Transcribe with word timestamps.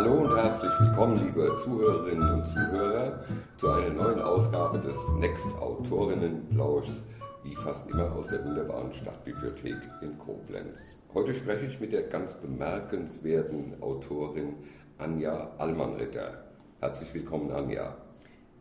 Hallo 0.00 0.22
und 0.22 0.34
herzlich 0.34 0.72
willkommen, 0.80 1.18
liebe 1.26 1.58
Zuhörerinnen 1.62 2.32
und 2.32 2.46
Zuhörer, 2.46 3.22
zu 3.58 3.68
einer 3.68 3.90
neuen 3.90 4.18
Ausgabe 4.18 4.78
des 4.78 4.96
Next 5.18 5.46
Autorinnenplauschs, 5.58 7.02
wie 7.42 7.54
fast 7.54 7.86
immer 7.90 8.10
aus 8.12 8.28
der 8.28 8.42
wunderbaren 8.42 8.94
Stadtbibliothek 8.94 9.76
in 10.00 10.18
Koblenz. 10.18 10.96
Heute 11.12 11.34
spreche 11.34 11.66
ich 11.66 11.80
mit 11.80 11.92
der 11.92 12.04
ganz 12.04 12.32
bemerkenswerten 12.32 13.74
Autorin 13.82 14.54
Anja 14.96 15.50
Allmannritter. 15.58 16.46
Herzlich 16.80 17.12
willkommen, 17.12 17.50
Anja. 17.50 17.94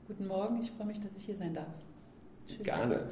Guten 0.09 0.27
Morgen, 0.27 0.59
ich 0.59 0.71
freue 0.71 0.87
mich, 0.87 0.99
dass 0.99 1.15
ich 1.15 1.23
hier 1.23 1.37
sein 1.37 1.53
darf. 1.53 1.67
Schön. 2.47 2.63
Gerne. 2.65 3.11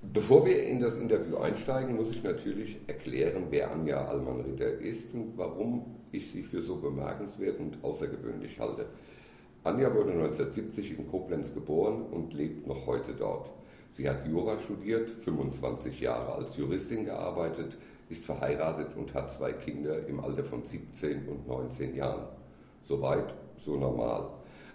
Bevor 0.00 0.46
wir 0.46 0.62
in 0.62 0.80
das 0.80 0.96
Interview 0.96 1.38
einsteigen, 1.38 1.96
muss 1.96 2.12
ich 2.12 2.22
natürlich 2.22 2.78
erklären, 2.86 3.48
wer 3.50 3.72
Anja 3.72 4.06
Allmann-Ritter 4.06 4.78
ist 4.78 5.12
und 5.12 5.32
warum 5.36 5.96
ich 6.12 6.30
sie 6.30 6.44
für 6.44 6.62
so 6.62 6.76
bemerkenswert 6.76 7.58
und 7.58 7.82
außergewöhnlich 7.82 8.60
halte. 8.60 8.86
Anja 9.64 9.92
wurde 9.92 10.12
1970 10.12 10.98
in 10.98 11.08
Koblenz 11.08 11.52
geboren 11.52 12.02
und 12.12 12.32
lebt 12.32 12.68
noch 12.68 12.86
heute 12.86 13.12
dort. 13.12 13.50
Sie 13.90 14.08
hat 14.08 14.24
Jura 14.28 14.60
studiert, 14.60 15.10
25 15.10 16.00
Jahre 16.00 16.32
als 16.34 16.56
Juristin 16.56 17.04
gearbeitet, 17.04 17.76
ist 18.08 18.24
verheiratet 18.24 18.94
und 18.96 19.14
hat 19.14 19.32
zwei 19.32 19.52
Kinder 19.52 20.06
im 20.06 20.20
Alter 20.20 20.44
von 20.44 20.62
17 20.62 21.26
und 21.26 21.48
19 21.48 21.96
Jahren. 21.96 22.28
Soweit, 22.82 23.34
so 23.56 23.76
normal. 23.76 24.28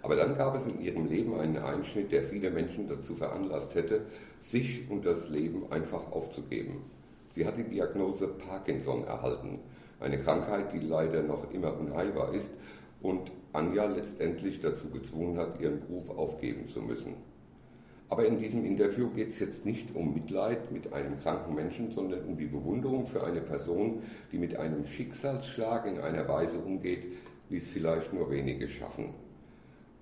Aber 0.04 0.16
dann 0.16 0.36
gab 0.36 0.54
es 0.54 0.66
in 0.66 0.82
ihrem 0.82 1.06
Leben 1.06 1.40
einen 1.40 1.56
Einschnitt, 1.56 2.12
der 2.12 2.22
viele 2.22 2.50
Menschen 2.50 2.86
dazu 2.86 3.14
veranlasst 3.14 3.74
hätte, 3.74 4.02
sich 4.38 4.90
und 4.90 5.06
das 5.06 5.30
Leben 5.30 5.72
einfach 5.72 6.12
aufzugeben. 6.12 6.82
Sie 7.30 7.46
hat 7.46 7.56
die 7.56 7.64
Diagnose 7.64 8.28
Parkinson 8.28 9.04
erhalten, 9.04 9.60
eine 10.00 10.20
Krankheit, 10.20 10.74
die 10.74 10.80
leider 10.80 11.22
noch 11.22 11.50
immer 11.54 11.80
unheilbar 11.80 12.34
ist 12.34 12.50
und 13.00 13.32
Anja 13.54 13.86
letztendlich 13.86 14.60
dazu 14.60 14.90
gezwungen 14.90 15.38
hat, 15.38 15.58
ihren 15.58 15.80
Beruf 15.80 16.10
aufgeben 16.10 16.68
zu 16.68 16.82
müssen. 16.82 17.14
Aber 18.10 18.26
in 18.26 18.36
diesem 18.36 18.66
Interview 18.66 19.08
geht 19.08 19.30
es 19.30 19.38
jetzt 19.38 19.64
nicht 19.64 19.96
um 19.96 20.12
Mitleid 20.12 20.70
mit 20.70 20.92
einem 20.92 21.18
kranken 21.18 21.54
Menschen, 21.54 21.90
sondern 21.90 22.26
um 22.26 22.36
die 22.36 22.44
Bewunderung 22.44 23.06
für 23.06 23.24
eine 23.24 23.40
Person, 23.40 24.02
die 24.32 24.38
mit 24.38 24.54
einem 24.54 24.84
Schicksalsschlag 24.84 25.86
in 25.86 25.98
einer 25.98 26.28
Weise 26.28 26.58
umgeht, 26.58 27.06
wie 27.48 27.56
es 27.56 27.70
vielleicht 27.70 28.12
nur 28.12 28.30
wenige 28.30 28.68
schaffen. 28.68 29.23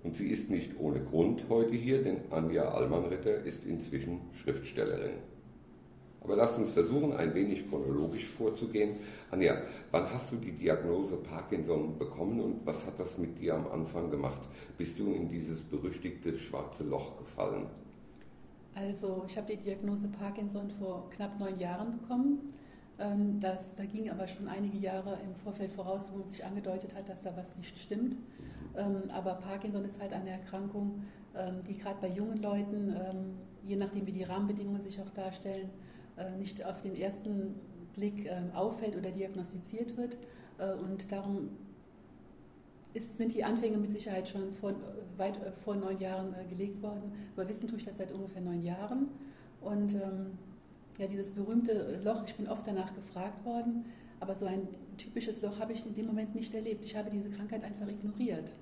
Und 0.03 0.15
sie 0.15 0.27
ist 0.27 0.49
nicht 0.49 0.77
ohne 0.79 0.99
Grund 0.99 1.45
heute 1.49 1.75
hier, 1.75 2.03
denn 2.03 2.17
Anja 2.29 2.69
Allmannritter 2.69 3.37
ist 3.37 3.63
inzwischen 3.63 4.19
Schriftstellerin. 4.33 5.13
Aber 6.21 6.35
lasst 6.37 6.57
uns 6.57 6.71
versuchen, 6.71 7.13
ein 7.13 7.33
wenig 7.33 7.69
chronologisch 7.69 8.25
vorzugehen. 8.25 8.95
Anja, 9.31 9.61
wann 9.91 10.09
hast 10.11 10.31
du 10.31 10.37
die 10.37 10.53
Diagnose 10.53 11.17
Parkinson 11.17 11.97
bekommen 11.97 12.39
und 12.39 12.65
was 12.65 12.85
hat 12.85 12.97
das 12.97 13.17
mit 13.17 13.39
dir 13.39 13.55
am 13.55 13.67
Anfang 13.67 14.09
gemacht? 14.09 14.41
Bist 14.77 14.99
du 14.99 15.13
in 15.13 15.27
dieses 15.27 15.61
berüchtigte 15.63 16.37
schwarze 16.37 16.85
Loch 16.85 17.17
gefallen? 17.17 17.67
Also, 18.75 19.23
ich 19.27 19.37
habe 19.37 19.55
die 19.55 19.61
Diagnose 19.61 20.07
Parkinson 20.07 20.71
vor 20.71 21.09
knapp 21.09 21.39
neun 21.39 21.59
Jahren 21.59 21.99
bekommen. 21.99 22.53
Ähm, 22.99 23.39
das, 23.39 23.75
da 23.75 23.85
ging 23.85 24.09
aber 24.09 24.27
schon 24.27 24.47
einige 24.47 24.77
Jahre 24.77 25.17
im 25.23 25.35
Vorfeld 25.35 25.71
voraus, 25.71 26.09
wo 26.11 26.17
man 26.19 26.27
sich 26.27 26.45
angedeutet 26.45 26.95
hat, 26.95 27.09
dass 27.09 27.23
da 27.23 27.35
was 27.35 27.55
nicht 27.57 27.77
stimmt. 27.79 28.17
Ähm, 28.75 29.09
aber 29.09 29.35
Parkinson 29.35 29.85
ist 29.85 29.99
halt 30.01 30.13
eine 30.13 30.31
Erkrankung, 30.31 31.03
ähm, 31.35 31.63
die 31.67 31.77
gerade 31.77 31.97
bei 32.01 32.09
jungen 32.09 32.41
Leuten, 32.41 32.95
je 33.63 33.75
nachdem 33.77 34.05
wie 34.05 34.11
die 34.11 34.23
Rahmenbedingungen 34.23 34.81
sich 34.81 34.99
auch 35.01 35.09
darstellen, 35.11 35.69
äh, 36.17 36.37
nicht 36.37 36.63
auf 36.65 36.81
den 36.81 36.95
ersten 36.95 37.55
Blick 37.93 38.29
auffällt 38.53 38.95
oder 38.95 39.11
diagnostiziert 39.11 39.95
wird. 39.97 40.17
Äh, 40.57 40.73
und 40.73 41.11
darum 41.11 41.49
ist, 42.93 43.17
sind 43.17 43.33
die 43.33 43.43
Anfänge 43.43 43.77
mit 43.77 43.91
Sicherheit 43.91 44.27
schon 44.27 44.51
vor, 44.53 44.73
weit 45.17 45.37
äh, 45.41 45.51
vor 45.51 45.75
neun 45.75 45.99
Jahren 45.99 46.35
gelegt 46.49 46.81
worden. 46.81 47.11
Aber 47.35 47.47
wissen 47.49 47.67
tue 47.67 47.77
ich 47.77 47.85
das 47.85 47.97
seit 47.97 48.11
ungefähr 48.11 48.41
neun 48.41 48.63
Jahren. 48.63 49.09
Und 49.61 49.95
ja, 50.97 51.07
dieses 51.07 51.31
berühmte 51.31 51.99
Loch, 52.03 52.23
ich 52.25 52.35
bin 52.35 52.47
oft 52.47 52.67
danach 52.67 52.93
gefragt 52.93 53.45
worden, 53.45 53.85
aber 54.19 54.35
so 54.35 54.45
ein 54.45 54.67
typisches 54.97 55.41
Loch 55.41 55.59
habe 55.59 55.73
ich 55.73 55.85
in 55.85 55.95
dem 55.95 56.05
Moment 56.05 56.35
nicht 56.35 56.53
erlebt. 56.53 56.85
Ich 56.85 56.95
habe 56.95 57.09
diese 57.09 57.29
Krankheit 57.29 57.63
einfach 57.63 57.87
ignoriert 57.87 58.53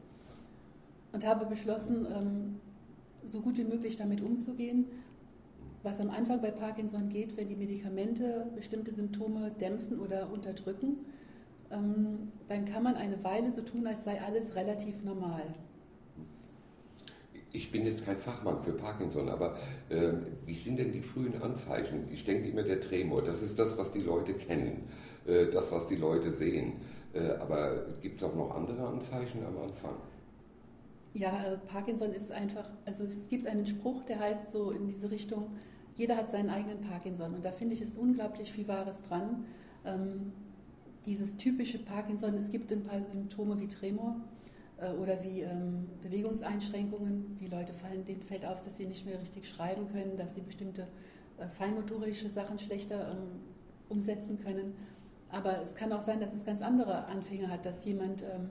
und 1.11 1.25
habe 1.25 1.45
beschlossen, 1.45 2.07
ähm, 2.15 2.59
so 3.25 3.41
gut 3.41 3.57
wie 3.57 3.63
möglich 3.63 3.95
damit 3.95 4.21
umzugehen. 4.21 4.85
Was 5.83 5.99
am 5.99 6.09
Anfang 6.09 6.41
bei 6.41 6.51
Parkinson 6.51 7.09
geht, 7.09 7.37
wenn 7.37 7.47
die 7.47 7.55
Medikamente 7.55 8.47
bestimmte 8.55 8.91
Symptome 8.93 9.51
dämpfen 9.51 9.99
oder 9.99 10.31
unterdrücken, 10.31 10.97
ähm, 11.71 12.31
dann 12.47 12.65
kann 12.65 12.83
man 12.83 12.95
eine 12.95 13.23
Weile 13.23 13.51
so 13.51 13.61
tun, 13.61 13.87
als 13.87 14.03
sei 14.03 14.21
alles 14.21 14.55
relativ 14.55 15.03
normal. 15.03 15.43
Ich 17.53 17.71
bin 17.71 17.85
jetzt 17.85 18.05
kein 18.05 18.17
Fachmann 18.17 18.61
für 18.61 18.71
Parkinson, 18.71 19.27
aber 19.29 19.57
äh, 19.89 20.13
wie 20.45 20.55
sind 20.55 20.77
denn 20.77 20.91
die 20.91 21.01
frühen 21.01 21.41
Anzeichen? 21.41 22.07
Ich 22.11 22.23
denke 22.23 22.47
immer 22.47 22.63
der 22.63 22.79
Tremor, 22.79 23.21
das 23.21 23.41
ist 23.41 23.59
das, 23.59 23.77
was 23.77 23.91
die 23.91 24.01
Leute 24.01 24.33
kennen, 24.33 24.87
äh, 25.25 25.47
das, 25.47 25.71
was 25.71 25.87
die 25.87 25.97
Leute 25.97 26.31
sehen. 26.31 26.73
Äh, 27.13 27.31
aber 27.39 27.87
gibt 28.01 28.21
es 28.21 28.23
auch 28.27 28.35
noch 28.35 28.55
andere 28.55 28.87
Anzeichen 28.87 29.45
am 29.45 29.57
Anfang? 29.57 29.95
Ja, 31.13 31.43
äh, 31.45 31.57
Parkinson 31.57 32.13
ist 32.13 32.31
einfach, 32.31 32.69
also 32.85 33.03
es 33.03 33.27
gibt 33.27 33.47
einen 33.47 33.65
Spruch, 33.65 34.05
der 34.05 34.19
heißt 34.19 34.49
so 34.49 34.71
in 34.71 34.87
diese 34.87 35.11
Richtung, 35.11 35.47
jeder 35.97 36.15
hat 36.15 36.29
seinen 36.29 36.49
eigenen 36.49 36.81
Parkinson. 36.81 37.35
Und 37.35 37.43
da 37.43 37.51
finde 37.51 37.73
ich, 37.73 37.81
ist 37.81 37.97
unglaublich 37.97 38.51
viel 38.51 38.67
Wahres 38.67 39.01
dran. 39.01 39.45
Ähm, 39.85 40.31
dieses 41.05 41.35
typische 41.35 41.79
Parkinson, 41.79 42.35
es 42.37 42.49
gibt 42.49 42.71
ein 42.71 42.83
paar 42.83 43.01
Symptome 43.11 43.59
wie 43.59 43.67
Tremor 43.67 44.15
oder 44.99 45.23
wie 45.23 45.41
ähm, 45.41 45.87
Bewegungseinschränkungen. 46.01 47.37
Die 47.37 47.47
Leute 47.47 47.73
fallen, 47.73 48.03
denen 48.05 48.21
fällt 48.21 48.45
auf, 48.45 48.61
dass 48.61 48.77
sie 48.77 48.85
nicht 48.85 49.05
mehr 49.05 49.19
richtig 49.19 49.47
schreiben 49.47 49.87
können, 49.91 50.17
dass 50.17 50.35
sie 50.35 50.41
bestimmte 50.41 50.87
äh, 51.37 51.47
feinmotorische 51.47 52.29
Sachen 52.29 52.59
schlechter 52.59 53.11
ähm, 53.11 53.41
umsetzen 53.89 54.39
können. 54.39 54.73
Aber 55.29 55.61
es 55.61 55.75
kann 55.75 55.93
auch 55.93 56.01
sein, 56.01 56.19
dass 56.19 56.33
es 56.33 56.45
ganz 56.45 56.61
andere 56.61 57.05
Anfänge 57.05 57.49
hat, 57.49 57.65
dass 57.65 57.85
jemand 57.85 58.23
ähm, 58.23 58.49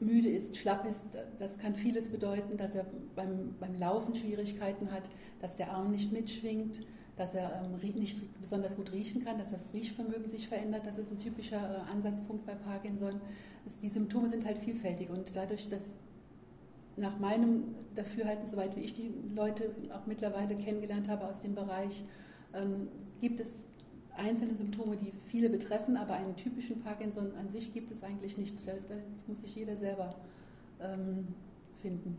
müde 0.00 0.28
ist, 0.28 0.56
schlapp 0.56 0.86
ist, 0.86 1.04
das 1.38 1.58
kann 1.58 1.74
vieles 1.74 2.08
bedeuten, 2.08 2.56
dass 2.56 2.74
er 2.74 2.86
beim, 3.14 3.54
beim 3.58 3.74
Laufen 3.74 4.14
Schwierigkeiten 4.14 4.92
hat, 4.92 5.10
dass 5.40 5.56
der 5.56 5.72
Arm 5.72 5.90
nicht 5.90 6.12
mitschwingt, 6.12 6.80
dass 7.18 7.34
er 7.34 7.62
ähm, 7.64 7.76
nicht 7.98 8.22
besonders 8.40 8.76
gut 8.76 8.92
riechen 8.92 9.24
kann, 9.24 9.38
dass 9.38 9.50
das 9.50 9.72
Riechvermögen 9.74 10.28
sich 10.28 10.48
verändert. 10.48 10.82
Das 10.86 10.98
ist 10.98 11.10
ein 11.10 11.18
typischer 11.18 11.56
äh, 11.56 11.90
Ansatzpunkt 11.92 12.46
bei 12.46 12.54
Parkinson. 12.54 13.20
Die 13.82 13.88
Symptome 13.88 14.28
sind 14.28 14.46
halt 14.46 14.58
vielfältig 14.58 15.10
und 15.10 15.34
dadurch, 15.34 15.68
dass 15.68 15.94
nach 16.96 17.18
meinem 17.18 17.74
Dafürhalten, 17.94 18.46
soweit 18.46 18.76
wie 18.76 18.80
ich 18.80 18.92
die 18.92 19.12
Leute 19.34 19.70
auch 19.92 20.06
mittlerweile 20.06 20.56
kennengelernt 20.56 21.08
habe 21.08 21.26
aus 21.26 21.40
dem 21.40 21.54
Bereich, 21.54 22.04
ähm, 22.54 22.88
gibt 23.20 23.40
es 23.40 23.66
einzelne 24.16 24.54
Symptome, 24.54 24.96
die 24.96 25.12
viele 25.28 25.48
betreffen, 25.48 25.96
aber 25.96 26.14
einen 26.14 26.36
typischen 26.36 26.80
Parkinson 26.80 27.32
an 27.36 27.48
sich 27.48 27.72
gibt 27.72 27.90
es 27.90 28.02
eigentlich 28.02 28.36
nicht. 28.36 28.66
Da, 28.66 28.72
da 28.88 28.94
muss 29.26 29.40
sich 29.40 29.54
jeder 29.54 29.76
selber 29.76 30.14
ähm, 30.80 31.28
finden. 31.82 32.16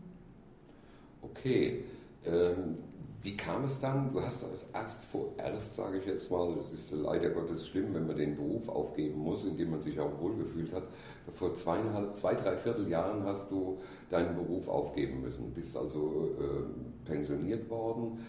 Okay. 1.22 1.84
Ähm, 2.24 2.78
wie 3.22 3.36
kam 3.36 3.64
es 3.64 3.80
dann? 3.80 4.12
Du 4.12 4.22
hast 4.22 4.42
das 4.42 4.64
erst 4.72 5.04
vorerst, 5.04 5.74
sage 5.74 5.98
ich 5.98 6.06
jetzt 6.06 6.30
mal, 6.30 6.54
das 6.54 6.70
ist 6.70 6.90
leider 6.90 7.28
Gottes 7.30 7.66
schlimm, 7.66 7.92
wenn 7.92 8.06
man 8.06 8.16
den 8.16 8.34
Beruf 8.34 8.68
aufgeben 8.68 9.20
muss, 9.20 9.44
in 9.44 9.58
dem 9.58 9.72
man 9.72 9.82
sich 9.82 10.00
auch 10.00 10.18
wohlgefühlt 10.18 10.72
hat. 10.72 10.84
Vor 11.30 11.54
zweieinhalb, 11.54 12.16
zwei, 12.16 12.34
drei 12.34 12.56
Vierteljahren 12.56 13.22
hast 13.24 13.50
du 13.50 13.78
deinen 14.08 14.34
Beruf 14.34 14.68
aufgeben 14.68 15.20
müssen, 15.20 15.52
bist 15.52 15.76
also 15.76 16.30
äh, 16.38 17.06
pensioniert 17.06 17.68
worden. 17.68 18.24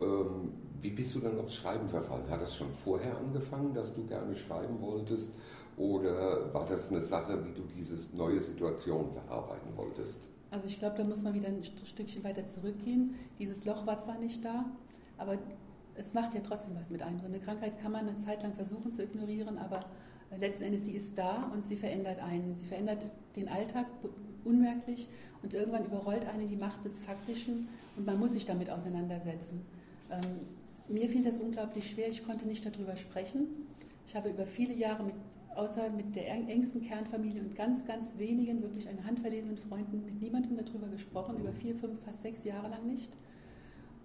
Ähm, 0.00 0.52
wie 0.80 0.90
bist 0.90 1.14
du 1.14 1.20
dann 1.20 1.38
aufs 1.38 1.54
Schreiben 1.54 1.88
verfallen? 1.88 2.28
Hat 2.28 2.42
das 2.42 2.56
schon 2.56 2.70
vorher 2.70 3.16
angefangen, 3.16 3.74
dass 3.74 3.94
du 3.94 4.04
gerne 4.06 4.34
schreiben 4.34 4.80
wolltest? 4.80 5.30
Oder 5.76 6.52
war 6.52 6.66
das 6.66 6.90
eine 6.90 7.02
Sache, 7.02 7.44
wie 7.44 7.52
du 7.52 7.62
diese 7.76 8.16
neue 8.16 8.40
Situation 8.40 9.10
verarbeiten 9.12 9.76
wolltest? 9.76 10.20
Also 10.56 10.68
ich 10.68 10.78
glaube, 10.78 10.96
da 10.96 11.04
muss 11.04 11.22
man 11.22 11.34
wieder 11.34 11.48
ein 11.48 11.62
Stückchen 11.62 12.24
weiter 12.24 12.46
zurückgehen. 12.48 13.14
Dieses 13.38 13.66
Loch 13.66 13.84
war 13.84 14.00
zwar 14.00 14.16
nicht 14.16 14.42
da, 14.42 14.64
aber 15.18 15.36
es 15.96 16.14
macht 16.14 16.32
ja 16.32 16.40
trotzdem 16.40 16.74
was 16.76 16.88
mit 16.88 17.02
einem. 17.02 17.18
So 17.18 17.26
eine 17.26 17.40
Krankheit 17.40 17.78
kann 17.82 17.92
man 17.92 18.08
eine 18.08 18.16
Zeit 18.24 18.42
lang 18.42 18.54
versuchen 18.54 18.90
zu 18.90 19.02
ignorieren, 19.02 19.58
aber 19.58 19.84
letzten 20.38 20.64
Endes 20.64 20.86
sie 20.86 20.92
ist 20.92 21.18
da 21.18 21.50
und 21.52 21.66
sie 21.66 21.76
verändert 21.76 22.20
einen. 22.20 22.54
Sie 22.54 22.66
verändert 22.66 23.12
den 23.36 23.50
Alltag 23.50 23.84
unmerklich 24.44 25.08
und 25.42 25.52
irgendwann 25.52 25.84
überrollt 25.84 26.24
einen 26.24 26.48
die 26.48 26.56
Macht 26.56 26.86
des 26.86 27.02
Faktischen 27.02 27.68
und 27.98 28.06
man 28.06 28.18
muss 28.18 28.32
sich 28.32 28.46
damit 28.46 28.70
auseinandersetzen. 28.70 29.60
Ähm, 30.10 30.22
mir 30.88 31.06
fiel 31.10 31.22
das 31.22 31.36
unglaublich 31.36 31.90
schwer, 31.90 32.08
ich 32.08 32.24
konnte 32.24 32.46
nicht 32.46 32.64
darüber 32.64 32.96
sprechen. 32.96 33.46
Ich 34.06 34.16
habe 34.16 34.30
über 34.30 34.46
viele 34.46 34.72
Jahre 34.72 35.02
mit, 35.02 35.16
außer 35.56 35.90
mit 35.90 36.14
der 36.14 36.30
engsten 36.30 36.82
Kernfamilie 36.82 37.42
und 37.42 37.56
ganz, 37.56 37.84
ganz 37.84 38.16
wenigen, 38.18 38.62
wirklich 38.62 38.88
eine 38.88 39.04
handverlesenen 39.04 39.56
Freunden, 39.56 40.04
mit 40.04 40.20
niemandem 40.20 40.56
darüber 40.56 40.88
gesprochen, 40.88 41.38
über 41.38 41.52
vier, 41.52 41.74
fünf, 41.74 41.98
fast 42.04 42.22
sechs 42.22 42.44
Jahre 42.44 42.68
lang 42.68 42.86
nicht. 42.86 43.12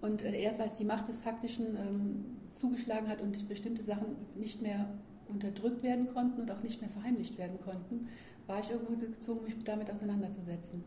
Und 0.00 0.24
äh, 0.24 0.40
erst 0.40 0.60
als 0.60 0.76
die 0.76 0.84
Macht 0.84 1.08
des 1.08 1.20
Faktischen 1.20 1.76
ähm, 1.76 2.24
zugeschlagen 2.52 3.08
hat 3.08 3.20
und 3.20 3.48
bestimmte 3.48 3.82
Sachen 3.82 4.16
nicht 4.34 4.62
mehr 4.62 4.88
unterdrückt 5.28 5.82
werden 5.82 6.08
konnten 6.12 6.40
und 6.40 6.50
auch 6.50 6.62
nicht 6.62 6.80
mehr 6.80 6.90
verheimlicht 6.90 7.38
werden 7.38 7.58
konnten, 7.64 8.08
war 8.46 8.60
ich 8.60 8.70
irgendwo 8.70 8.94
gezwungen, 8.94 9.44
mich 9.44 9.54
damit 9.64 9.90
auseinanderzusetzen. 9.90 10.82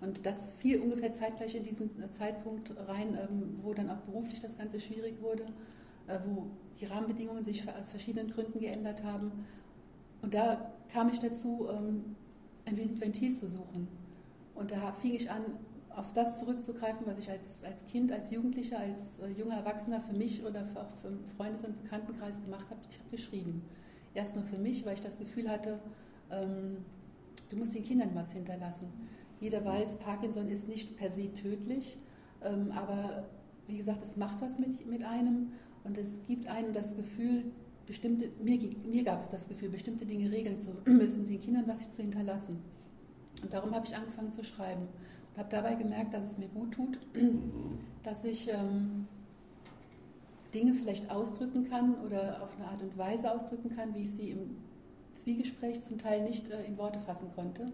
Und 0.00 0.26
das 0.26 0.42
fiel 0.58 0.80
ungefähr 0.80 1.12
zeitgleich 1.12 1.54
in 1.56 1.64
diesen 1.64 1.90
Zeitpunkt 2.12 2.72
rein, 2.86 3.18
ähm, 3.20 3.58
wo 3.62 3.74
dann 3.74 3.90
auch 3.90 3.98
beruflich 3.98 4.40
das 4.40 4.56
Ganze 4.56 4.78
schwierig 4.78 5.20
wurde, 5.20 5.46
äh, 6.06 6.18
wo 6.26 6.46
die 6.80 6.84
Rahmenbedingungen 6.84 7.44
sich 7.44 7.64
aus 7.68 7.90
verschiedenen 7.90 8.30
Gründen 8.30 8.60
geändert 8.60 9.02
haben. 9.02 9.44
Und 10.22 10.34
da 10.34 10.72
kam 10.92 11.08
ich 11.08 11.18
dazu, 11.18 11.68
ähm, 11.70 12.16
ein 12.66 13.00
Ventil 13.00 13.34
zu 13.34 13.48
suchen. 13.48 13.88
Und 14.54 14.72
da 14.72 14.92
fing 14.92 15.14
ich 15.14 15.30
an, 15.30 15.42
auf 15.94 16.12
das 16.12 16.38
zurückzugreifen, 16.38 17.06
was 17.06 17.18
ich 17.18 17.30
als, 17.30 17.64
als 17.64 17.86
Kind, 17.86 18.12
als 18.12 18.30
Jugendlicher, 18.30 18.78
als 18.78 19.18
äh, 19.18 19.28
junger 19.38 19.56
Erwachsener 19.56 20.00
für 20.00 20.12
mich 20.12 20.44
oder 20.44 20.64
für, 20.64 20.80
auch 20.80 20.90
für 21.02 21.12
Freundes- 21.36 21.64
und 21.64 21.82
Bekanntenkreis 21.82 22.42
gemacht 22.42 22.66
habe. 22.70 22.80
Ich 22.90 22.98
habe 22.98 23.10
geschrieben. 23.10 23.62
Erst 24.14 24.34
nur 24.34 24.44
für 24.44 24.58
mich, 24.58 24.84
weil 24.86 24.94
ich 24.94 25.00
das 25.00 25.18
Gefühl 25.18 25.48
hatte, 25.48 25.80
ähm, 26.30 26.78
du 27.50 27.56
musst 27.56 27.74
den 27.74 27.84
Kindern 27.84 28.10
was 28.14 28.32
hinterlassen. 28.32 28.88
Jeder 29.40 29.64
weiß, 29.64 29.98
Parkinson 29.98 30.48
ist 30.48 30.68
nicht 30.68 30.96
per 30.96 31.10
se 31.10 31.32
tödlich, 31.32 31.96
ähm, 32.42 32.72
aber 32.72 33.28
wie 33.66 33.76
gesagt, 33.76 34.02
es 34.02 34.16
macht 34.16 34.40
was 34.40 34.58
mit, 34.58 34.86
mit 34.86 35.04
einem 35.04 35.52
und 35.84 35.98
es 35.98 36.22
gibt 36.26 36.48
einem 36.48 36.72
das 36.72 36.96
Gefühl, 36.96 37.44
bestimmte, 37.88 38.28
mir, 38.42 38.58
mir 38.86 39.02
gab 39.02 39.22
es 39.22 39.30
das 39.30 39.48
Gefühl, 39.48 39.70
bestimmte 39.70 40.06
Dinge 40.06 40.30
regeln 40.30 40.56
zu 40.56 40.70
müssen, 40.84 41.24
den 41.24 41.40
Kindern 41.40 41.64
was 41.66 41.90
zu 41.90 42.02
hinterlassen. 42.02 42.58
Und 43.42 43.52
darum 43.52 43.74
habe 43.74 43.86
ich 43.86 43.96
angefangen 43.96 44.30
zu 44.30 44.44
schreiben 44.44 44.82
und 44.82 45.38
habe 45.38 45.48
dabei 45.50 45.74
gemerkt, 45.74 46.14
dass 46.14 46.24
es 46.24 46.38
mir 46.38 46.48
gut 46.48 46.72
tut, 46.74 46.98
dass 48.02 48.24
ich 48.24 48.48
ähm, 48.50 49.06
Dinge 50.54 50.74
vielleicht 50.74 51.10
ausdrücken 51.10 51.64
kann 51.68 51.94
oder 52.04 52.42
auf 52.42 52.50
eine 52.56 52.68
Art 52.68 52.82
und 52.82 52.96
Weise 52.98 53.32
ausdrücken 53.32 53.74
kann, 53.74 53.94
wie 53.94 54.02
ich 54.02 54.10
sie 54.10 54.30
im 54.30 54.56
Zwiegespräch 55.14 55.82
zum 55.82 55.98
Teil 55.98 56.22
nicht 56.22 56.50
äh, 56.50 56.64
in 56.64 56.76
Worte 56.76 57.00
fassen 57.00 57.28
konnte. 57.34 57.72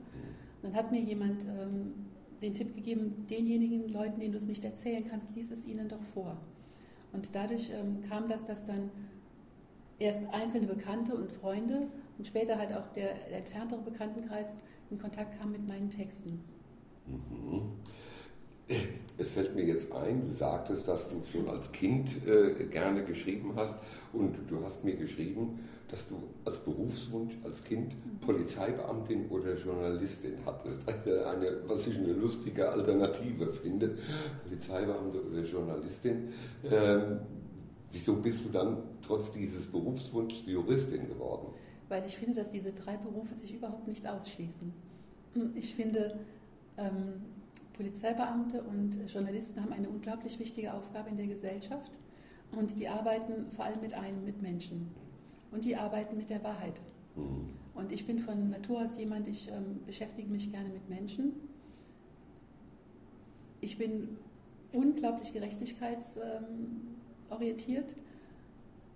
Dann 0.62 0.74
hat 0.74 0.92
mir 0.92 1.00
jemand 1.00 1.44
ähm, 1.44 1.92
den 2.40 2.54
Tipp 2.54 2.74
gegeben, 2.74 3.26
denjenigen 3.28 3.88
Leuten, 3.88 4.20
denen 4.20 4.32
du 4.32 4.38
es 4.38 4.46
nicht 4.46 4.64
erzählen 4.64 5.04
kannst, 5.08 5.34
lies 5.34 5.50
es 5.50 5.66
ihnen 5.66 5.88
doch 5.88 6.02
vor. 6.14 6.36
Und 7.12 7.34
dadurch 7.34 7.70
ähm, 7.70 8.02
kam 8.08 8.28
das, 8.28 8.44
dass 8.44 8.64
dann 8.64 8.90
erst 9.98 10.20
einzelne 10.32 10.66
Bekannte 10.66 11.14
und 11.14 11.30
Freunde 11.30 11.88
und 12.18 12.26
später 12.26 12.58
halt 12.58 12.72
auch 12.72 12.88
der, 12.92 13.14
der 13.30 13.38
entferntere 13.38 13.80
Bekanntenkreis 13.80 14.58
in 14.90 14.98
Kontakt 14.98 15.38
kam 15.38 15.52
mit 15.52 15.66
meinen 15.66 15.90
Texten. 15.90 16.40
Mhm. 17.06 17.72
Es 19.18 19.30
fällt 19.30 19.54
mir 19.54 19.64
jetzt 19.64 19.92
ein, 19.92 20.26
du 20.26 20.32
sagtest, 20.32 20.88
dass 20.88 21.10
du 21.10 21.22
schon 21.22 21.48
als 21.48 21.70
Kind 21.70 22.26
äh, 22.26 22.64
gerne 22.64 23.04
geschrieben 23.04 23.52
hast 23.54 23.76
und 24.12 24.36
du 24.48 24.64
hast 24.64 24.84
mir 24.84 24.96
geschrieben, 24.96 25.60
dass 25.90 26.08
du 26.08 26.16
als 26.44 26.58
Berufswunsch, 26.58 27.34
als 27.44 27.62
Kind 27.62 27.94
Polizeibeamtin 28.22 29.28
oder 29.28 29.54
Journalistin 29.54 30.32
hattest. 30.44 30.80
Eine, 30.88 31.26
eine, 31.26 31.56
was 31.68 31.86
ich 31.86 31.98
eine 31.98 32.14
lustige 32.14 32.68
Alternative 32.68 33.46
finde, 33.52 33.98
Polizeibeamte 34.44 35.22
oder 35.22 35.42
Journalistin. 35.42 36.32
Ähm, 36.68 37.20
wieso 37.94 38.16
bist 38.16 38.44
du 38.44 38.50
dann 38.50 38.82
trotz 39.00 39.32
dieses 39.32 39.66
Berufswunschs 39.66 40.42
Juristin 40.46 41.08
geworden? 41.08 41.54
Weil 41.88 42.04
ich 42.04 42.16
finde, 42.16 42.34
dass 42.34 42.50
diese 42.50 42.72
drei 42.72 42.96
Berufe 42.96 43.34
sich 43.34 43.54
überhaupt 43.54 43.86
nicht 43.86 44.06
ausschließen. 44.06 44.72
Ich 45.54 45.74
finde, 45.74 46.18
ähm, 46.76 47.22
Polizeibeamte 47.74 48.62
und 48.62 48.98
Journalisten 49.10 49.60
haben 49.62 49.72
eine 49.72 49.88
unglaublich 49.88 50.38
wichtige 50.38 50.74
Aufgabe 50.74 51.10
in 51.10 51.16
der 51.16 51.26
Gesellschaft 51.26 51.98
und 52.56 52.78
die 52.78 52.88
arbeiten 52.88 53.50
vor 53.54 53.64
allem 53.64 53.80
mit 53.80 53.94
einem, 53.94 54.24
mit 54.24 54.42
Menschen 54.42 54.88
und 55.50 55.64
die 55.64 55.76
arbeiten 55.76 56.16
mit 56.16 56.30
der 56.30 56.42
Wahrheit. 56.42 56.80
Mhm. 57.16 57.50
Und 57.74 57.90
ich 57.90 58.06
bin 58.06 58.20
von 58.20 58.50
Natur 58.50 58.84
aus 58.84 58.96
jemand, 58.96 59.26
ich 59.26 59.48
ähm, 59.48 59.80
beschäftige 59.86 60.28
mich 60.28 60.52
gerne 60.52 60.68
mit 60.68 60.88
Menschen. 60.88 61.32
Ich 63.60 63.76
bin 63.78 64.16
unglaublich 64.72 65.32
gerechtigkeitsorientiert 65.32 66.44
ähm, 66.48 66.93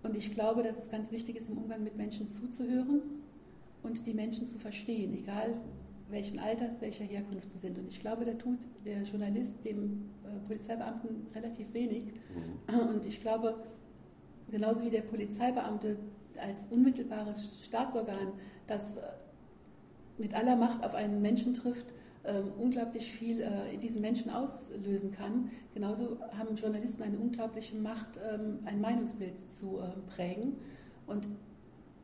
und 0.02 0.16
ich 0.16 0.30
glaube, 0.30 0.62
dass 0.62 0.78
es 0.78 0.90
ganz 0.90 1.10
wichtig 1.10 1.36
ist, 1.36 1.48
im 1.48 1.58
Umgang 1.58 1.82
mit 1.82 1.96
Menschen 1.96 2.28
zuzuhören 2.28 3.02
und 3.82 4.06
die 4.06 4.14
Menschen 4.14 4.46
zu 4.46 4.58
verstehen, 4.58 5.14
egal 5.14 5.54
welchen 6.08 6.38
Alters, 6.38 6.80
welcher 6.80 7.04
Herkunft 7.04 7.50
sie 7.52 7.58
sind. 7.58 7.78
Und 7.78 7.88
ich 7.88 8.00
glaube, 8.00 8.24
da 8.24 8.32
tut 8.32 8.60
der 8.84 9.02
Journalist 9.02 9.54
dem 9.64 10.08
äh, 10.24 10.38
Polizeibeamten 10.46 11.26
relativ 11.34 11.72
wenig. 11.74 12.04
Mhm. 12.04 12.78
Und 12.88 13.06
ich 13.06 13.20
glaube, 13.20 13.62
genauso 14.50 14.84
wie 14.84 14.90
der 14.90 15.02
Polizeibeamte 15.02 15.98
als 16.38 16.60
unmittelbares 16.70 17.62
Staatsorgan, 17.64 18.32
das 18.66 18.96
äh, 18.96 19.00
mit 20.16 20.34
aller 20.34 20.56
Macht 20.56 20.84
auf 20.84 20.94
einen 20.94 21.20
Menschen 21.20 21.52
trifft, 21.52 21.92
unglaublich 22.58 23.10
viel 23.10 23.40
äh, 23.40 23.74
in 23.74 23.80
diesen 23.80 24.00
Menschen 24.00 24.30
auslösen 24.30 25.12
kann. 25.12 25.50
Genauso 25.72 26.18
haben 26.36 26.56
Journalisten 26.56 27.02
eine 27.02 27.18
unglaubliche 27.18 27.76
Macht, 27.76 28.18
ähm, 28.30 28.58
ein 28.64 28.80
Meinungsbild 28.80 29.50
zu 29.50 29.78
äh, 29.78 29.98
prägen. 30.14 30.56
Und 31.06 31.28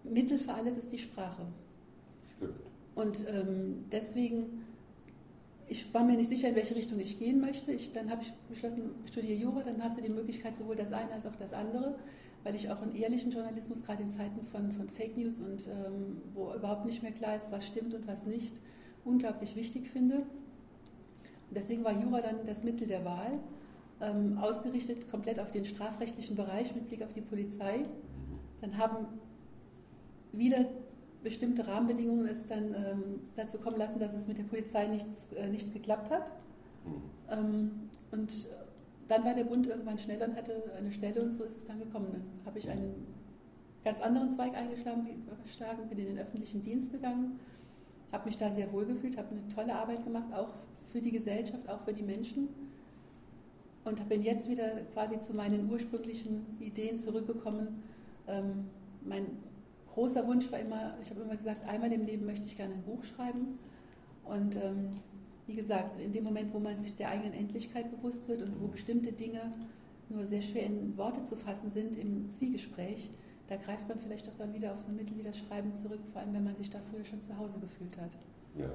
Mittel 0.02 0.38
für 0.38 0.55
alles 0.55 0.78
ist 0.78 0.93
die 0.93 0.99
Sprache. 0.99 1.46
Stimmt. 2.37 2.61
Und 2.94 3.26
ähm, 3.28 3.84
deswegen, 3.90 4.64
ich 5.66 5.93
war 5.93 6.05
mir 6.05 6.16
nicht 6.16 6.28
sicher, 6.28 6.49
in 6.49 6.55
welche 6.55 6.76
Richtung 6.76 6.99
ich 7.00 7.19
gehen 7.19 7.40
möchte. 7.40 7.72
Ich, 7.72 7.93
dann 7.93 8.11
habe 8.11 8.22
ich 8.22 8.32
beschlossen, 8.49 8.90
ich 9.05 9.12
studiere 9.12 9.34
Jura, 9.34 9.62
dann 9.62 9.82
hast 9.82 9.99
du 9.99 10.02
die 10.02 10.11
Möglichkeit, 10.11 10.56
sowohl 10.56 10.76
das 10.76 10.93
eine 10.93 11.12
als 11.12 11.26
auch 11.26 11.37
das 11.37 11.52
andere 11.52 11.96
weil 12.44 12.55
ich 12.55 12.70
auch 12.70 12.82
einen 12.82 12.94
ehrlichen 12.94 13.31
Journalismus, 13.31 13.82
gerade 13.82 14.02
in 14.02 14.08
Zeiten 14.11 14.44
von, 14.44 14.70
von 14.72 14.88
Fake 14.90 15.16
News 15.16 15.40
und 15.40 15.66
ähm, 15.66 16.20
wo 16.34 16.52
überhaupt 16.52 16.84
nicht 16.84 17.02
mehr 17.02 17.12
klar 17.12 17.34
ist, 17.34 17.50
was 17.50 17.66
stimmt 17.66 17.94
und 17.94 18.06
was 18.06 18.26
nicht, 18.26 18.61
unglaublich 19.04 19.56
wichtig 19.56 19.88
finde. 19.88 20.16
Und 20.16 21.56
deswegen 21.56 21.84
war 21.84 21.92
Jura 21.92 22.20
dann 22.20 22.44
das 22.46 22.64
Mittel 22.64 22.86
der 22.86 23.04
Wahl, 23.04 23.38
ähm, 24.00 24.38
ausgerichtet 24.38 25.10
komplett 25.10 25.38
auf 25.38 25.50
den 25.50 25.64
strafrechtlichen 25.64 26.36
Bereich 26.36 26.74
mit 26.74 26.88
Blick 26.88 27.02
auf 27.02 27.12
die 27.12 27.20
Polizei. 27.20 27.84
Dann 28.60 28.76
haben 28.78 29.06
wieder 30.32 30.66
bestimmte 31.22 31.66
Rahmenbedingungen 31.66 32.26
es 32.26 32.46
dann 32.46 32.74
ähm, 32.74 33.20
dazu 33.34 33.58
kommen 33.58 33.78
lassen, 33.78 33.98
dass 33.98 34.12
es 34.14 34.26
mit 34.26 34.38
der 34.38 34.44
Polizei 34.44 34.86
nichts, 34.86 35.26
äh, 35.36 35.48
nicht 35.48 35.72
geklappt 35.72 36.10
hat. 36.10 36.30
Ähm, 37.30 37.88
und 38.10 38.48
dann 39.08 39.24
war 39.24 39.34
der 39.34 39.44
Bund 39.44 39.66
irgendwann 39.66 39.98
schneller 39.98 40.26
und 40.28 40.36
hatte 40.36 40.72
eine 40.76 40.92
Stelle 40.92 41.22
und 41.22 41.32
so 41.32 41.44
ist 41.44 41.56
es 41.56 41.64
dann 41.64 41.78
gekommen. 41.78 42.08
Dann 42.12 42.46
habe 42.46 42.58
ich 42.58 42.70
einen 42.70 43.06
ganz 43.84 44.00
anderen 44.00 44.30
Zweig 44.30 44.54
eingeschlagen, 44.56 45.06
bin 45.88 45.99
in 45.99 46.06
den 46.06 46.18
öffentlichen 46.18 46.62
Dienst 46.62 46.92
gegangen, 46.92 47.38
habe 48.14 48.26
mich 48.26 48.38
da 48.38 48.50
sehr 48.50 48.73
wohl 48.73 48.87
gefühlt, 48.87 49.18
habe 49.18 49.30
eine 49.30 49.49
tolle 49.49 49.75
Arbeit 49.75 50.04
gemacht, 50.04 50.33
auch 50.33 50.49
für 50.92 51.00
die 51.00 51.11
Gesellschaft, 51.11 51.68
auch 51.68 51.80
für 51.80 51.92
die 51.92 52.02
Menschen 52.02 52.49
und 53.85 54.09
bin 54.09 54.23
jetzt 54.23 54.49
wieder 54.49 54.80
quasi 54.92 55.21
zu 55.21 55.35
meinen 55.35 55.71
ursprünglichen 55.71 56.47
Ideen 56.61 56.99
zurückgekommen. 56.99 57.83
Ähm, 58.26 58.66
mein 59.04 59.26
großer 59.92 60.26
Wunsch 60.26 60.50
war 60.50 60.61
immer, 60.61 60.94
ich 61.02 61.11
habe 61.11 61.21
immer 61.21 61.37
gesagt, 61.37 61.66
einmal 61.66 61.92
im 61.92 62.06
Leben 62.06 62.25
möchte 62.25 62.47
ich 62.47 62.56
gerne 62.56 62.75
ein 62.75 62.83
Buch 62.83 63.04
schreiben 63.04 63.59
und 64.25 64.56
ähm, 64.56 64.90
wie 65.47 65.54
gesagt, 65.54 66.00
in 66.00 66.12
dem 66.12 66.25
Moment, 66.25 66.54
wo 66.54 66.59
man 66.59 66.78
sich 66.78 66.97
der 66.97 67.11
eigenen 67.11 67.35
Endlichkeit 67.35 67.90
bewusst 67.90 68.28
wird 68.28 68.40
und 68.40 68.61
wo 68.62 68.68
bestimmte 68.68 69.12
Dinge 69.12 69.50
nur 70.09 70.26
sehr 70.26 70.40
schwer 70.40 70.64
in 70.64 70.97
Worte 70.97 71.23
zu 71.23 71.37
fassen 71.37 71.68
sind 71.68 71.97
im 71.97 72.30
Zwiegespräch, 72.30 73.11
da 73.48 73.56
greift 73.56 73.88
man 73.88 73.98
vielleicht 73.98 74.28
auch 74.28 74.34
dann 74.36 74.52
wieder 74.54 74.72
auf 74.72 74.80
so 74.80 74.88
ein 74.88 74.96
Mittel 74.96 75.16
wie 75.18 75.22
das 75.22 75.38
Schreiben 75.38 75.72
zurück, 75.72 76.00
vor 76.12 76.22
allem 76.22 76.34
wenn 76.34 76.44
man 76.44 76.54
sich 76.54 76.70
da 76.70 76.78
früher 76.90 77.04
schon 77.04 77.20
zu 77.20 77.36
Hause 77.36 77.58
gefühlt 77.60 77.96
hat. 77.98 78.16
Ja, 78.56 78.70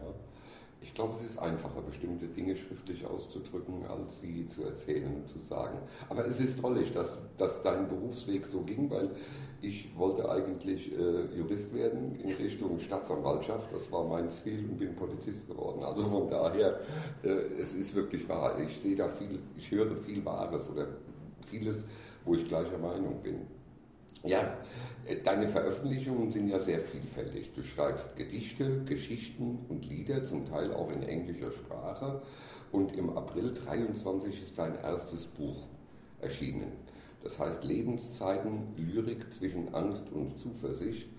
ich 0.82 0.94
glaube, 0.94 1.14
es 1.16 1.24
ist 1.24 1.40
einfacher, 1.40 1.82
bestimmte 1.82 2.28
Dinge 2.28 2.56
schriftlich 2.56 3.06
auszudrücken, 3.06 3.86
als 3.88 4.22
sie 4.22 4.48
zu 4.48 4.64
erzählen 4.64 5.14
und 5.14 5.28
zu 5.28 5.40
sagen. 5.40 5.78
Aber 6.08 6.26
es 6.26 6.40
ist 6.40 6.60
toll, 6.62 6.82
dass, 6.94 7.18
dass 7.38 7.62
dein 7.64 7.88
Berufsweg 7.88 8.46
so 8.46 8.62
ging, 8.62 8.90
weil 8.90 9.10
ich 9.62 9.98
wollte 9.98 10.30
eigentlich 10.30 10.98
äh, 10.98 11.36
Jurist 11.36 11.74
werden 11.74 12.16
in 12.16 12.32
Richtung 12.32 12.80
Staatsanwaltschaft. 12.80 13.74
Das 13.74 13.92
war 13.92 14.06
mein 14.06 14.30
Ziel 14.30 14.66
und 14.70 14.78
bin 14.78 14.96
Polizist 14.96 15.50
geworden. 15.50 15.84
Also 15.84 16.04
von 16.04 16.30
daher, 16.30 16.80
äh, 17.24 17.30
es 17.60 17.74
ist 17.74 17.94
wirklich 17.94 18.28
wahr. 18.30 18.58
Ich 18.60 18.80
sehe 18.80 18.96
da 18.96 19.10
viel, 19.10 19.40
ich 19.58 19.70
höre 19.70 19.98
viel 19.98 20.24
Wahres 20.24 20.70
oder 20.70 20.88
vieles, 21.46 21.84
wo 22.24 22.36
ich 22.36 22.48
gleicher 22.48 22.78
Meinung 22.78 23.22
bin. 23.22 23.42
Ja, 24.24 24.58
äh, 25.06 25.18
deine 25.24 25.48
Veröffentlichungen 25.48 26.32
sind 26.32 26.50
ja 26.50 26.60
sehr 26.60 26.82
vielfältig. 26.82 27.52
Du 27.56 27.64
schreibst 27.64 28.16
Gedichte, 28.16 28.84
Geschichten 28.84 29.66
und 29.70 29.88
Lieder, 29.90 30.24
zum 30.24 30.46
Teil 30.46 30.74
auch 30.74 30.92
in 30.92 31.04
englischer 31.04 31.52
Sprache. 31.52 32.22
Und 32.72 32.96
im 32.96 33.18
April 33.18 33.54
23 33.54 34.42
ist 34.42 34.58
dein 34.58 34.76
erstes 34.76 35.26
Buch 35.26 35.68
erschienen. 36.22 36.74
Das 37.24 37.40
heißt 37.40 37.64
Lebenszeiten, 37.64 38.74
Lyrik 38.78 39.32
zwischen 39.34 39.74
Angst 39.74 40.12
und 40.12 40.40
Zuversicht. 40.40 41.10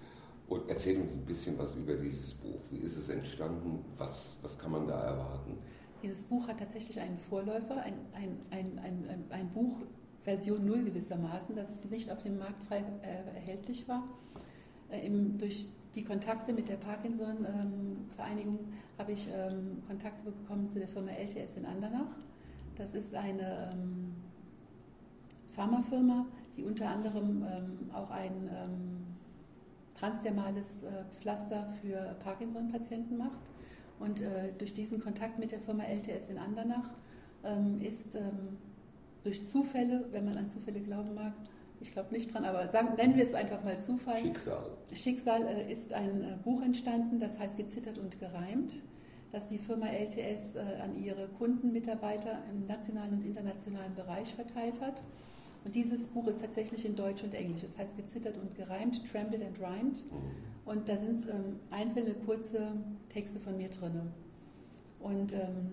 Und 0.49 0.69
erzähl 0.69 1.01
uns 1.01 1.15
ein 1.15 1.25
bisschen 1.25 1.59
was 1.59 1.75
über 1.75 1.95
dieses 1.95 2.35
Buch. 2.35 2.61
Wie 2.71 2.79
ist 2.79 2.97
es 2.97 3.09
entstanden? 3.09 3.85
Was, 3.99 4.37
was 4.43 4.59
kann 4.59 4.73
man 4.73 4.87
da 4.87 5.01
erwarten? 5.01 5.59
Dieses 6.03 6.25
Buch 6.25 6.49
hat 6.49 6.59
tatsächlich 6.59 6.99
einen 6.99 7.19
Vorläufer, 7.19 7.83
ein, 7.83 7.95
ein, 8.15 8.39
ein, 8.51 8.79
ein, 8.83 9.25
ein 9.31 9.51
Buch 9.51 9.77
Version 10.25 10.65
0 10.67 10.85
gewissermaßen, 10.85 11.55
das 11.57 11.85
nicht 11.85 12.11
auf 12.11 12.23
dem 12.23 12.39
Markt 12.39 12.63
frei 12.65 12.85
äh, 13.03 13.37
erhältlich 13.37 13.89
war. 13.89 14.05
Äh, 14.91 15.07
im, 15.07 15.39
durch 15.39 15.69
die 15.95 16.05
Kontakte 16.05 16.53
mit 16.53 16.69
der 16.69 16.77
Parkinson-Vereinigung 16.77 18.59
ähm, 18.59 18.73
habe 18.99 19.13
ich 19.13 19.29
ähm, 19.33 19.83
Kontakte 19.89 20.31
bekommen 20.31 20.69
zu 20.69 20.79
der 20.79 20.89
Firma 20.89 21.11
LTS 21.11 21.57
in 21.57 21.67
Andernach. 21.67 22.17
Das 22.77 22.95
ist 22.95 23.15
eine 23.15 23.73
ähm, 23.73 24.15
Pharmafirma, 25.51 26.27
die 26.57 26.65
unter 26.65 26.89
anderem 26.89 27.45
ähm, 27.51 27.91
auch 27.93 28.11
ein 28.11 28.49
ähm, 28.55 29.07
transdermales 29.95 30.83
äh, 30.83 31.05
Pflaster 31.19 31.69
für 31.81 32.17
Parkinson-Patienten 32.23 33.17
macht. 33.19 33.41
Und 33.99 34.21
äh, 34.21 34.53
durch 34.57 34.73
diesen 34.73 35.01
Kontakt 35.01 35.39
mit 35.39 35.51
der 35.51 35.61
Firma 35.61 35.83
LTS 35.85 36.29
in 36.29 36.39
Andernach 36.39 36.91
ähm, 37.45 37.81
ist 37.81 38.17
durch 39.23 39.47
Zufälle, 39.47 40.07
wenn 40.13 40.25
man 40.25 40.37
an 40.37 40.49
Zufälle 40.49 40.81
glauben 40.81 41.15
mag, 41.15 41.33
ich 41.81 41.93
glaube 41.93 42.13
nicht 42.13 42.33
dran, 42.33 42.45
aber 42.45 42.69
sagen, 42.69 42.95
nennen 42.97 43.17
wir 43.17 43.25
es 43.25 43.35
einfach 43.35 43.65
mal 43.65 43.81
Zufall. 43.81 44.21
Schicksal. 44.21 44.71
Schicksal 44.93 45.47
äh, 45.47 45.73
ist 45.73 45.93
ein 45.93 46.23
äh, 46.23 46.37
Buch 46.45 46.63
entstanden, 46.63 47.21
das 47.21 47.39
heißt 47.39 47.57
Gezittert 47.57 47.99
und 47.99 48.21
gereimt, 48.21 48.75
das 49.33 49.49
die 49.49 49.59
Firma 49.59 49.87
LTS 49.87 50.57
äh, 50.57 50.61
an 50.83 51.03
ihre 51.03 51.29
Kunden, 51.29 51.73
Mitarbeiter 51.73 52.43
im 52.51 52.67
nationalen 52.67 53.15
und 53.15 53.25
internationalen 53.25 53.95
Bereich 53.95 54.35
verteilt 54.35 54.81
hat. 54.81 55.03
Und 55.65 55.75
dieses 55.75 56.07
Buch 56.07 56.27
ist 56.27 56.41
tatsächlich 56.41 56.85
in 56.85 56.97
Deutsch 56.97 57.23
und 57.23 57.35
Englisch. 57.35 57.63
Es 57.63 57.77
heißt 57.77 57.97
Gezittert 57.97 58.37
und 58.39 58.55
gereimt, 58.55 59.03
Trembled 59.11 59.43
and 59.43 59.59
Rhymed. 59.59 60.05
Mhm. 60.11 60.21
Und 60.65 60.89
da 60.89 60.97
sind 60.97 61.27
ähm, 61.29 61.61
einzelne 61.71 62.15
kurze 62.15 62.73
Texte 63.09 63.41
von 63.41 63.57
mir 63.57 63.69
drin. 63.69 64.13
Und 65.01 65.35
ähm, 65.35 65.73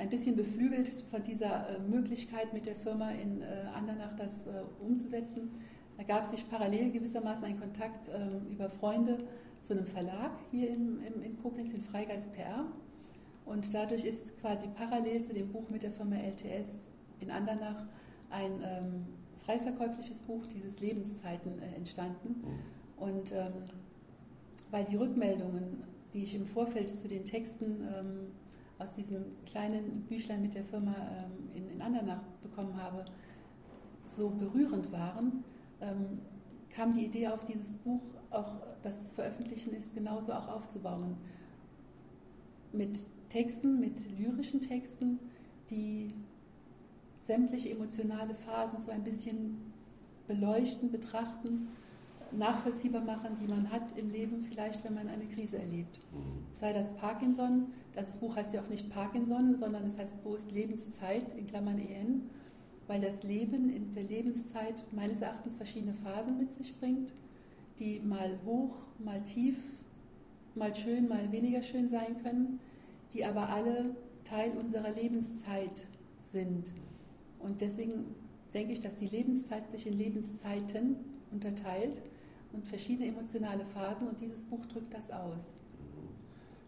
ein 0.00 0.08
bisschen 0.08 0.34
beflügelt 0.34 1.04
von 1.10 1.22
dieser 1.22 1.76
äh, 1.76 1.78
Möglichkeit 1.78 2.54
mit 2.54 2.66
der 2.66 2.74
Firma 2.74 3.10
in 3.10 3.42
äh, 3.42 3.66
Andernach 3.74 4.14
das 4.14 4.46
äh, 4.46 4.62
umzusetzen, 4.80 5.50
da 5.98 6.04
gab 6.04 6.24
sich 6.24 6.48
parallel 6.48 6.92
gewissermaßen 6.92 7.44
ein 7.44 7.60
Kontakt 7.60 8.08
ähm, 8.08 8.46
über 8.50 8.70
Freunde 8.70 9.18
zu 9.60 9.74
einem 9.74 9.84
Verlag 9.84 10.30
hier 10.50 10.70
in, 10.70 11.02
in, 11.02 11.22
in 11.22 11.38
Koblenz, 11.38 11.74
in 11.74 11.82
Freigeist 11.82 12.32
PR. 12.32 12.64
Und 13.44 13.74
dadurch 13.74 14.06
ist 14.06 14.40
quasi 14.40 14.68
parallel 14.68 15.20
zu 15.22 15.34
dem 15.34 15.52
Buch 15.52 15.68
mit 15.68 15.82
der 15.82 15.92
Firma 15.92 16.16
LTS 16.16 16.88
in 17.20 17.30
Andernach 17.30 17.84
ein 18.30 18.62
ähm, 18.64 19.06
frei 19.44 19.58
verkäufliches 19.58 20.22
Buch, 20.22 20.46
dieses 20.46 20.80
Lebenszeiten, 20.80 21.60
äh, 21.60 21.76
entstanden. 21.76 22.28
Mhm. 22.28 23.04
Und 23.04 23.32
ähm, 23.32 23.52
weil 24.70 24.84
die 24.84 24.96
Rückmeldungen, 24.96 25.84
die 26.14 26.22
ich 26.22 26.34
im 26.34 26.46
Vorfeld 26.46 26.88
zu 26.88 27.08
den 27.08 27.26
Texten 27.26 27.86
ähm, 27.94 28.39
aus 28.80 28.92
diesem 28.94 29.24
kleinen 29.46 30.02
Büchlein 30.08 30.42
mit 30.42 30.54
der 30.54 30.64
Firma 30.64 30.94
ähm, 30.94 31.50
in, 31.54 31.70
in 31.70 31.82
Andernach 31.82 32.22
bekommen 32.42 32.76
habe, 32.80 33.04
so 34.06 34.30
berührend 34.30 34.90
waren, 34.90 35.44
ähm, 35.80 36.20
kam 36.70 36.94
die 36.94 37.04
Idee 37.04 37.28
auf, 37.28 37.44
dieses 37.44 37.72
Buch, 37.72 38.02
auch 38.30 38.56
das 38.82 39.08
veröffentlichen 39.08 39.74
ist, 39.74 39.94
genauso 39.94 40.32
auch 40.32 40.48
aufzubauen. 40.48 41.16
Mit 42.72 43.02
Texten, 43.28 43.80
mit 43.80 44.18
lyrischen 44.18 44.60
Texten, 44.60 45.18
die 45.68 46.14
sämtliche 47.22 47.70
emotionale 47.70 48.34
Phasen 48.34 48.80
so 48.80 48.90
ein 48.90 49.04
bisschen 49.04 49.72
beleuchten, 50.26 50.90
betrachten, 50.90 51.68
nachvollziehbar 52.32 53.02
machen, 53.02 53.36
die 53.40 53.48
man 53.48 53.70
hat 53.70 53.96
im 53.98 54.10
Leben, 54.10 54.44
vielleicht 54.44 54.84
wenn 54.84 54.94
man 54.94 55.08
eine 55.08 55.26
Krise 55.26 55.58
erlebt. 55.58 55.98
Mhm. 56.12 56.44
Sei 56.52 56.72
das 56.72 56.94
Parkinson, 56.94 57.66
das 57.94 58.18
Buch 58.18 58.36
heißt 58.36 58.52
ja 58.54 58.62
auch 58.62 58.68
nicht 58.68 58.90
Parkinson, 58.90 59.56
sondern 59.56 59.86
es 59.86 59.98
heißt 59.98 60.22
bloß 60.22 60.50
Lebenszeit 60.50 61.32
in 61.34 61.46
Klammern 61.46 61.78
EN, 61.78 62.22
weil 62.86 63.00
das 63.00 63.22
Leben 63.22 63.70
in 63.70 63.92
der 63.92 64.04
Lebenszeit 64.04 64.84
meines 64.92 65.20
Erachtens 65.20 65.56
verschiedene 65.56 65.94
Phasen 65.94 66.38
mit 66.38 66.54
sich 66.54 66.76
bringt, 66.78 67.12
die 67.78 68.00
mal 68.00 68.38
hoch, 68.44 68.76
mal 68.98 69.22
tief, 69.22 69.56
mal 70.54 70.74
schön, 70.74 71.08
mal 71.08 71.30
weniger 71.32 71.62
schön 71.62 71.88
sein 71.88 72.22
können, 72.22 72.60
die 73.12 73.24
aber 73.24 73.48
alle 73.48 73.96
Teil 74.24 74.52
unserer 74.58 74.92
Lebenszeit 74.92 75.86
sind. 76.32 76.72
Und 77.38 77.60
deswegen 77.60 78.04
denke 78.54 78.72
ich, 78.72 78.80
dass 78.80 78.96
die 78.96 79.06
Lebenszeit 79.06 79.70
sich 79.70 79.86
in 79.86 79.96
Lebenszeiten 79.96 80.96
unterteilt 81.30 82.00
und 82.52 82.66
verschiedene 82.66 83.08
emotionale 83.08 83.64
Phasen 83.64 84.08
und 84.08 84.20
dieses 84.20 84.42
Buch 84.42 84.64
drückt 84.66 84.94
das 84.94 85.10
aus. 85.10 85.54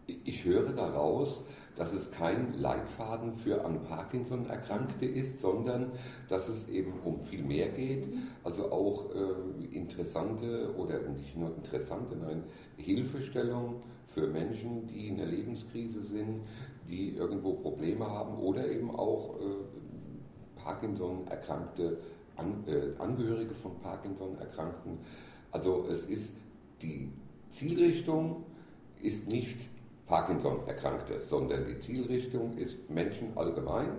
Ich 0.05 0.43
höre 0.43 0.73
daraus, 0.73 1.45
dass 1.75 1.93
es 1.93 2.11
kein 2.11 2.53
Leitfaden 2.59 3.33
für 3.33 3.63
an 3.65 3.83
Parkinson 3.83 4.47
Erkrankte 4.47 5.05
ist, 5.05 5.39
sondern 5.39 5.91
dass 6.29 6.49
es 6.49 6.69
eben 6.69 6.93
um 7.03 7.23
viel 7.23 7.43
mehr 7.43 7.69
geht. 7.69 8.07
Also 8.43 8.71
auch 8.71 9.09
äh, 9.15 9.75
interessante 9.75 10.75
oder 10.77 10.99
nicht 11.09 11.35
nur 11.37 11.55
interessante, 11.55 12.15
nein, 12.17 12.43
Hilfestellung 12.77 13.81
für 14.07 14.27
Menschen, 14.27 14.85
die 14.87 15.07
in 15.07 15.17
der 15.17 15.27
Lebenskrise 15.27 16.03
sind, 16.03 16.41
die 16.87 17.15
irgendwo 17.15 17.53
Probleme 17.53 18.05
haben 18.05 18.37
oder 18.37 18.67
eben 18.67 18.91
auch 18.91 19.39
äh, 19.39 19.43
Parkinson 20.55 21.25
Erkrankte, 21.27 21.97
an, 22.35 22.63
äh, 22.67 23.01
Angehörige 23.01 23.55
von 23.55 23.79
Parkinson 23.79 24.37
Erkrankten. 24.37 24.99
Also 25.53 25.85
es 25.89 26.05
ist 26.05 26.33
die 26.81 27.09
Zielrichtung 27.49 28.43
ist 29.01 29.27
nicht 29.27 29.57
Parkinson-Erkrankte, 30.07 31.21
sondern 31.21 31.65
die 31.65 31.79
Zielrichtung 31.79 32.57
ist 32.57 32.89
Menschen 32.89 33.37
allgemein 33.37 33.91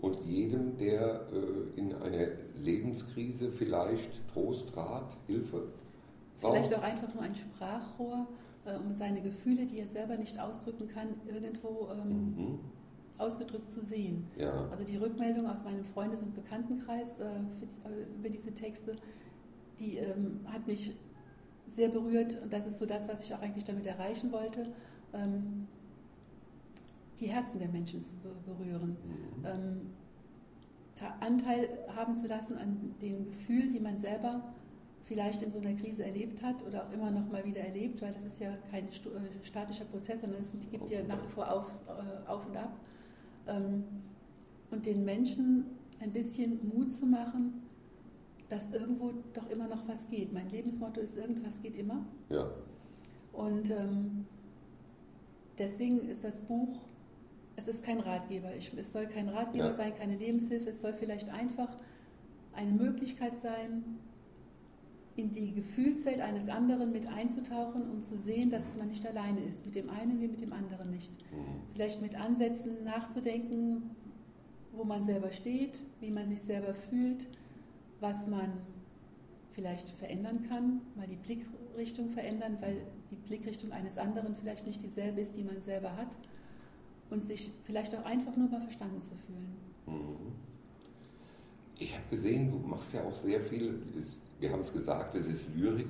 und 0.00 0.24
jedem, 0.24 0.76
der 0.76 1.26
äh, 1.32 1.78
in 1.80 1.94
einer 1.94 2.28
Lebenskrise 2.54 3.50
vielleicht 3.50 4.10
Trost, 4.32 4.76
Rat, 4.76 5.16
Hilfe 5.26 5.68
braucht. 6.40 6.52
Vielleicht 6.52 6.74
auch 6.74 6.82
einfach 6.82 7.12
nur 7.14 7.22
ein 7.24 7.34
Sprachrohr, 7.34 8.28
äh, 8.64 8.76
um 8.76 8.92
seine 8.92 9.22
Gefühle, 9.22 9.66
die 9.66 9.80
er 9.80 9.86
selber 9.86 10.16
nicht 10.16 10.38
ausdrücken 10.38 10.88
kann, 10.88 11.08
irgendwo 11.26 11.88
ähm, 11.90 12.34
mhm. 12.36 12.58
ausgedrückt 13.16 13.72
zu 13.72 13.82
sehen. 13.82 14.28
Ja. 14.36 14.68
Also 14.70 14.84
die 14.84 14.98
Rückmeldung 14.98 15.46
aus 15.46 15.64
meinem 15.64 15.84
Freundes- 15.84 16.22
und 16.22 16.34
Bekanntenkreis 16.34 17.18
äh, 17.18 17.24
die, 17.60 17.68
über 18.20 18.28
diese 18.28 18.52
Texte, 18.54 18.94
die 19.80 19.96
ähm, 19.98 20.40
hat 20.46 20.66
mich 20.66 20.92
sehr 21.68 21.88
berührt 21.88 22.40
und 22.42 22.52
das 22.52 22.66
ist 22.66 22.78
so 22.78 22.86
das, 22.86 23.08
was 23.08 23.22
ich 23.22 23.34
auch 23.34 23.40
eigentlich 23.40 23.64
damit 23.64 23.86
erreichen 23.86 24.32
wollte 24.32 24.66
ähm, 25.12 25.66
die 27.20 27.28
Herzen 27.28 27.58
der 27.58 27.68
Menschen 27.68 28.02
zu 28.02 28.12
berühren. 28.46 28.90
Mhm. 28.90 29.44
Ähm, 29.44 29.80
Anteil 31.20 31.68
haben 31.94 32.16
zu 32.16 32.26
lassen 32.26 32.56
an 32.56 32.94
den 33.00 33.26
Gefühlen, 33.26 33.72
die 33.72 33.80
man 33.80 33.98
selber 33.98 34.52
vielleicht 35.04 35.42
in 35.42 35.50
so 35.50 35.58
einer 35.58 35.74
Krise 35.74 36.04
erlebt 36.04 36.42
hat 36.42 36.66
oder 36.66 36.84
auch 36.84 36.92
immer 36.92 37.10
noch 37.10 37.30
mal 37.30 37.44
wieder 37.44 37.60
erlebt, 37.60 38.02
weil 38.02 38.12
das 38.12 38.24
ist 38.24 38.40
ja 38.40 38.50
kein 38.70 38.88
äh, 38.88 38.90
statischer 39.42 39.84
Prozess, 39.86 40.20
sondern 40.20 40.42
es 40.42 40.70
gibt 40.70 40.90
ja 40.90 41.02
nach 41.04 41.22
wie 41.24 41.30
vor 41.30 41.50
auf, 41.50 41.82
äh, 41.88 42.28
auf 42.28 42.46
und 42.46 42.56
ab. 42.56 42.76
Ähm, 43.46 43.84
und 44.70 44.84
den 44.84 45.04
Menschen 45.04 45.64
ein 46.00 46.12
bisschen 46.12 46.60
Mut 46.68 46.92
zu 46.92 47.06
machen, 47.06 47.62
dass 48.48 48.70
irgendwo 48.70 49.12
doch 49.34 49.48
immer 49.50 49.68
noch 49.68 49.86
was 49.86 50.08
geht. 50.08 50.32
Mein 50.32 50.48
Lebensmotto 50.48 51.00
ist, 51.00 51.16
irgendwas 51.16 51.60
geht 51.60 51.76
immer. 51.76 52.04
Ja. 52.30 52.50
Und 53.32 53.70
ähm, 53.70 54.26
deswegen 55.58 56.08
ist 56.08 56.24
das 56.24 56.40
Buch, 56.40 56.80
es 57.56 57.68
ist 57.68 57.82
kein 57.82 58.00
Ratgeber. 58.00 58.54
Ich, 58.56 58.72
es 58.76 58.92
soll 58.92 59.06
kein 59.06 59.28
Ratgeber 59.28 59.66
ja. 59.66 59.74
sein, 59.74 59.94
keine 59.94 60.16
Lebenshilfe. 60.16 60.70
Es 60.70 60.80
soll 60.80 60.92
vielleicht 60.92 61.30
einfach 61.32 61.76
eine 62.52 62.72
Möglichkeit 62.72 63.36
sein, 63.36 63.84
in 65.16 65.32
die 65.32 65.52
Gefühlswelt 65.52 66.20
eines 66.20 66.48
anderen 66.48 66.92
mit 66.92 67.08
einzutauchen, 67.08 67.90
um 67.90 68.04
zu 68.04 68.16
sehen, 68.18 68.50
dass 68.50 68.62
man 68.78 68.86
nicht 68.86 69.04
alleine 69.04 69.40
ist. 69.40 69.66
Mit 69.66 69.74
dem 69.74 69.90
einen 69.90 70.20
wie 70.20 70.28
mit 70.28 70.40
dem 70.40 70.52
anderen 70.52 70.90
nicht. 70.90 71.12
Mhm. 71.32 71.72
Vielleicht 71.72 72.00
mit 72.00 72.18
Ansätzen 72.18 72.84
nachzudenken, 72.84 73.90
wo 74.72 74.84
man 74.84 75.04
selber 75.04 75.32
steht, 75.32 75.82
wie 76.00 76.12
man 76.12 76.28
sich 76.28 76.40
selber 76.40 76.72
fühlt, 76.72 77.26
was 78.00 78.26
man 78.26 78.52
vielleicht 79.52 79.90
verändern 79.90 80.46
kann, 80.48 80.80
mal 80.94 81.06
die 81.06 81.16
Blickrichtung 81.16 82.10
verändern, 82.10 82.58
weil 82.60 82.76
die 83.10 83.16
Blickrichtung 83.16 83.72
eines 83.72 83.98
anderen 83.98 84.36
vielleicht 84.36 84.66
nicht 84.66 84.82
dieselbe 84.82 85.20
ist, 85.20 85.36
die 85.36 85.42
man 85.42 85.60
selber 85.60 85.96
hat 85.96 86.16
und 87.10 87.24
sich 87.24 87.50
vielleicht 87.64 87.94
auch 87.96 88.04
einfach 88.04 88.36
nur 88.36 88.48
mal 88.48 88.60
verstanden 88.60 89.02
zu 89.02 89.14
fühlen. 89.26 89.56
Mhm. 89.86 90.32
Ich 91.80 91.94
habe 91.94 92.04
gesehen, 92.10 92.50
du 92.50 92.58
machst 92.58 92.92
ja 92.92 93.02
auch 93.02 93.14
sehr 93.14 93.40
viel, 93.40 93.80
wir 94.40 94.50
haben 94.50 94.60
es 94.60 94.72
gesagt, 94.72 95.14
es 95.14 95.26
ist 95.26 95.54
Lyrik, 95.54 95.86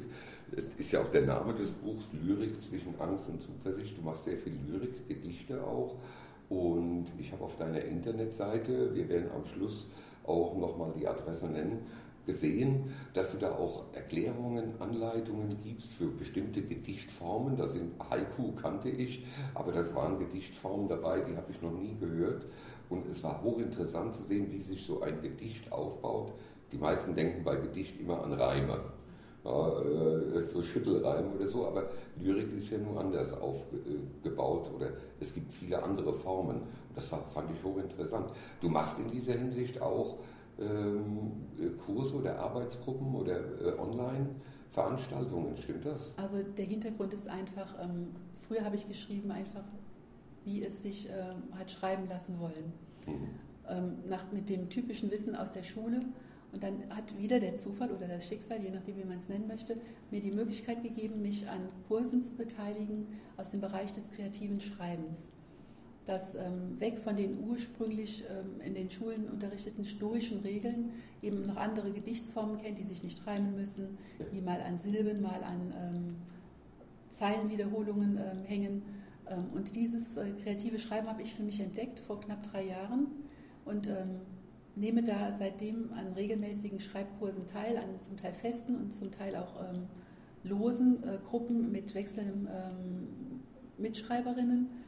es 0.56 0.66
ist 0.76 0.92
ja 0.92 1.00
auch 1.00 1.08
der 1.08 1.22
Name 1.22 1.54
des 1.54 1.70
Buchs, 1.72 2.08
Lyrik 2.12 2.60
zwischen 2.60 2.98
Angst 2.98 3.28
und 3.28 3.40
Zuversicht. 3.42 3.96
Du 3.96 4.02
machst 4.02 4.24
sehr 4.24 4.38
viel 4.38 4.54
Lyrik, 4.66 5.08
Gedichte 5.08 5.62
auch. 5.62 5.96
Und 6.48 7.06
ich 7.18 7.32
habe 7.32 7.44
auf 7.44 7.56
deiner 7.56 7.82
Internetseite, 7.82 8.94
wir 8.94 9.08
werden 9.08 9.30
am 9.34 9.44
Schluss 9.44 9.86
auch 10.24 10.56
nochmal 10.56 10.92
die 10.98 11.06
Adresse 11.06 11.46
nennen, 11.46 11.86
gesehen, 12.28 12.92
dass 13.14 13.32
du 13.32 13.38
da 13.38 13.52
auch 13.52 13.84
Erklärungen, 13.94 14.78
Anleitungen 14.80 15.48
gibst 15.64 15.90
für 15.92 16.08
bestimmte 16.08 16.60
Gedichtformen. 16.60 17.56
Das 17.56 17.72
sind 17.72 17.92
Haiku 18.10 18.52
kannte 18.52 18.90
ich, 18.90 19.24
aber 19.54 19.72
das 19.72 19.94
waren 19.94 20.18
Gedichtformen 20.18 20.88
dabei, 20.88 21.20
die 21.20 21.36
habe 21.36 21.50
ich 21.50 21.62
noch 21.62 21.72
nie 21.72 21.96
gehört. 21.98 22.44
Und 22.90 23.08
es 23.08 23.24
war 23.24 23.42
hochinteressant 23.42 24.14
zu 24.14 24.24
sehen, 24.24 24.52
wie 24.52 24.62
sich 24.62 24.84
so 24.84 25.00
ein 25.00 25.22
Gedicht 25.22 25.72
aufbaut. 25.72 26.32
Die 26.70 26.76
meisten 26.76 27.14
denken 27.14 27.42
bei 27.44 27.56
Gedicht 27.56 27.98
immer 27.98 28.22
an 28.22 28.34
Reime. 28.34 28.78
ja, 29.44 29.80
äh, 29.80 30.46
so 30.46 30.60
Schüttelreim 30.60 31.32
oder 31.34 31.48
so, 31.48 31.66
aber 31.66 31.88
Lyrik 32.20 32.52
ist 32.58 32.70
ja 32.70 32.78
nur 32.78 33.00
anders 33.00 33.32
aufgebaut 33.32 34.70
oder 34.76 34.88
es 35.18 35.32
gibt 35.32 35.50
viele 35.50 35.82
andere 35.82 36.12
Formen. 36.12 36.60
Das 36.94 37.08
fand 37.08 37.50
ich 37.54 37.64
hochinteressant. 37.64 38.30
Du 38.60 38.68
machst 38.68 38.98
in 38.98 39.10
dieser 39.10 39.32
Hinsicht 39.32 39.80
auch 39.80 40.18
Kurse 41.78 42.16
oder 42.16 42.38
Arbeitsgruppen 42.38 43.14
oder 43.14 43.38
äh, 43.38 43.78
Online-Veranstaltungen, 43.78 45.56
stimmt 45.56 45.84
das? 45.84 46.14
Also 46.18 46.42
der 46.42 46.64
Hintergrund 46.64 47.14
ist 47.14 47.28
einfach, 47.28 47.74
ähm, 47.82 48.08
früher 48.46 48.64
habe 48.64 48.76
ich 48.76 48.88
geschrieben 48.88 49.30
einfach, 49.30 49.64
wie 50.44 50.64
es 50.64 50.82
sich 50.82 51.08
ähm, 51.08 51.58
hat 51.58 51.70
schreiben 51.70 52.08
lassen 52.08 52.38
wollen. 52.40 52.72
Mhm. 53.06 53.28
Ähm, 53.68 53.98
nach, 54.08 54.32
mit 54.32 54.48
dem 54.48 54.68
typischen 54.68 55.10
Wissen 55.10 55.36
aus 55.36 55.52
der 55.52 55.62
Schule 55.62 56.00
und 56.52 56.62
dann 56.62 56.82
hat 56.90 57.16
wieder 57.18 57.38
der 57.38 57.56
Zufall 57.56 57.90
oder 57.90 58.08
das 58.08 58.26
Schicksal, 58.26 58.62
je 58.62 58.70
nachdem, 58.70 58.96
wie 58.96 59.04
man 59.04 59.18
es 59.18 59.28
nennen 59.28 59.46
möchte, 59.46 59.76
mir 60.10 60.20
die 60.20 60.32
Möglichkeit 60.32 60.82
gegeben, 60.82 61.20
mich 61.20 61.48
an 61.48 61.68
Kursen 61.86 62.22
zu 62.22 62.30
beteiligen 62.30 63.06
aus 63.36 63.50
dem 63.50 63.60
Bereich 63.60 63.92
des 63.92 64.10
kreativen 64.10 64.60
Schreibens. 64.60 65.30
Das 66.08 66.34
ähm, 66.36 66.80
weg 66.80 66.98
von 67.00 67.16
den 67.16 67.38
ursprünglich 67.38 68.24
ähm, 68.30 68.62
in 68.62 68.72
den 68.72 68.90
Schulen 68.90 69.28
unterrichteten 69.28 69.84
stoischen 69.84 70.40
Regeln 70.40 70.92
eben 71.20 71.42
noch 71.42 71.56
andere 71.56 71.92
Gedichtsformen 71.92 72.56
kennt, 72.56 72.78
die 72.78 72.82
sich 72.82 73.02
nicht 73.02 73.26
reimen 73.26 73.54
müssen, 73.54 73.98
die 74.32 74.40
mal 74.40 74.62
an 74.62 74.78
Silben, 74.78 75.20
mal 75.20 75.44
an 75.44 75.74
ähm, 75.76 76.16
Zeilenwiederholungen 77.10 78.16
ähm, 78.16 78.42
hängen. 78.46 78.82
Ähm, 79.28 79.50
und 79.54 79.76
dieses 79.76 80.16
äh, 80.16 80.30
kreative 80.42 80.78
Schreiben 80.78 81.08
habe 81.08 81.20
ich 81.20 81.34
für 81.34 81.42
mich 81.42 81.60
entdeckt 81.60 82.00
vor 82.00 82.18
knapp 82.20 82.42
drei 82.42 82.64
Jahren 82.64 83.08
und 83.66 83.86
ähm, 83.88 84.22
nehme 84.76 85.02
da 85.02 85.32
seitdem 85.32 85.92
an 85.92 86.14
regelmäßigen 86.14 86.80
Schreibkursen 86.80 87.46
teil, 87.46 87.76
an 87.76 88.00
zum 88.00 88.16
Teil 88.16 88.32
festen 88.32 88.76
und 88.76 88.94
zum 88.94 89.10
Teil 89.10 89.36
auch 89.36 89.56
losen 90.42 91.02
äh, 91.02 91.18
Gruppen 91.28 91.70
mit 91.70 91.94
wechselnden 91.94 92.48
Mitschreiberinnen. 93.76 94.87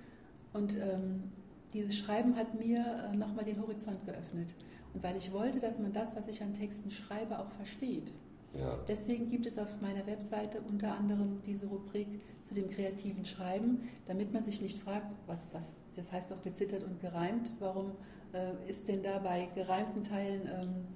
Und 0.53 0.77
ähm, 0.77 1.25
dieses 1.73 1.97
Schreiben 1.97 2.37
hat 2.37 2.59
mir 2.59 3.11
äh, 3.13 3.17
nochmal 3.17 3.45
den 3.45 3.61
Horizont 3.61 4.05
geöffnet. 4.05 4.55
Und 4.93 5.03
weil 5.03 5.17
ich 5.17 5.33
wollte, 5.33 5.59
dass 5.59 5.79
man 5.79 5.93
das, 5.93 6.17
was 6.17 6.29
ich 6.29 6.43
an 6.43 6.53
Texten 6.53 6.91
schreibe, 6.91 7.39
auch 7.39 7.51
versteht. 7.53 8.13
Ja. 8.59 8.79
Deswegen 8.89 9.31
gibt 9.31 9.47
es 9.47 9.59
auf 9.59 9.81
meiner 9.81 10.05
Webseite 10.07 10.61
unter 10.69 10.97
anderem 10.97 11.41
diese 11.47 11.67
Rubrik 11.67 12.09
zu 12.43 12.55
dem 12.55 12.69
kreativen 12.69 13.25
Schreiben, 13.25 13.89
damit 14.07 14.33
man 14.33 14.43
sich 14.43 14.61
nicht 14.61 14.79
fragt, 14.79 15.15
was, 15.27 15.51
was 15.53 15.81
das 15.95 16.11
heißt 16.11 16.33
auch 16.33 16.43
gezittert 16.43 16.83
und 16.83 17.01
gereimt, 17.01 17.53
warum 17.61 17.93
äh, 18.33 18.69
ist 18.69 18.89
denn 18.89 19.03
da 19.03 19.19
bei 19.19 19.49
gereimten 19.55 20.03
Teilen, 20.03 20.49
ähm, 20.49 20.87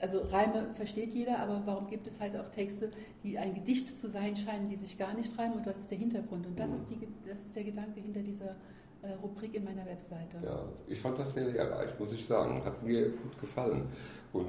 also 0.00 0.20
Reime 0.20 0.70
versteht 0.74 1.14
jeder, 1.14 1.38
aber 1.38 1.62
warum 1.64 1.86
gibt 1.88 2.06
es 2.06 2.20
halt 2.20 2.36
auch 2.36 2.48
Texte, 2.48 2.90
die 3.22 3.38
ein 3.38 3.54
Gedicht 3.54 3.98
zu 3.98 4.08
sein 4.08 4.36
scheinen, 4.36 4.68
die 4.68 4.76
sich 4.76 4.98
gar 4.98 5.14
nicht 5.14 5.36
reimen 5.38 5.58
und 5.58 5.66
was 5.66 5.76
ist 5.76 5.90
der 5.90 5.98
Hintergrund? 5.98 6.46
Und 6.46 6.58
das, 6.58 6.68
mhm. 6.68 6.76
ist, 6.76 6.90
die, 6.90 6.98
das 7.26 7.42
ist 7.42 7.56
der 7.56 7.64
Gedanke 7.64 8.00
hinter 8.00 8.20
dieser 8.20 8.56
äh, 9.02 9.12
Rubrik 9.22 9.54
in 9.54 9.64
meiner 9.64 9.84
Webseite. 9.86 10.38
Ja, 10.42 10.62
ich 10.86 11.00
fand 11.00 11.18
das 11.18 11.34
sehr 11.34 11.48
lehrreich, 11.48 11.98
muss 11.98 12.12
ich 12.12 12.24
sagen. 12.24 12.64
Hat 12.64 12.82
mir 12.82 13.10
gut 13.10 13.40
gefallen 13.40 13.88
und 14.32 14.46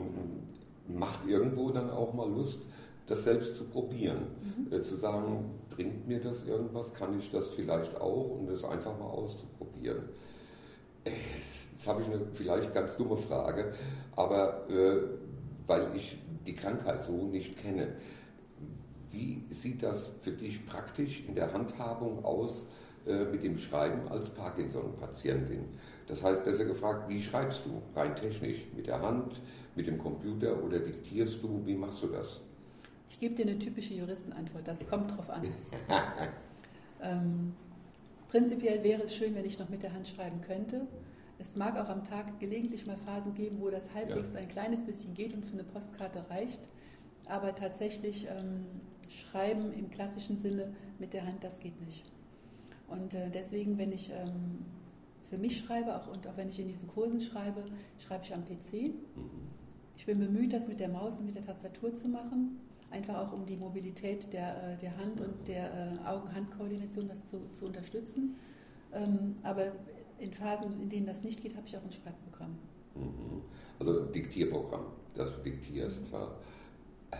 macht 0.88 1.27
irgendwo 1.27 1.70
dann 1.72 1.89
auch 1.89 2.13
mal 2.13 2.29
Lust, 2.29 2.63
das 3.08 3.24
selbst 3.24 3.55
zu 3.55 3.65
probieren. 3.65 4.27
Mhm. 4.58 4.74
Äh, 4.74 4.81
zu 4.81 4.96
sagen, 4.96 5.51
bringt 5.70 6.08
mir 6.08 6.20
das 6.20 6.46
irgendwas, 6.46 6.93
kann 6.93 7.17
ich 7.20 7.29
das 7.31 7.50
vielleicht 7.50 8.00
auch 8.00 8.39
und 8.39 8.48
das 8.48 8.63
einfach 8.63 8.98
mal 8.98 9.05
auszuprobieren. 9.05 10.03
Es 11.03 11.62
Jetzt 11.81 11.88
habe 11.88 12.03
ich 12.03 12.10
eine 12.10 12.22
vielleicht 12.31 12.72
ganz 12.75 12.96
dumme 12.96 13.17
Frage, 13.17 13.74
aber 14.15 14.70
äh, 14.70 14.98
weil 15.72 15.96
ich 15.96 16.18
die 16.46 16.54
Krankheit 16.54 17.06
so 17.06 17.28
nicht 17.28 17.58
kenne. 17.58 17.88
Wie 19.10 19.46
sieht 19.51 19.81
das 19.81 20.12
für 20.20 20.31
dich 20.31 20.66
praktisch 20.66 21.24
in 21.25 21.34
der 21.34 21.53
Handhabung 21.53 22.25
aus 22.25 22.66
äh, 23.07 23.24
mit 23.24 23.44
dem 23.44 23.57
Schreiben 23.57 24.05
als 24.10 24.29
Parkinson-Patientin? 24.31 25.64
Das 26.07 26.22
heißt, 26.24 26.44
besser 26.44 26.66
gefragt, 26.66 27.07
wie 27.07 27.22
schreibst 27.22 27.64
du 27.66 27.81
rein 27.98 28.14
technisch? 28.18 28.66
Mit 28.75 28.88
der 28.88 29.01
Hand, 29.01 29.40
mit 29.77 29.88
dem 29.88 29.98
Computer 29.98 30.62
oder 30.62 30.79
diktierst 30.79 31.42
du? 31.42 31.62
Wie 31.66 31.75
machst 31.75 32.03
du 32.03 32.07
das? 32.07 32.42
Ich 33.10 33.18
gebe 33.18 33.34
dir 33.34 33.44
eine 33.44 33.57
typische 33.57 33.94
Juristenantwort, 33.94 34.68
das 34.68 34.86
kommt 34.90 35.16
drauf 35.16 35.29
an. 35.29 35.44
ähm, 37.01 37.53
prinzipiell 38.29 38.84
wäre 38.84 39.03
es 39.03 39.16
schön, 39.16 39.36
wenn 39.36 39.46
ich 39.46 39.57
noch 39.57 39.70
mit 39.70 39.84
der 39.84 39.94
Hand 39.94 40.10
schreiben 40.10 40.42
könnte. 40.42 40.81
Es 41.42 41.56
mag 41.56 41.75
auch 41.75 41.90
am 41.90 42.04
Tag 42.04 42.40
gelegentlich 42.40 42.86
mal 42.86 42.98
Phasen 42.98 43.34
geben, 43.34 43.58
wo 43.62 43.72
das 43.72 43.92
halbwegs 43.96 44.34
ja. 44.34 44.42
ein 44.42 44.48
kleines 44.48 44.84
bisschen 44.86 45.16
geht 45.16 45.34
und 45.34 45.44
für 45.44 45.54
eine 45.54 45.64
Postkarte 45.64 46.30
reicht. 46.30 46.62
Aber 47.25 47.56
tatsächlich 47.56 48.27
ähm, 48.27 48.66
schreiben 49.10 49.74
im 49.74 49.90
klassischen 49.90 50.38
Sinne 50.38 50.72
mit 51.00 51.14
der 51.14 51.25
Hand, 51.25 51.44
das 51.44 51.60
geht 51.60 51.82
nicht. 51.82 52.06
Und 52.88 53.16
äh, 53.16 53.32
deswegen, 53.32 53.80
wenn 53.80 53.92
ich 53.92 54.12
ähm, 54.12 54.66
für 55.32 55.40
mich 55.40 55.58
schreibe 55.58 55.96
auch, 55.96 56.08
und 56.08 56.27
auch 56.27 56.38
wenn 56.38 56.50
ich 56.50 56.60
in 56.60 56.68
diesen 56.68 56.88
Kursen 56.88 57.20
schreibe, 57.20 57.66
schreibe 57.98 58.24
ich 58.24 58.36
am 58.36 58.46
PC. 58.46 58.94
Mhm. 58.94 59.51
Ich 59.98 60.06
bin 60.06 60.20
bemüht, 60.20 60.54
das 60.54 60.68
mit 60.68 60.80
der 60.80 60.90
Maus 60.90 61.18
und 61.18 61.25
mit 61.25 61.34
der 61.34 61.42
Tastatur 61.44 61.96
zu 61.96 62.08
machen. 62.08 62.60
Einfach 62.92 63.18
auch 63.18 63.34
um 63.34 63.48
die 63.48 63.58
Mobilität 63.58 64.32
der, 64.32 64.74
äh, 64.74 64.77
der 64.77 64.96
Hand 64.98 65.22
und 65.22 65.48
der 65.48 65.74
äh, 65.74 66.08
Augen-Hand-Koordination 66.08 67.08
das 67.08 67.25
zu, 67.25 67.50
zu 67.51 67.66
unterstützen. 67.66 68.36
Ähm, 68.94 69.36
aber 69.42 69.72
in 70.22 70.34
Phasen, 70.34 70.81
in 70.81 70.90
denen 70.90 71.07
das 71.07 71.24
nicht 71.24 71.42
geht, 71.42 71.55
habe 71.55 71.66
ich 71.66 71.75
auch 71.75 71.84
ein 71.84 71.92
Schreibprogramm. 71.92 72.57
Mhm. 72.96 73.42
Also 73.79 74.05
Diktierprogramm, 74.05 74.86
das 75.16 75.36
du 75.36 75.42
diktierst. 75.42 76.12
Ja. 76.12 76.27
Äh, 77.12 77.18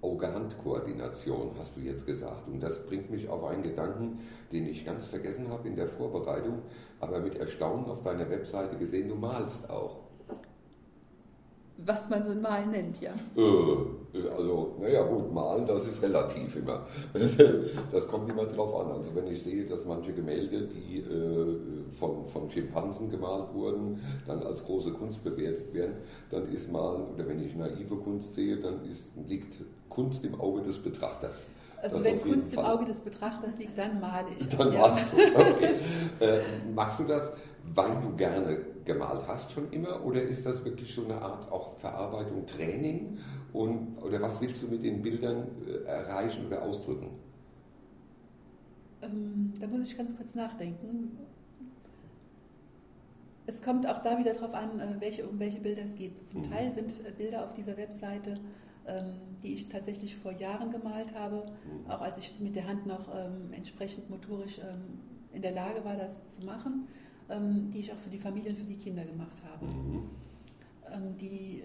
Auge-Hand-Koordination 0.00 1.50
hast 1.58 1.76
du 1.76 1.80
jetzt 1.80 2.06
gesagt. 2.06 2.48
Und 2.48 2.60
das 2.60 2.86
bringt 2.86 3.10
mich 3.10 3.28
auf 3.28 3.44
einen 3.44 3.62
Gedanken, 3.62 4.18
den 4.50 4.66
ich 4.66 4.84
ganz 4.84 5.06
vergessen 5.06 5.48
habe 5.48 5.68
in 5.68 5.76
der 5.76 5.86
Vorbereitung, 5.86 6.62
aber 7.00 7.20
mit 7.20 7.36
Erstaunen 7.36 7.86
auf 7.86 8.02
deiner 8.02 8.28
Webseite 8.28 8.76
gesehen, 8.76 9.08
du 9.08 9.14
malst 9.14 9.70
auch 9.70 10.01
was 11.84 12.08
man 12.08 12.22
so 12.22 12.30
ein 12.30 12.40
Malen 12.40 12.70
nennt, 12.70 13.00
ja. 13.00 13.12
Äh, 13.36 14.28
also, 14.28 14.76
naja 14.80 15.02
gut, 15.02 15.32
Malen, 15.32 15.66
das 15.66 15.86
ist 15.86 16.02
relativ 16.02 16.56
immer. 16.56 16.86
Das 17.92 18.06
kommt 18.08 18.28
immer 18.28 18.44
drauf 18.46 18.74
an. 18.80 18.92
Also 18.92 19.14
wenn 19.14 19.26
ich 19.26 19.42
sehe, 19.42 19.66
dass 19.66 19.84
manche 19.84 20.12
Gemälde, 20.12 20.68
die 20.68 20.98
äh, 20.98 21.90
von, 21.90 22.26
von 22.26 22.50
Schimpansen 22.50 23.10
gemalt 23.10 23.52
wurden, 23.54 24.00
dann 24.26 24.42
als 24.42 24.64
große 24.64 24.92
Kunst 24.92 25.22
bewertet 25.24 25.72
werden, 25.72 25.96
dann 26.30 26.50
ist 26.52 26.70
Malen, 26.70 27.02
oder 27.14 27.26
wenn 27.26 27.42
ich 27.44 27.54
naive 27.54 27.96
Kunst 27.96 28.34
sehe, 28.34 28.58
dann 28.58 28.84
ist, 28.84 29.04
liegt 29.26 29.54
Kunst 29.88 30.24
im 30.24 30.38
Auge 30.40 30.62
des 30.62 30.78
Betrachters. 30.78 31.48
Also 31.82 31.96
das 31.96 32.04
wenn 32.04 32.20
Kunst 32.20 32.54
Fall. 32.54 32.64
im 32.64 32.70
Auge 32.70 32.84
des 32.84 33.00
Betrachters 33.00 33.58
liegt, 33.58 33.76
dann 33.76 34.00
male 34.00 34.28
ich. 34.38 34.48
Dann 34.48 34.72
malst 34.72 35.06
du, 35.12 35.16
okay. 35.36 35.74
äh, 36.20 36.40
machst 36.72 37.00
du 37.00 37.04
das, 37.04 37.32
weil 37.74 38.00
du 38.00 38.16
gerne 38.16 38.58
gemalt 38.84 39.26
hast 39.26 39.52
schon 39.52 39.70
immer 39.70 40.04
oder 40.04 40.22
ist 40.22 40.44
das 40.44 40.64
wirklich 40.64 40.94
so 40.94 41.04
eine 41.04 41.20
Art 41.20 41.50
auch 41.50 41.78
Verarbeitung, 41.78 42.46
Training 42.46 43.18
und, 43.52 43.98
oder 43.98 44.20
was 44.20 44.40
willst 44.40 44.62
du 44.62 44.68
mit 44.68 44.82
den 44.82 45.02
Bildern 45.02 45.46
äh, 45.66 45.84
erreichen 45.84 46.46
oder 46.46 46.62
ausdrücken? 46.62 47.10
Ähm, 49.02 49.52
da 49.60 49.66
muss 49.66 49.88
ich 49.88 49.96
ganz 49.96 50.16
kurz 50.16 50.34
nachdenken. 50.34 51.18
Es 53.46 53.60
kommt 53.60 53.86
auch 53.86 53.98
da 53.98 54.18
wieder 54.18 54.32
darauf 54.32 54.54
an, 54.54 54.78
äh, 54.78 54.96
welche, 55.00 55.26
um 55.26 55.38
welche 55.38 55.60
Bilder 55.60 55.82
es 55.84 55.94
geht. 55.96 56.22
Zum 56.22 56.40
mhm. 56.40 56.44
Teil 56.44 56.72
sind 56.72 57.04
äh, 57.06 57.10
Bilder 57.10 57.44
auf 57.44 57.54
dieser 57.54 57.76
Webseite, 57.76 58.36
ähm, 58.86 59.14
die 59.42 59.54
ich 59.54 59.68
tatsächlich 59.68 60.16
vor 60.16 60.32
Jahren 60.32 60.70
gemalt 60.70 61.18
habe, 61.18 61.44
mhm. 61.46 61.90
auch 61.90 62.00
als 62.00 62.18
ich 62.18 62.38
mit 62.40 62.56
der 62.56 62.66
Hand 62.66 62.86
noch 62.86 63.12
ähm, 63.14 63.52
entsprechend 63.52 64.08
motorisch 64.08 64.58
ähm, 64.58 65.00
in 65.32 65.42
der 65.42 65.52
Lage 65.52 65.84
war, 65.84 65.96
das 65.96 66.28
zu 66.28 66.46
machen. 66.46 66.88
Ähm, 67.32 67.70
die 67.70 67.80
ich 67.80 67.92
auch 67.92 67.98
für 67.98 68.10
die 68.10 68.18
Familien, 68.18 68.56
für 68.56 68.66
die 68.66 68.76
Kinder 68.76 69.04
gemacht 69.04 69.42
habe. 69.50 69.66
Mhm. 69.66 70.02
Ähm, 70.92 71.16
die 71.16 71.62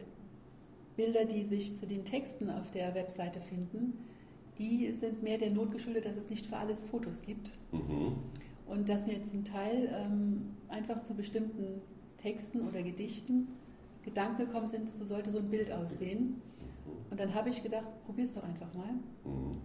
Bilder, 0.95 1.25
die 1.25 1.43
sich 1.43 1.75
zu 1.75 1.85
den 1.85 2.05
Texten 2.05 2.49
auf 2.49 2.71
der 2.71 2.95
Webseite 2.95 3.41
finden, 3.41 3.99
die 4.57 4.91
sind 4.93 5.21
mehr 5.21 5.37
der 5.37 5.51
Not 5.51 5.71
geschuldet, 5.71 6.05
dass 6.05 6.17
es 6.17 6.29
nicht 6.29 6.47
für 6.47 6.57
alles 6.57 6.83
Fotos 6.83 7.21
gibt. 7.21 7.51
Mhm. 7.71 8.15
Und 8.65 8.89
dass 8.89 9.07
mir 9.07 9.23
zum 9.23 9.43
Teil 9.43 9.89
ähm, 9.93 10.55
einfach 10.67 11.03
zu 11.03 11.13
bestimmten 11.13 11.81
Texten 12.17 12.61
oder 12.67 12.81
Gedichten 12.81 13.47
Gedanken 14.03 14.45
gekommen 14.45 14.67
sind, 14.67 14.89
so 14.89 15.05
sollte 15.05 15.31
so 15.31 15.39
ein 15.39 15.49
Bild 15.49 15.71
aussehen. 15.71 16.21
Mhm. 16.21 17.11
Und 17.11 17.19
dann 17.19 17.33
habe 17.33 17.49
ich 17.49 17.61
gedacht, 17.61 17.87
probier's 18.05 18.31
doch 18.31 18.43
einfach 18.43 18.73
mal. 18.73 18.93
Mhm. 19.25 19.57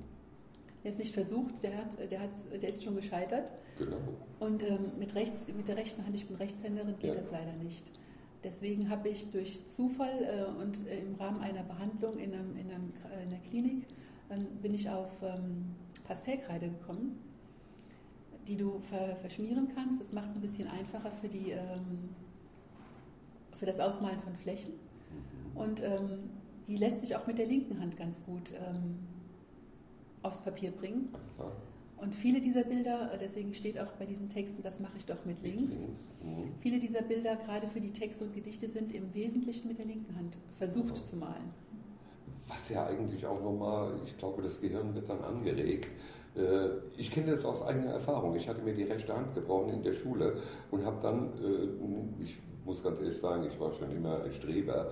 Der 0.83 0.90
ist 0.90 0.99
nicht 0.99 1.14
versucht, 1.14 1.62
der, 1.62 1.77
hat, 1.77 2.11
der, 2.11 2.21
hat, 2.21 2.31
der 2.61 2.68
ist 2.68 2.83
schon 2.83 2.97
gescheitert. 2.97 3.51
Genau. 3.79 3.99
Und 4.40 4.68
ähm, 4.68 4.92
mit, 4.99 5.14
rechts, 5.14 5.47
mit 5.55 5.68
der 5.68 5.77
rechten 5.77 6.05
Hand, 6.05 6.14
ich 6.14 6.27
bin 6.27 6.37
Rechtshänderin, 6.37 6.99
geht 6.99 7.14
ja. 7.14 7.21
das 7.21 7.31
leider 7.31 7.53
nicht. 7.53 7.90
Deswegen 8.42 8.90
habe 8.90 9.09
ich 9.09 9.31
durch 9.31 9.66
Zufall 9.68 10.25
äh, 10.25 10.61
und 10.61 10.87
äh, 10.88 10.99
im 10.99 11.14
Rahmen 11.14 11.40
einer 11.40 11.62
Behandlung 11.62 12.18
in, 12.18 12.35
einem, 12.35 12.57
in, 12.57 12.71
einem, 12.71 12.92
in 13.05 13.29
einer 13.29 13.40
Klinik 13.49 13.87
äh, 14.29 14.38
bin 14.61 14.75
ich 14.75 14.90
auf 14.90 15.11
ähm, 15.23 15.77
Pastellkreide 16.05 16.68
gekommen, 16.68 17.21
die 18.49 18.57
du 18.57 18.81
ver 18.81 19.16
verschmieren 19.16 19.68
kannst. 19.73 20.01
Das 20.01 20.12
macht 20.12 20.31
es 20.31 20.35
ein 20.35 20.40
bisschen 20.40 20.66
einfacher 20.66 21.12
für, 21.12 21.29
die, 21.29 21.53
ähm, 21.53 22.11
für 23.57 23.66
das 23.66 23.79
Ausmalen 23.79 24.21
von 24.21 24.35
Flächen. 24.35 24.73
Mhm. 24.73 25.57
Und 25.57 25.83
ähm, 25.83 26.31
die 26.66 26.77
lässt 26.77 27.01
sich 27.01 27.14
auch 27.14 27.29
mit 27.29 27.38
der 27.38 27.47
linken 27.47 27.81
Hand 27.81 27.97
ganz 27.97 28.21
gut 28.25 28.53
ähm, 28.55 28.99
aufs 30.22 30.40
Papier 30.40 30.70
bringen. 30.70 31.08
Und 32.02 32.16
viele 32.16 32.40
dieser 32.40 32.64
Bilder, 32.64 33.12
äh, 33.12 33.18
deswegen 33.18 33.54
steht 33.54 33.78
auch 33.78 33.92
bei 33.92 34.04
diesen 34.04 34.28
Texten, 34.28 34.61
das 34.61 34.80
mache 34.80 34.96
ich 34.96 35.06
doch 35.06 35.24
mit 35.24 35.40
links. 35.42 35.87
Mhm. 36.22 36.52
Viele 36.61 36.80
dieser 36.80 37.02
Bilder, 37.02 37.37
gerade 37.37 37.68
für 37.68 37.80
die 37.80 37.92
Texte 37.92 38.24
und 38.24 38.35
Gedichte, 38.35 38.68
sind 38.68 38.92
im 38.92 39.14
Wesentlichen 39.14 39.68
mit 39.68 39.78
der 39.78 39.87
linken 39.87 40.16
Hand 40.16 40.37
versucht 40.58 40.96
zu 40.96 41.16
malen. 41.16 41.54
Was 42.48 42.68
ja 42.70 42.87
eigentlich 42.87 43.24
auch 43.24 43.40
nochmal, 43.40 43.92
ich 44.04 44.18
glaube, 44.18 44.42
das 44.42 44.61
Gehirn 44.61 44.92
wird 44.96 45.08
dann 45.08 45.22
angeregt. 45.22 45.90
Äh, 46.35 46.68
ich 46.96 47.11
kenne 47.12 47.37
das 47.37 47.44
aus 47.44 47.62
eigener 47.62 47.92
Erfahrung. 47.92 48.35
Ich 48.35 48.48
hatte 48.48 48.62
mir 48.62 48.74
die 48.74 48.82
rechte 48.82 49.14
Hand 49.14 49.35
gebrochen 49.35 49.72
in 49.72 49.82
der 49.85 49.92
Schule 49.92 50.38
und 50.72 50.85
habe 50.85 51.00
dann, 51.00 51.32
äh, 51.40 52.22
ich 52.22 52.40
muss 52.64 52.82
ganz 52.82 52.98
ehrlich 52.98 53.18
sagen, 53.18 53.44
ich 53.44 53.58
war 53.61 53.72
schon 53.72 53.90
immer 53.92 54.24
ein 54.24 54.32
Streber, 54.32 54.90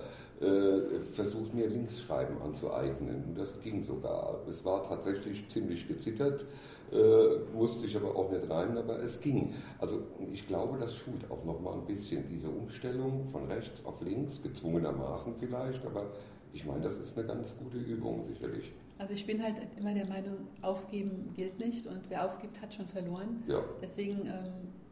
versucht 1.11 1.53
mir 1.53 1.67
Linksschreiben 1.67 2.41
anzueignen. 2.41 3.23
Und 3.27 3.37
das 3.37 3.59
ging 3.61 3.83
sogar. 3.83 4.39
Es 4.49 4.65
war 4.65 4.83
tatsächlich 4.83 5.47
ziemlich 5.49 5.87
gezittert, 5.87 6.45
äh, 6.91 7.55
musste 7.55 7.79
sich 7.79 7.95
aber 7.95 8.15
auch 8.15 8.31
nicht 8.31 8.49
reimen, 8.49 8.77
aber 8.77 9.01
es 9.01 9.19
ging. 9.21 9.53
Also 9.79 10.01
ich 10.31 10.47
glaube, 10.47 10.77
das 10.79 10.95
schult 10.95 11.29
auch 11.29 11.43
noch 11.45 11.59
mal 11.61 11.73
ein 11.73 11.85
bisschen 11.85 12.27
diese 12.27 12.49
Umstellung 12.49 13.23
von 13.25 13.45
rechts 13.45 13.85
auf 13.85 14.01
links, 14.01 14.41
gezwungenermaßen 14.41 15.35
vielleicht, 15.39 15.85
aber 15.85 16.07
ich 16.53 16.65
meine, 16.65 16.81
das 16.81 16.97
ist 16.97 17.17
eine 17.17 17.27
ganz 17.27 17.55
gute 17.57 17.77
Übung 17.77 18.25
sicherlich. 18.27 18.73
Also 18.97 19.13
ich 19.13 19.25
bin 19.25 19.41
halt 19.41 19.55
immer 19.79 19.93
der 19.93 20.07
Meinung, 20.07 20.37
aufgeben 20.61 21.31
gilt 21.35 21.59
nicht 21.59 21.87
und 21.87 22.01
wer 22.09 22.25
aufgibt, 22.25 22.61
hat 22.61 22.73
schon 22.73 22.87
verloren. 22.87 23.43
Ja. 23.47 23.63
Deswegen, 23.81 24.27
ähm, 24.27 24.43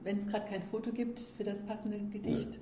wenn 0.04 0.18
es 0.18 0.28
gerade 0.28 0.48
kein 0.48 0.64
Foto 0.64 0.92
gibt 0.92 1.20
für 1.20 1.44
das 1.44 1.64
passende 1.64 2.00
Gedicht, 2.12 2.56
ja 2.56 2.62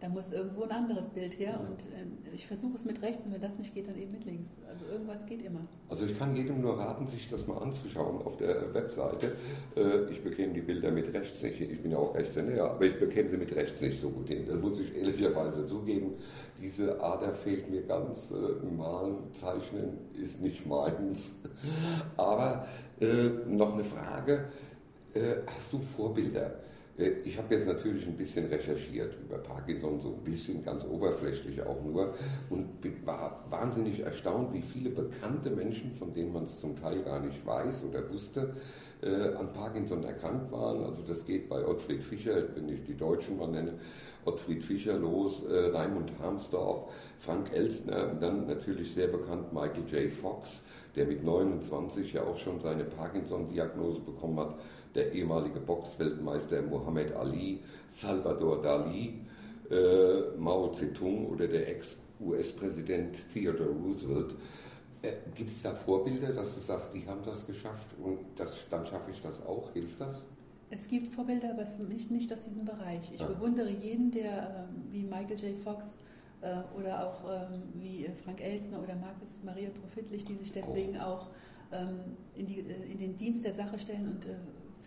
da 0.00 0.08
muss 0.08 0.30
irgendwo 0.30 0.62
ein 0.62 0.70
anderes 0.70 1.10
Bild 1.10 1.38
her 1.38 1.60
und 1.60 1.82
äh, 1.92 2.34
ich 2.34 2.46
versuche 2.46 2.74
es 2.76 2.84
mit 2.84 3.02
rechts 3.02 3.24
und 3.24 3.32
wenn 3.32 3.40
das 3.40 3.58
nicht 3.58 3.74
geht, 3.74 3.88
dann 3.88 3.96
eben 3.96 4.12
mit 4.12 4.24
links. 4.24 4.56
Also 4.68 4.84
irgendwas 4.86 5.26
geht 5.26 5.42
immer. 5.42 5.66
Also 5.88 6.06
ich 6.06 6.16
kann 6.16 6.36
jedem 6.36 6.60
nur 6.60 6.78
raten, 6.78 7.06
sich 7.08 7.28
das 7.28 7.46
mal 7.46 7.58
anzuschauen 7.58 8.22
auf 8.22 8.36
der 8.36 8.72
Webseite. 8.74 9.32
Äh, 9.76 10.10
ich 10.10 10.22
bekäme 10.22 10.52
die 10.52 10.60
Bilder 10.60 10.90
mit 10.90 11.12
rechts 11.12 11.42
nicht, 11.42 11.60
ich 11.60 11.82
bin 11.82 11.90
ja 11.90 11.98
auch 11.98 12.14
Rechtshänder, 12.14 12.70
aber 12.70 12.84
ich 12.84 12.98
bekäme 12.98 13.28
sie 13.28 13.36
mit 13.36 13.54
rechts 13.54 13.80
nicht 13.80 14.00
so 14.00 14.10
gut 14.10 14.28
hin. 14.28 14.44
Das 14.46 14.60
muss 14.60 14.78
ich 14.78 14.94
ehrlicherweise 14.96 15.66
zugeben. 15.66 16.14
Diese 16.60 17.00
Ader 17.00 17.34
fehlt 17.34 17.68
mir 17.70 17.82
ganz. 17.82 18.30
Äh, 18.30 18.58
malen, 18.68 19.32
zeichnen 19.32 19.98
ist 20.20 20.40
nicht 20.40 20.66
meins. 20.66 21.36
Aber 22.16 22.66
noch 23.46 23.74
eine 23.74 23.84
Frage. 23.84 24.46
Hast 25.46 25.72
du 25.72 25.78
Vorbilder? 25.78 26.56
Äh, 26.98 27.10
ich 27.24 27.38
habe 27.38 27.54
jetzt 27.54 27.66
natürlich 27.66 28.06
ein 28.06 28.16
bisschen 28.16 28.46
recherchiert 28.46 29.14
über 29.22 29.38
Parkinson, 29.38 30.00
so 30.00 30.08
ein 30.08 30.24
bisschen 30.24 30.64
ganz 30.64 30.84
oberflächlich 30.84 31.62
auch 31.62 31.82
nur 31.82 32.14
und 32.50 32.68
war 33.04 33.44
wahnsinnig 33.48 34.00
erstaunt, 34.00 34.52
wie 34.52 34.62
viele 34.62 34.90
bekannte 34.90 35.50
Menschen, 35.50 35.92
von 35.92 36.12
denen 36.12 36.32
man 36.32 36.42
es 36.44 36.60
zum 36.60 36.76
Teil 36.76 37.02
gar 37.02 37.20
nicht 37.20 37.44
weiß 37.46 37.84
oder 37.84 38.08
wusste, 38.10 38.54
äh, 39.02 39.34
an 39.34 39.52
Parkinson 39.52 40.04
erkrankt 40.04 40.50
waren. 40.52 40.84
Also 40.84 41.02
das 41.02 41.24
geht 41.24 41.48
bei 41.48 41.64
Ottfried 41.64 42.02
Fischer, 42.02 42.42
wenn 42.54 42.68
ich 42.68 42.82
die 42.84 42.96
Deutschen 42.96 43.38
mal 43.38 43.48
nenne, 43.48 43.74
Ottfried 44.24 44.62
Fischer 44.62 44.98
los, 44.98 45.44
äh, 45.44 45.68
Raimund 45.68 46.12
Harmsdorf, 46.20 46.92
Frank 47.18 47.52
Elstner 47.52 48.10
und 48.10 48.20
dann 48.20 48.46
natürlich 48.46 48.92
sehr 48.92 49.06
bekannt 49.06 49.52
Michael 49.52 49.84
J. 49.86 50.12
Fox, 50.12 50.64
der 50.96 51.06
mit 51.06 51.24
29 51.24 52.12
ja 52.12 52.24
auch 52.24 52.36
schon 52.36 52.60
seine 52.60 52.84
Parkinson-Diagnose 52.84 54.00
bekommen 54.00 54.40
hat 54.40 54.56
der 54.94 55.12
ehemalige 55.12 55.60
Boxweltmeister 55.60 56.62
Muhammad 56.62 57.12
Ali, 57.12 57.60
Salvador 57.88 58.62
Dali, 58.62 59.20
äh, 59.70 60.36
Mao 60.38 60.72
Zedong 60.72 61.26
oder 61.26 61.46
der 61.46 61.68
Ex-US-Präsident 61.68 63.30
Theodore 63.32 63.70
Roosevelt. 63.70 64.34
Äh, 65.02 65.12
Gibt 65.34 65.50
es 65.50 65.62
da 65.62 65.74
Vorbilder, 65.74 66.32
dass 66.32 66.54
du 66.54 66.60
sagst, 66.60 66.90
die 66.94 67.06
haben 67.06 67.20
das 67.24 67.46
geschafft 67.46 67.88
und 68.02 68.18
das, 68.36 68.58
dann 68.70 68.86
schaffe 68.86 69.10
ich 69.10 69.20
das 69.20 69.40
auch? 69.42 69.72
Hilft 69.72 70.00
das? 70.00 70.26
Es 70.70 70.88
gibt 70.88 71.14
Vorbilder, 71.14 71.52
aber 71.52 71.66
für 71.66 71.82
mich 71.82 72.10
nicht 72.10 72.32
aus 72.32 72.44
diesem 72.44 72.64
Bereich. 72.64 73.12
Ich 73.12 73.20
ja. 73.20 73.26
bewundere 73.26 73.70
jeden, 73.70 74.10
der 74.10 74.68
ähm, 74.70 74.84
wie 74.90 75.02
Michael 75.02 75.38
J. 75.38 75.56
Fox 75.56 75.98
äh, 76.40 76.60
oder 76.78 77.06
auch 77.06 77.24
ähm, 77.24 77.62
wie 77.74 78.04
äh, 78.04 78.12
Frank 78.12 78.40
Elsner 78.40 78.82
oder 78.82 78.94
Markus 78.96 79.38
Maria 79.42 79.70
Profitlich, 79.70 80.24
die 80.24 80.34
sich 80.34 80.52
deswegen 80.52 80.96
oh. 80.98 81.04
auch 81.04 81.30
ähm, 81.72 82.00
in, 82.34 82.46
die, 82.46 82.60
äh, 82.60 82.92
in, 82.92 82.98
den 82.98 83.16
Dienst 83.16 83.44
der 83.44 83.54
Sache 83.54 83.78
stellen 83.78 84.08
und 84.08 84.26
äh, 84.26 84.34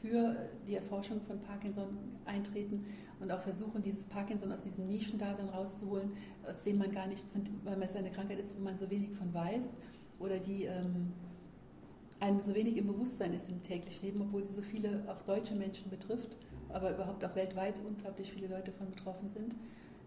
für 0.02 0.36
die 0.68 0.76
Erforschung 0.76 1.22
von 1.22 1.40
Parkinson 1.40 1.98
eintreten 2.26 2.86
und 3.20 3.32
auch 3.32 3.42
versuchen, 3.42 3.82
dieses 3.82 4.06
Parkinson 4.06 4.52
aus 4.52 4.64
diesem 4.64 4.88
Nischendasein 4.88 5.50
rauszuholen, 5.50 6.12
aus 6.50 6.64
dem 6.64 6.80
man 6.80 6.92
gar 6.92 7.08
nichts, 7.08 7.32
weil 7.64 7.82
es 7.84 7.96
eine 7.96 8.12
Krankheit 8.12 8.40
ist, 8.40 8.56
wo 8.58 8.64
man 8.64 8.78
so 8.78 8.90
wenig 8.90 9.12
von 9.12 9.34
weiß 9.34 9.76
oder 10.20 10.40
die 10.40 10.66
ähm, 10.66 11.14
einem 12.20 12.40
so 12.40 12.54
wenig 12.54 12.78
im 12.78 12.88
Bewusstsein 12.88 13.34
ist 13.34 13.50
im 13.50 13.62
täglichen 13.62 14.06
Leben, 14.06 14.22
obwohl 14.22 14.44
sie 14.44 14.54
so 14.54 14.62
viele 14.62 15.04
auch 15.08 15.20
deutsche 15.22 15.56
Menschen 15.56 15.90
betrifft, 15.90 16.38
aber 16.70 16.94
überhaupt 16.94 17.24
auch 17.26 17.36
weltweit 17.36 17.76
unglaublich 17.86 18.32
viele 18.32 18.48
Leute 18.48 18.72
von 18.72 18.90
betroffen 18.90 19.30
sind. 19.30 19.56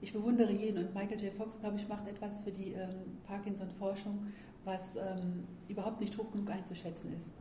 Ich 0.00 0.12
bewundere 0.12 0.52
jeden 0.52 0.84
und 0.84 0.94
Michael 0.94 1.20
J. 1.20 1.32
Fox, 1.32 1.58
glaube 1.60 1.76
ich, 1.76 1.88
macht 1.88 2.06
etwas 2.06 2.42
für 2.42 2.50
die 2.50 2.72
ähm, 2.72 3.18
Parkinson-Forschung, 3.26 4.26
was 4.64 4.96
ähm, 4.96 5.44
überhaupt 5.68 6.00
nicht 6.00 6.16
hoch 6.18 6.30
genug 6.30 6.50
einzuschätzen 6.50 7.12
ist. 7.18 7.32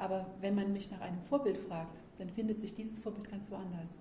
Aber 0.00 0.26
wenn 0.40 0.54
man 0.54 0.72
mich 0.72 0.90
nach 0.90 1.02
einem 1.02 1.20
Vorbild 1.20 1.58
fragt, 1.58 2.00
dann 2.16 2.30
findet 2.30 2.58
sich 2.58 2.74
dieses 2.74 2.98
Vorbild 2.98 3.30
ganz 3.30 3.50
woanders. 3.50 3.98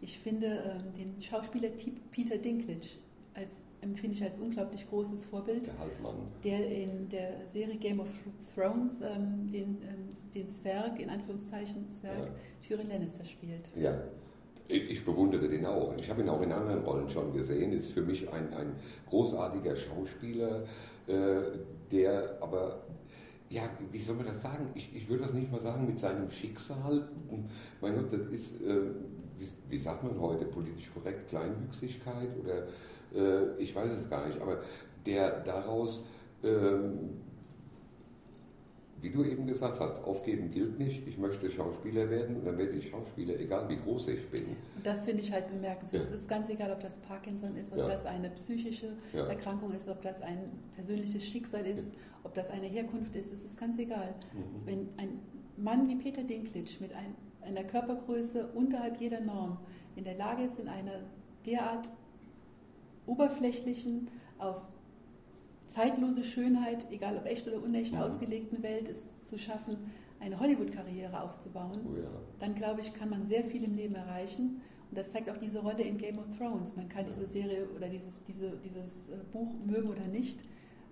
Ich 0.00 0.18
finde 0.20 0.46
ähm, 0.46 0.92
den 0.92 1.20
Schauspieler 1.20 1.70
Peter 2.12 2.38
Dinklage 2.38 2.86
als, 3.34 3.60
empfinde 3.80 4.16
ich 4.16 4.22
als 4.22 4.38
unglaublich 4.38 4.88
großes 4.88 5.26
Vorbild, 5.26 5.66
der, 5.66 5.78
Halbmann. 5.78 6.14
der 6.44 6.70
in 6.70 7.08
der 7.08 7.46
Serie 7.46 7.76
Game 7.76 8.00
of 8.00 8.08
Thrones 8.54 9.00
ähm, 9.02 9.50
den, 9.50 9.78
ähm, 9.82 10.08
den 10.32 10.48
Zwerg, 10.48 11.00
in 11.00 11.10
Anführungszeichen 11.10 11.88
Zwerg, 11.90 12.18
ja. 12.18 12.34
Tyrion 12.66 12.88
Lannister 12.88 13.24
spielt. 13.24 13.68
Ja, 13.74 14.00
ich 14.68 15.04
bewundere 15.04 15.48
den 15.48 15.66
auch. 15.66 15.96
Ich 15.96 16.08
habe 16.08 16.22
ihn 16.22 16.28
auch 16.28 16.42
in 16.42 16.52
anderen 16.52 16.82
Rollen 16.84 17.08
schon 17.08 17.32
gesehen. 17.32 17.72
Ist 17.72 17.92
für 17.92 18.02
mich 18.02 18.32
ein, 18.32 18.52
ein 18.54 18.74
großartiger 19.08 19.76
Schauspieler, 19.76 20.64
äh, 21.06 21.42
der 21.92 22.38
aber 22.40 22.85
ja, 23.48 23.62
wie 23.92 24.00
soll 24.00 24.16
man 24.16 24.26
das 24.26 24.42
sagen? 24.42 24.70
Ich, 24.74 24.94
ich 24.94 25.08
würde 25.08 25.24
das 25.24 25.32
nicht 25.32 25.50
mal 25.50 25.60
sagen 25.60 25.86
mit 25.86 25.98
seinem 25.98 26.30
Schicksal. 26.30 27.08
Mein 27.80 27.94
Gott, 27.94 28.12
das 28.12 28.26
ist, 28.32 28.60
äh, 28.62 28.80
wie, 29.38 29.48
wie, 29.68 29.78
sagt 29.78 30.02
man 30.02 30.18
heute 30.20 30.46
politisch 30.46 30.90
korrekt, 30.92 31.28
Kleinwüchsigkeit 31.28 32.30
oder 32.42 32.66
äh, 33.14 33.56
ich 33.58 33.74
weiß 33.74 33.92
es 33.92 34.10
gar 34.10 34.26
nicht, 34.26 34.40
aber 34.40 34.60
der 35.04 35.40
daraus 35.40 36.04
ähm, 36.42 37.20
wie 39.02 39.10
du 39.10 39.24
eben 39.24 39.46
gesagt 39.46 39.78
hast, 39.78 40.02
aufgeben 40.04 40.50
gilt 40.50 40.78
nicht. 40.78 41.06
Ich 41.06 41.18
möchte 41.18 41.50
Schauspieler 41.50 42.08
werden 42.10 42.36
und 42.36 42.46
dann 42.46 42.56
werde 42.58 42.72
ich 42.72 42.88
Schauspieler, 42.88 43.38
egal 43.38 43.68
wie 43.68 43.76
groß 43.76 44.08
ich 44.08 44.28
bin. 44.30 44.44
Und 44.76 44.84
das 44.84 45.04
finde 45.04 45.22
ich 45.22 45.32
halt 45.32 45.48
bemerkenswert. 45.48 46.04
Ja. 46.04 46.08
Es 46.08 46.16
ist 46.16 46.28
ganz 46.28 46.48
egal, 46.48 46.72
ob 46.72 46.80
das 46.80 46.98
Parkinson 46.98 47.56
ist, 47.56 47.72
ob 47.72 47.78
ja. 47.78 47.88
das 47.88 48.06
eine 48.06 48.30
psychische 48.30 48.92
ja. 49.12 49.26
Erkrankung 49.26 49.72
ist, 49.72 49.88
ob 49.88 50.00
das 50.02 50.22
ein 50.22 50.38
persönliches 50.74 51.24
Schicksal 51.24 51.66
ist, 51.66 51.90
ob 52.22 52.34
das 52.34 52.50
eine 52.50 52.66
Herkunft 52.66 53.14
ist. 53.14 53.32
Es 53.32 53.44
ist 53.44 53.58
ganz 53.58 53.78
egal. 53.78 54.14
Mhm. 54.32 54.66
Wenn 54.66 54.88
ein 54.96 55.20
Mann 55.56 55.88
wie 55.88 55.96
Peter 55.96 56.22
Dinklage 56.22 56.76
mit 56.80 56.92
ein, 56.94 57.14
einer 57.42 57.64
Körpergröße 57.64 58.48
unterhalb 58.54 59.00
jeder 59.00 59.20
Norm 59.20 59.58
in 59.94 60.04
der 60.04 60.16
Lage 60.16 60.42
ist, 60.44 60.58
in 60.58 60.68
einer 60.68 61.00
derart 61.44 61.90
oberflächlichen, 63.06 64.08
auf 64.38 64.66
zeitlose 65.68 66.24
Schönheit, 66.24 66.86
egal 66.90 67.16
ob 67.16 67.26
echt 67.26 67.46
oder 67.46 67.62
unecht, 67.62 67.94
ja. 67.94 68.06
ausgelegten 68.06 68.62
Welt 68.62 68.88
ist 68.88 69.26
zu 69.26 69.38
schaffen, 69.38 69.76
eine 70.20 70.40
Hollywood-Karriere 70.40 71.20
aufzubauen, 71.22 71.80
oh 71.84 71.96
ja. 71.96 72.08
dann 72.38 72.54
glaube 72.54 72.80
ich, 72.80 72.94
kann 72.94 73.10
man 73.10 73.24
sehr 73.26 73.44
viel 73.44 73.64
im 73.64 73.74
Leben 73.74 73.94
erreichen. 73.94 74.60
Und 74.88 74.96
das 74.96 75.10
zeigt 75.10 75.28
auch 75.28 75.36
diese 75.36 75.60
Rolle 75.60 75.82
in 75.82 75.98
Game 75.98 76.18
of 76.18 76.26
Thrones. 76.38 76.76
Man 76.76 76.88
kann 76.88 77.04
ja. 77.04 77.12
diese 77.12 77.26
Serie 77.26 77.68
oder 77.76 77.88
dieses, 77.88 78.22
diese, 78.22 78.52
dieses 78.64 79.08
äh, 79.08 79.18
Buch 79.32 79.52
mögen 79.66 79.88
oder 79.88 80.06
nicht, 80.06 80.44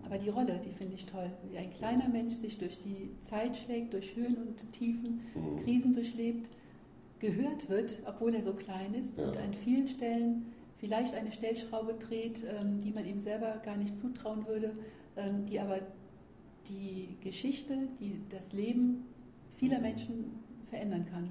aber 0.05 0.19
die 0.19 0.29
Rolle, 0.29 0.61
die 0.63 0.73
finde 0.73 0.95
ich 0.95 1.07
toll. 1.07 1.31
Wie 1.51 1.57
ein 1.57 1.71
kleiner 1.71 2.09
Mensch 2.09 2.35
sich 2.35 2.59
durch 2.59 2.79
die 2.79 3.11
Zeit 3.23 3.57
schlägt, 3.57 3.95
durch 3.95 4.15
Höhen 4.17 4.37
und 4.37 4.73
Tiefen, 4.73 5.21
mhm. 5.35 5.57
Krisen 5.65 5.93
durchlebt, 5.93 6.51
gehört 7.21 7.71
wird, 7.71 8.03
obwohl 8.07 8.35
er 8.35 8.43
so 8.43 8.53
klein 8.53 8.93
ist 8.93 9.19
und 9.19 9.37
an 9.39 9.55
vielen 9.55 9.87
Stellen 9.87 10.53
vielleicht 10.79 11.15
eine 11.15 11.33
Stellschraube 11.33 11.95
dreht, 11.95 12.45
ähm, 12.45 12.81
die 12.81 12.93
man 12.93 13.05
ihm 13.07 13.21
selber 13.21 13.61
gar 13.65 13.77
nicht 13.77 13.97
zutrauen 13.97 14.47
würde, 14.47 14.73
ähm, 15.17 15.45
die 15.45 15.61
aber 15.61 15.81
die 16.69 17.17
Geschichte, 17.23 17.77
die 18.01 18.21
das 18.31 18.53
Leben 18.53 19.05
vieler 19.57 19.81
Menschen 19.81 20.41
verändern 20.69 21.07
kann. 21.11 21.31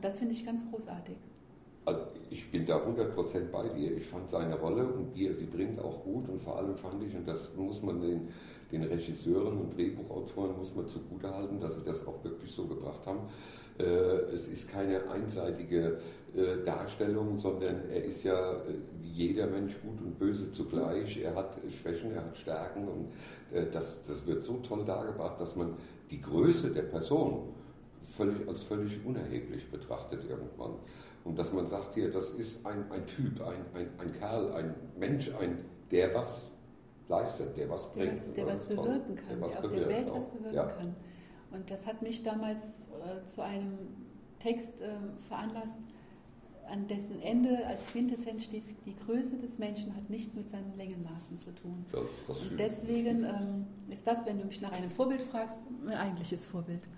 das 0.00 0.18
finde 0.18 0.34
ich 0.34 0.44
ganz 0.44 0.68
großartig. 0.68 1.16
Also 1.84 2.00
ich 2.30 2.50
bin 2.50 2.64
da 2.64 2.78
100% 2.78 3.50
bei 3.50 3.68
dir. 3.68 3.96
Ich 3.96 4.06
fand 4.06 4.30
seine 4.30 4.58
Rolle 4.58 4.86
und 4.86 5.14
die 5.14 5.26
er 5.26 5.34
sie 5.34 5.46
bringt 5.46 5.80
auch 5.80 6.02
gut 6.04 6.28
und 6.28 6.38
vor 6.38 6.56
allem 6.56 6.76
fand 6.76 7.02
ich, 7.02 7.14
und 7.14 7.26
das 7.26 7.54
muss 7.56 7.82
man 7.82 8.00
den, 8.00 8.28
den 8.70 8.84
Regisseuren 8.84 9.58
und 9.58 9.76
Drehbuchautoren 9.76 10.56
muss 10.56 10.74
man 10.74 10.86
zugutehalten, 10.86 11.60
dass 11.60 11.76
sie 11.76 11.84
das 11.84 12.06
auch 12.06 12.22
wirklich 12.22 12.50
so 12.50 12.66
gebracht 12.66 13.06
haben, 13.06 13.20
es 13.78 14.46
ist 14.48 14.70
keine 14.70 15.08
einseitige 15.10 15.98
äh, 16.34 16.64
Darstellung, 16.64 17.36
sondern 17.36 17.90
er 17.90 18.04
ist 18.04 18.22
ja 18.22 18.54
äh, 18.54 18.74
wie 19.00 19.10
jeder 19.10 19.46
Mensch 19.46 19.74
gut 19.82 20.00
und 20.00 20.18
böse 20.18 20.50
zugleich. 20.50 21.20
Er 21.22 21.34
hat 21.34 21.58
Schwächen, 21.70 22.12
er 22.12 22.24
hat 22.24 22.36
Stärken 22.38 22.88
und 22.88 23.12
das, 23.70 24.02
das 24.04 24.26
wird 24.26 24.42
so 24.42 24.54
toll 24.66 24.82
dargebracht, 24.86 25.38
dass 25.38 25.56
man 25.56 25.74
die 26.10 26.22
Größe 26.22 26.70
der 26.70 26.84
Person 26.84 27.52
völlig, 28.02 28.48
als 28.48 28.62
völlig 28.62 29.04
unerheblich 29.04 29.70
betrachtet 29.70 30.24
irgendwann. 30.26 30.76
Und 31.24 31.38
dass 31.38 31.52
man 31.52 31.66
sagt, 31.66 31.94
hier, 31.94 32.10
das 32.10 32.30
ist 32.30 32.64
ein, 32.64 32.90
ein 32.90 33.06
Typ, 33.06 33.42
ein, 33.42 33.64
ein, 33.74 33.88
ein 33.98 34.12
Kerl, 34.14 34.52
ein 34.54 34.74
Mensch, 34.98 35.30
ein, 35.38 35.58
der 35.90 36.14
was 36.14 36.46
leistet, 37.08 37.56
der 37.58 37.68
was 37.68 37.92
bringt. 37.92 38.36
Der 38.36 38.46
was, 38.46 38.66
der 38.66 38.76
was 38.76 38.86
bewirken 38.86 39.16
kann, 39.16 39.28
der, 39.28 39.40
was 39.42 39.52
der 39.52 39.64
auf 39.64 39.70
der 39.70 39.88
Welt 39.88 40.10
auch. 40.10 40.16
was 40.16 40.30
bewirken 40.30 40.54
ja. 40.54 40.64
kann. 40.64 40.96
Und 41.52 41.70
das 41.70 41.86
hat 41.86 42.02
mich 42.02 42.22
damals 42.22 42.60
äh, 42.60 43.26
zu 43.26 43.42
einem 43.42 43.78
Text 44.38 44.80
äh, 44.80 44.88
veranlasst, 45.28 45.78
an 46.68 46.86
dessen 46.86 47.20
Ende 47.20 47.66
als 47.66 47.86
Quintessenz 47.88 48.44
steht, 48.44 48.64
die 48.86 48.96
Größe 48.96 49.36
des 49.36 49.58
Menschen 49.58 49.94
hat 49.94 50.08
nichts 50.08 50.34
mit 50.34 50.48
seinen 50.48 50.74
Längenmaßen 50.76 51.38
zu 51.38 51.54
tun. 51.54 51.84
Das, 51.92 52.02
und 52.28 52.58
deswegen 52.58 53.24
ähm, 53.24 53.66
ist 53.90 54.06
das, 54.06 54.24
wenn 54.24 54.38
du 54.38 54.46
mich 54.46 54.60
nach 54.60 54.72
einem 54.72 54.90
Vorbild 54.90 55.22
fragst, 55.22 55.58
ein 55.86 55.92
eigentliches 55.92 56.46
Vorbild. 56.46 56.88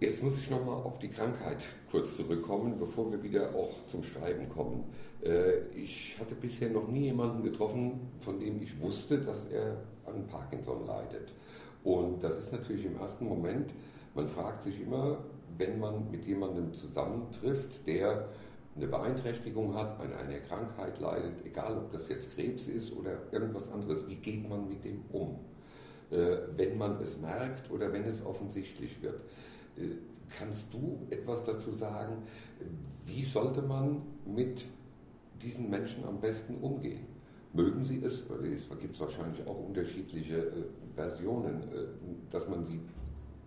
Jetzt 0.00 0.22
muss 0.22 0.38
ich 0.38 0.48
nochmal 0.48 0.76
auf 0.76 0.98
die 0.98 1.08
Krankheit 1.08 1.66
kurz 1.90 2.16
zurückkommen, 2.16 2.78
bevor 2.78 3.10
wir 3.12 3.22
wieder 3.22 3.54
auch 3.54 3.86
zum 3.86 4.02
Schreiben 4.02 4.48
kommen. 4.48 4.84
Äh, 5.22 5.66
ich 5.76 6.16
hatte 6.18 6.34
bisher 6.34 6.70
noch 6.70 6.88
nie 6.88 7.02
jemanden 7.02 7.42
getroffen, 7.42 8.00
von 8.18 8.40
dem 8.40 8.62
ich 8.62 8.80
wusste, 8.80 9.18
dass 9.18 9.44
er 9.44 9.76
an 10.14 10.26
Parkinson 10.26 10.86
leidet. 10.86 11.32
Und 11.84 12.22
das 12.22 12.38
ist 12.38 12.52
natürlich 12.52 12.84
im 12.84 12.96
ersten 12.98 13.26
Moment, 13.26 13.72
man 14.14 14.28
fragt 14.28 14.62
sich 14.62 14.80
immer, 14.80 15.18
wenn 15.56 15.78
man 15.78 16.10
mit 16.10 16.24
jemandem 16.24 16.74
zusammentrifft, 16.74 17.86
der 17.86 18.28
eine 18.76 18.86
Beeinträchtigung 18.86 19.74
hat, 19.74 20.00
an 20.00 20.12
einer 20.12 20.38
Krankheit 20.40 20.98
leidet, 21.00 21.44
egal 21.44 21.76
ob 21.76 21.92
das 21.92 22.08
jetzt 22.08 22.34
Krebs 22.34 22.66
ist 22.66 22.96
oder 22.96 23.18
irgendwas 23.32 23.70
anderes, 23.70 24.08
wie 24.08 24.16
geht 24.16 24.48
man 24.48 24.68
mit 24.68 24.84
dem 24.84 25.02
um? 25.12 25.38
Äh, 26.10 26.38
wenn 26.56 26.78
man 26.78 27.00
es 27.00 27.18
merkt 27.18 27.70
oder 27.70 27.92
wenn 27.92 28.04
es 28.04 28.24
offensichtlich 28.24 29.00
wird. 29.02 29.20
Äh, 29.76 29.96
kannst 30.38 30.72
du 30.72 31.06
etwas 31.10 31.44
dazu 31.44 31.72
sagen, 31.72 32.22
wie 33.04 33.22
sollte 33.22 33.62
man 33.62 34.02
mit 34.24 34.66
diesen 35.42 35.70
Menschen 35.70 36.04
am 36.04 36.20
besten 36.20 36.56
umgehen? 36.56 37.06
Mögen 37.52 37.84
sie 37.84 38.02
es? 38.04 38.24
Es 38.54 38.68
gibt 38.78 38.98
wahrscheinlich 39.00 39.46
auch 39.46 39.66
unterschiedliche 39.66 40.36
äh, 40.36 40.52
Versionen, 40.94 41.62
äh, 41.62 41.86
dass 42.30 42.48
man 42.48 42.64
sie 42.64 42.80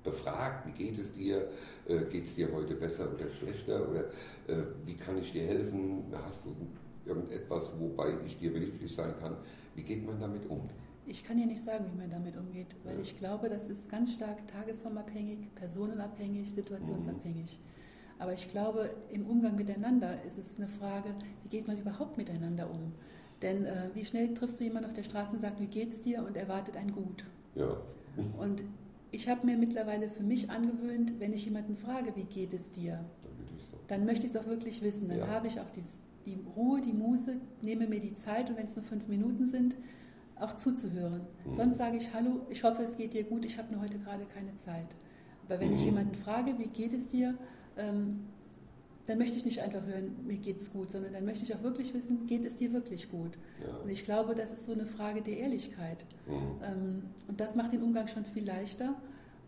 befragt, 0.04 0.68
wie 0.68 0.72
geht 0.72 1.00
es 1.00 1.14
dir, 1.14 1.48
äh, 1.88 2.04
geht 2.06 2.26
es 2.26 2.36
dir 2.36 2.52
heute 2.54 2.76
besser 2.76 3.08
oder 3.14 3.30
schlechter 3.30 3.90
oder 3.90 4.02
äh, 4.48 4.64
wie 4.86 4.96
kann 4.96 5.18
ich 5.18 5.32
dir 5.32 5.48
helfen, 5.48 6.04
hast 6.26 6.44
du 6.44 6.54
irgendetwas, 7.06 7.72
wobei 7.80 8.14
ich 8.26 8.38
dir 8.38 8.52
behilflich 8.52 8.94
sein 8.94 9.14
kann, 9.20 9.38
wie 9.76 9.84
geht 9.84 10.06
man 10.06 10.20
damit 10.20 10.50
um? 10.50 10.70
Ich 11.06 11.24
kann 11.24 11.38
dir 11.38 11.46
nicht 11.46 11.64
sagen, 11.64 11.86
wie 11.92 11.98
man 11.98 12.10
damit 12.10 12.38
umgeht, 12.38 12.76
weil 12.84 12.96
ja. 12.96 13.02
ich 13.02 13.18
glaube, 13.18 13.50
das 13.50 13.70
ist 13.70 13.90
ganz 13.90 14.14
stark 14.14 14.48
tagesformabhängig, 14.48 15.54
personenabhängig, 15.56 16.52
situationsabhängig. 16.52 17.60
Mhm. 17.60 18.22
Aber 18.22 18.34
ich 18.34 18.50
glaube, 18.50 18.90
im 19.10 19.26
Umgang 19.26 19.56
miteinander 19.56 20.24
ist 20.24 20.38
es 20.38 20.58
eine 20.58 20.68
Frage, 20.68 21.10
wie 21.44 21.50
geht 21.50 21.68
man 21.68 21.78
überhaupt 21.78 22.18
miteinander 22.18 22.70
um? 22.70 22.94
Denn 23.44 23.66
äh, 23.66 23.90
wie 23.94 24.06
schnell 24.06 24.34
triffst 24.34 24.60
du 24.60 24.64
jemanden 24.64 24.88
auf 24.88 24.94
der 24.94 25.04
Straße 25.04 25.34
und 25.34 25.42
sagst, 25.42 25.60
wie 25.60 25.68
geht's 25.68 26.02
dir 26.02 26.26
und 26.26 26.38
erwartet 26.38 26.78
ein 26.78 26.92
Gut? 26.92 27.26
Ja. 27.56 27.78
Und 28.40 28.64
ich 29.12 29.30
habe 29.30 29.46
mir 29.46 29.58
mittlerweile 29.58 30.10
für 30.10 30.24
mich 30.24 30.50
angewöhnt, 30.50 31.20
wenn 31.20 31.34
ich 31.34 31.46
jemanden 31.46 31.76
frage, 31.76 32.16
wie 32.16 32.24
geht 32.24 32.54
es 32.54 32.72
dir, 32.72 33.04
dann 33.88 34.06
möchte 34.06 34.26
ich 34.26 34.34
es 34.34 34.40
auch 34.40 34.48
wirklich 34.48 34.82
wissen. 34.82 35.10
Dann 35.10 35.20
ja. 35.20 35.28
habe 35.28 35.48
ich 35.48 35.60
auch 35.60 35.70
die, 35.70 35.84
die 36.26 36.40
Ruhe, 36.56 36.82
die 36.82 36.94
Muße, 36.94 37.36
nehme 37.62 37.86
mir 37.86 38.00
die 38.00 38.14
Zeit 38.14 38.50
und 38.50 38.58
wenn 38.58 38.66
es 38.66 38.76
nur 38.76 38.86
fünf 38.86 39.08
Minuten 39.08 39.46
sind, 39.46 39.76
auch 40.40 40.56
zuzuhören. 40.56 41.22
Mhm. 41.46 41.56
Sonst 41.56 41.78
sage 41.78 41.98
ich, 41.98 42.14
hallo, 42.14 42.48
ich 42.50 42.64
hoffe, 42.64 42.82
es 42.84 42.98
geht 42.98 43.14
dir 43.14 43.24
gut, 43.24 43.46
ich 43.46 43.58
habe 43.58 43.72
nur 43.74 43.84
heute 43.84 44.00
gerade 44.00 44.26
keine 44.26 44.56
Zeit. 44.56 44.88
Aber 45.46 45.60
wenn 45.60 45.70
mhm. 45.70 45.76
ich 45.76 45.86
jemanden 45.86 46.16
frage, 46.16 46.58
wie 46.58 46.68
geht 46.68 46.94
es 46.94 47.08
dir, 47.10 47.36
ähm, 47.78 48.26
dann 49.06 49.18
möchte 49.18 49.38
ich 49.38 49.46
nicht 49.46 49.60
einfach 49.60 49.86
hören, 49.86 50.16
mir 50.26 50.38
geht's 50.38 50.72
gut, 50.72 50.90
sondern 50.90 51.14
dann 51.14 51.26
möchte 51.26 51.44
ich 51.44 51.54
auch 51.54 51.62
wirklich 51.62 51.94
wissen, 51.94 52.26
geht 52.26 52.46
es 52.46 52.56
dir 52.56 52.72
wirklich 52.72 53.10
gut? 53.12 53.32
Ja. 53.62 53.76
Und 53.78 53.90
ich 53.90 54.06
glaube, 54.06 54.34
das 54.34 54.54
ist 54.54 54.66
so 54.66 54.72
eine 54.72 54.86
Frage 54.86 55.22
der 55.22 55.38
Ehrlichkeit. 55.38 56.06
Mhm. 56.26 56.34
Ähm, 56.64 57.04
und 57.28 57.40
das 57.40 57.56
macht 57.56 57.74
den 57.74 57.84
Umgang 57.84 58.08
schon 58.08 58.24
viel 58.24 58.46
leichter. 58.46 58.96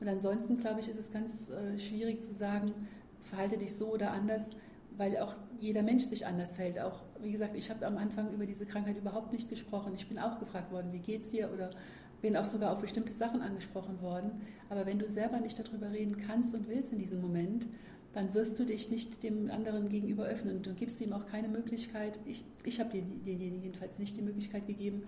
Und 0.02 0.08
ansonsten, 0.10 0.58
glaube 0.58 0.82
ich, 0.82 0.90
ist 0.90 1.00
es 1.00 1.12
ganz 1.12 1.50
äh, 1.50 1.80
schwierig 1.80 2.22
zu 2.22 2.34
sagen, 2.34 2.74
verhalte 3.22 3.58
dich 3.58 3.74
so 3.76 3.94
oder 3.94 4.12
anders, 4.12 4.50
weil 4.98 5.18
auch 5.18 5.36
jeder 5.60 5.84
Mensch 5.84 6.04
sich 6.04 6.26
anders 6.26 6.56
fällt. 6.56 6.80
Auch, 6.80 7.02
wie 7.22 7.32
gesagt, 7.32 7.56
ich 7.56 7.70
habe 7.70 7.86
am 7.86 7.98
Anfang 7.98 8.34
über 8.34 8.46
diese 8.46 8.66
Krankheit 8.66 8.98
überhaupt 8.98 9.32
nicht 9.32 9.50
gesprochen. 9.50 9.94
Ich 9.96 10.08
bin 10.08 10.20
auch 10.20 10.40
gefragt 10.40 10.72
worden, 10.72 10.92
wie 10.92 11.00
geht's 11.00 11.30
dir? 11.30 11.50
Oder 11.54 11.70
bin 12.22 12.36
auch 12.38 12.46
sogar 12.46 12.72
auf 12.72 12.82
bestimmte 12.82 13.14
Sachen 13.14 13.42
angesprochen 13.42 14.02
worden. 14.02 14.32
Aber 14.70 14.86
wenn 14.86 15.00
du 15.00 15.08
selber 15.08 15.40
nicht 15.40 15.60
darüber 15.60 15.92
reden 15.92 16.18
kannst 16.28 16.54
und 16.56 16.68
willst 16.68 16.92
in 16.92 17.00
diesem 17.00 17.22
Moment, 17.22 17.68
dann 18.14 18.34
wirst 18.34 18.58
du 18.58 18.66
dich 18.66 18.90
nicht 18.90 19.24
dem 19.24 19.52
anderen 19.52 19.90
gegenüber 19.90 20.24
öffnen. 20.24 20.62
Du 20.64 20.74
gibst 20.74 21.02
ihm 21.02 21.12
auch 21.12 21.26
keine 21.28 21.50
Möglichkeit, 21.50 22.18
ich, 22.26 22.46
ich 22.64 22.80
habe 22.80 22.90
denjenigen 22.92 23.62
jedenfalls 23.62 24.00
nicht 24.00 24.16
die 24.16 24.22
Möglichkeit 24.22 24.68
gegeben, 24.68 25.04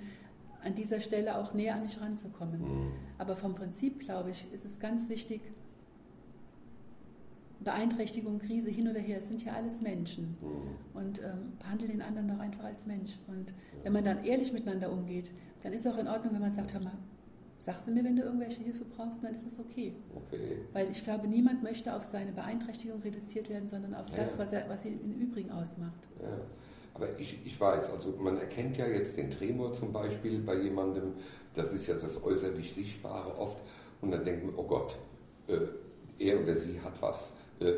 an 0.61 0.75
dieser 0.75 0.99
Stelle 0.99 1.37
auch 1.37 1.53
näher 1.53 1.75
an 1.75 1.83
mich 1.83 2.01
ranzukommen. 2.01 2.61
Mhm. 2.61 2.91
Aber 3.17 3.37
vom 3.37 3.55
Prinzip, 3.55 3.99
glaube 3.99 4.31
ich, 4.31 4.45
ist 4.53 4.65
es 4.65 4.79
ganz 4.79 5.07
wichtig, 5.07 5.41
Beeinträchtigung, 7.61 8.39
Krise, 8.39 8.69
hin 8.69 8.87
oder 8.87 8.99
her, 8.99 9.19
es 9.19 9.29
sind 9.29 9.43
ja 9.43 9.53
alles 9.53 9.81
Menschen. 9.81 10.37
Mhm. 10.41 10.99
Und 10.99 11.19
ähm, 11.19 11.53
behandle 11.59 11.87
den 11.87 12.01
anderen 12.01 12.27
doch 12.27 12.39
einfach 12.39 12.65
als 12.65 12.85
Mensch. 12.85 13.19
Und 13.27 13.53
wenn 13.83 13.93
man 13.93 14.03
dann 14.03 14.25
ehrlich 14.25 14.51
miteinander 14.51 14.91
umgeht, 14.91 15.31
dann 15.67 15.75
ist 15.75 15.85
es 15.85 15.93
auch 15.93 15.97
in 15.97 16.07
Ordnung, 16.07 16.33
wenn 16.33 16.41
man 16.41 16.53
sagt, 16.53 16.73
hör 16.73 16.81
mal, 16.81 16.97
Sagst 17.59 17.85
du 17.87 17.91
mir, 17.91 18.03
wenn 18.05 18.15
du 18.15 18.21
irgendwelche 18.21 18.61
Hilfe 18.63 18.85
brauchst, 18.85 19.21
dann 19.21 19.33
ist 19.33 19.45
es 19.45 19.59
okay. 19.59 19.93
okay. 20.15 20.59
Weil 20.71 20.89
ich 20.89 21.03
glaube, 21.03 21.27
niemand 21.27 21.63
möchte 21.63 21.93
auf 21.93 22.03
seine 22.05 22.31
Beeinträchtigung 22.31 23.01
reduziert 23.01 23.49
werden, 23.49 23.67
sondern 23.67 23.93
auf 23.93 24.07
ja. 24.09 24.23
das, 24.23 24.37
was, 24.37 24.53
er, 24.53 24.69
was 24.69 24.85
ihn 24.85 25.01
im 25.03 25.13
Übrigen 25.19 25.51
ausmacht. 25.51 26.07
Ja. 26.21 26.29
Aber 26.93 27.19
ich, 27.19 27.45
ich 27.45 27.59
weiß, 27.59 27.89
also 27.89 28.13
man 28.21 28.37
erkennt 28.37 28.77
ja 28.77 28.87
jetzt 28.87 29.17
den 29.17 29.29
Tremor 29.29 29.73
zum 29.73 29.91
Beispiel 29.91 30.39
bei 30.39 30.55
jemandem, 30.61 31.15
das 31.55 31.73
ist 31.73 31.87
ja 31.87 31.95
das 31.95 32.23
äußerlich 32.23 32.73
Sichtbare 32.73 33.37
oft, 33.37 33.61
und 33.99 34.11
dann 34.11 34.23
denkt 34.23 34.45
man, 34.45 34.53
oh 34.55 34.63
Gott, 34.63 34.95
äh, 35.47 35.57
er 36.19 36.41
oder 36.41 36.55
sie 36.55 36.79
hat 36.79 37.01
was. 37.01 37.33
Äh, 37.59 37.73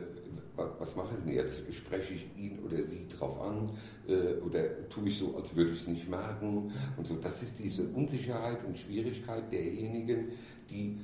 was 0.77 0.95
mache 0.95 1.15
ich 1.17 1.23
denn 1.23 1.33
jetzt? 1.33 1.73
Spreche 1.73 2.13
ich 2.13 2.27
ihn 2.37 2.59
oder 2.59 2.83
sie 2.83 3.07
drauf 3.07 3.39
an 3.41 3.71
äh, 4.07 4.41
oder 4.45 4.89
tue 4.89 5.07
ich 5.07 5.17
so, 5.17 5.35
als 5.35 5.55
würde 5.55 5.71
ich 5.71 5.81
es 5.81 5.87
nicht 5.87 6.09
merken? 6.09 6.71
Und 6.97 7.07
so, 7.07 7.15
das 7.15 7.41
ist 7.41 7.59
diese 7.59 7.83
Unsicherheit 7.83 8.59
und 8.65 8.77
Schwierigkeit 8.77 9.51
derjenigen, 9.51 10.29
die 10.69 10.97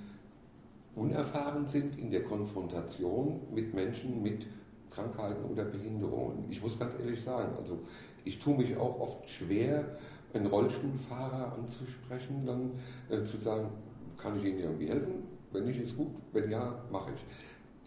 unerfahren 0.95 1.67
sind 1.67 1.97
in 1.99 2.09
der 2.09 2.23
Konfrontation 2.23 3.41
mit 3.53 3.73
Menschen 3.73 4.23
mit 4.23 4.45
Krankheiten 4.89 5.43
oder 5.45 5.65
Behinderungen. 5.65 6.45
Ich 6.49 6.61
muss 6.61 6.79
ganz 6.79 6.93
ehrlich 6.99 7.21
sagen, 7.21 7.53
also 7.57 7.79
ich 8.23 8.39
tue 8.39 8.55
mich 8.57 8.75
auch 8.77 8.99
oft 8.99 9.29
schwer, 9.29 9.97
einen 10.33 10.47
Rollstuhlfahrer 10.47 11.53
anzusprechen, 11.53 12.45
dann 12.45 12.71
äh, 13.09 13.23
zu 13.23 13.37
sagen, 13.37 13.69
kann 14.17 14.37
ich 14.37 14.45
Ihnen 14.45 14.59
irgendwie 14.59 14.87
helfen? 14.87 15.23
Wenn 15.51 15.65
nicht, 15.65 15.79
ist 15.79 15.97
gut. 15.97 16.15
Wenn 16.33 16.49
ja, 16.49 16.83
mache 16.91 17.11
ich 17.13 17.21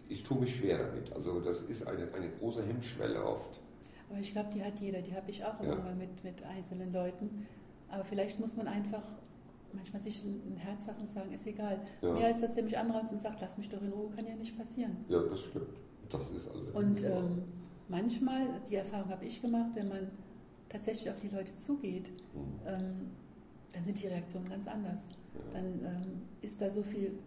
ich 0.09 0.23
tue 0.23 0.39
mich 0.39 0.55
schwer 0.55 0.77
damit. 0.77 1.13
Also 1.13 1.39
das 1.39 1.61
ist 1.61 1.87
eine, 1.87 2.11
eine 2.13 2.29
große 2.39 2.65
Hemmschwelle 2.65 3.23
oft. 3.23 3.59
Aber 4.09 4.19
ich 4.19 4.31
glaube, 4.31 4.49
die 4.53 4.63
hat 4.63 4.79
jeder, 4.79 5.01
die 5.01 5.13
habe 5.13 5.29
ich 5.29 5.45
auch 5.45 5.59
im 5.59 5.67
ja. 5.67 5.75
Umgang 5.75 5.97
mit, 5.97 6.23
mit 6.23 6.43
einzelnen 6.43 6.91
Leuten. 6.91 7.45
Aber 7.89 8.03
vielleicht 8.03 8.39
muss 8.39 8.55
man 8.57 8.67
einfach 8.67 9.03
manchmal 9.71 10.01
sich 10.01 10.23
ein 10.23 10.57
Herz 10.57 10.85
fassen 10.85 11.01
und 11.01 11.09
sagen, 11.09 11.31
ist 11.31 11.45
egal. 11.45 11.79
Ja. 12.01 12.13
Mehr 12.13 12.27
als 12.27 12.41
dass 12.41 12.55
der 12.55 12.63
mich 12.63 12.77
anraut 12.77 13.11
und 13.11 13.19
sagt, 13.19 13.39
lass 13.41 13.57
mich 13.57 13.69
doch 13.69 13.81
in 13.81 13.91
Ruhe, 13.91 14.09
kann 14.15 14.25
ja 14.25 14.35
nicht 14.35 14.57
passieren. 14.57 14.97
Ja, 15.07 15.21
das 15.21 15.41
stimmt. 15.41 15.77
Das 16.09 16.29
ist 16.31 16.49
also. 16.49 16.65
Und 16.73 17.03
ähm, 17.03 17.43
manchmal, 17.87 18.61
die 18.69 18.75
Erfahrung 18.75 19.09
habe 19.09 19.25
ich 19.25 19.41
gemacht, 19.41 19.71
wenn 19.75 19.89
man 19.89 20.09
tatsächlich 20.69 21.11
auf 21.11 21.19
die 21.19 21.29
Leute 21.29 21.55
zugeht, 21.57 22.09
mhm. 22.33 22.59
ähm, 22.65 23.11
dann 23.71 23.83
sind 23.83 24.01
die 24.01 24.07
Reaktionen 24.07 24.49
ganz 24.49 24.67
anders. 24.67 25.07
Ja. 25.35 25.59
Dann 25.59 25.65
ähm, 25.83 26.21
ist 26.41 26.59
da 26.59 26.71
so 26.71 26.81
viel, 26.81 27.19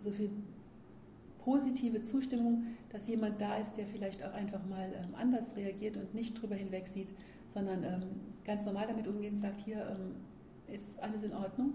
so 0.00 0.10
viel 0.10 0.30
positive 1.44 2.02
Zustimmung, 2.02 2.64
dass 2.90 3.08
jemand 3.08 3.40
da 3.40 3.56
ist, 3.56 3.74
der 3.74 3.86
vielleicht 3.86 4.24
auch 4.24 4.32
einfach 4.32 4.64
mal 4.66 4.92
ähm, 4.94 5.14
anders 5.14 5.56
reagiert 5.56 5.96
und 5.96 6.14
nicht 6.14 6.40
drüber 6.40 6.54
hinweg 6.54 6.86
sieht, 6.86 7.14
sondern 7.48 7.82
ähm, 7.84 8.00
ganz 8.44 8.66
normal 8.66 8.86
damit 8.86 9.06
umgeht 9.06 9.32
und 9.32 9.38
sagt, 9.38 9.60
hier 9.60 9.96
ähm, 9.96 10.16
ist 10.72 11.00
alles 11.02 11.22
in 11.22 11.32
Ordnung. 11.32 11.74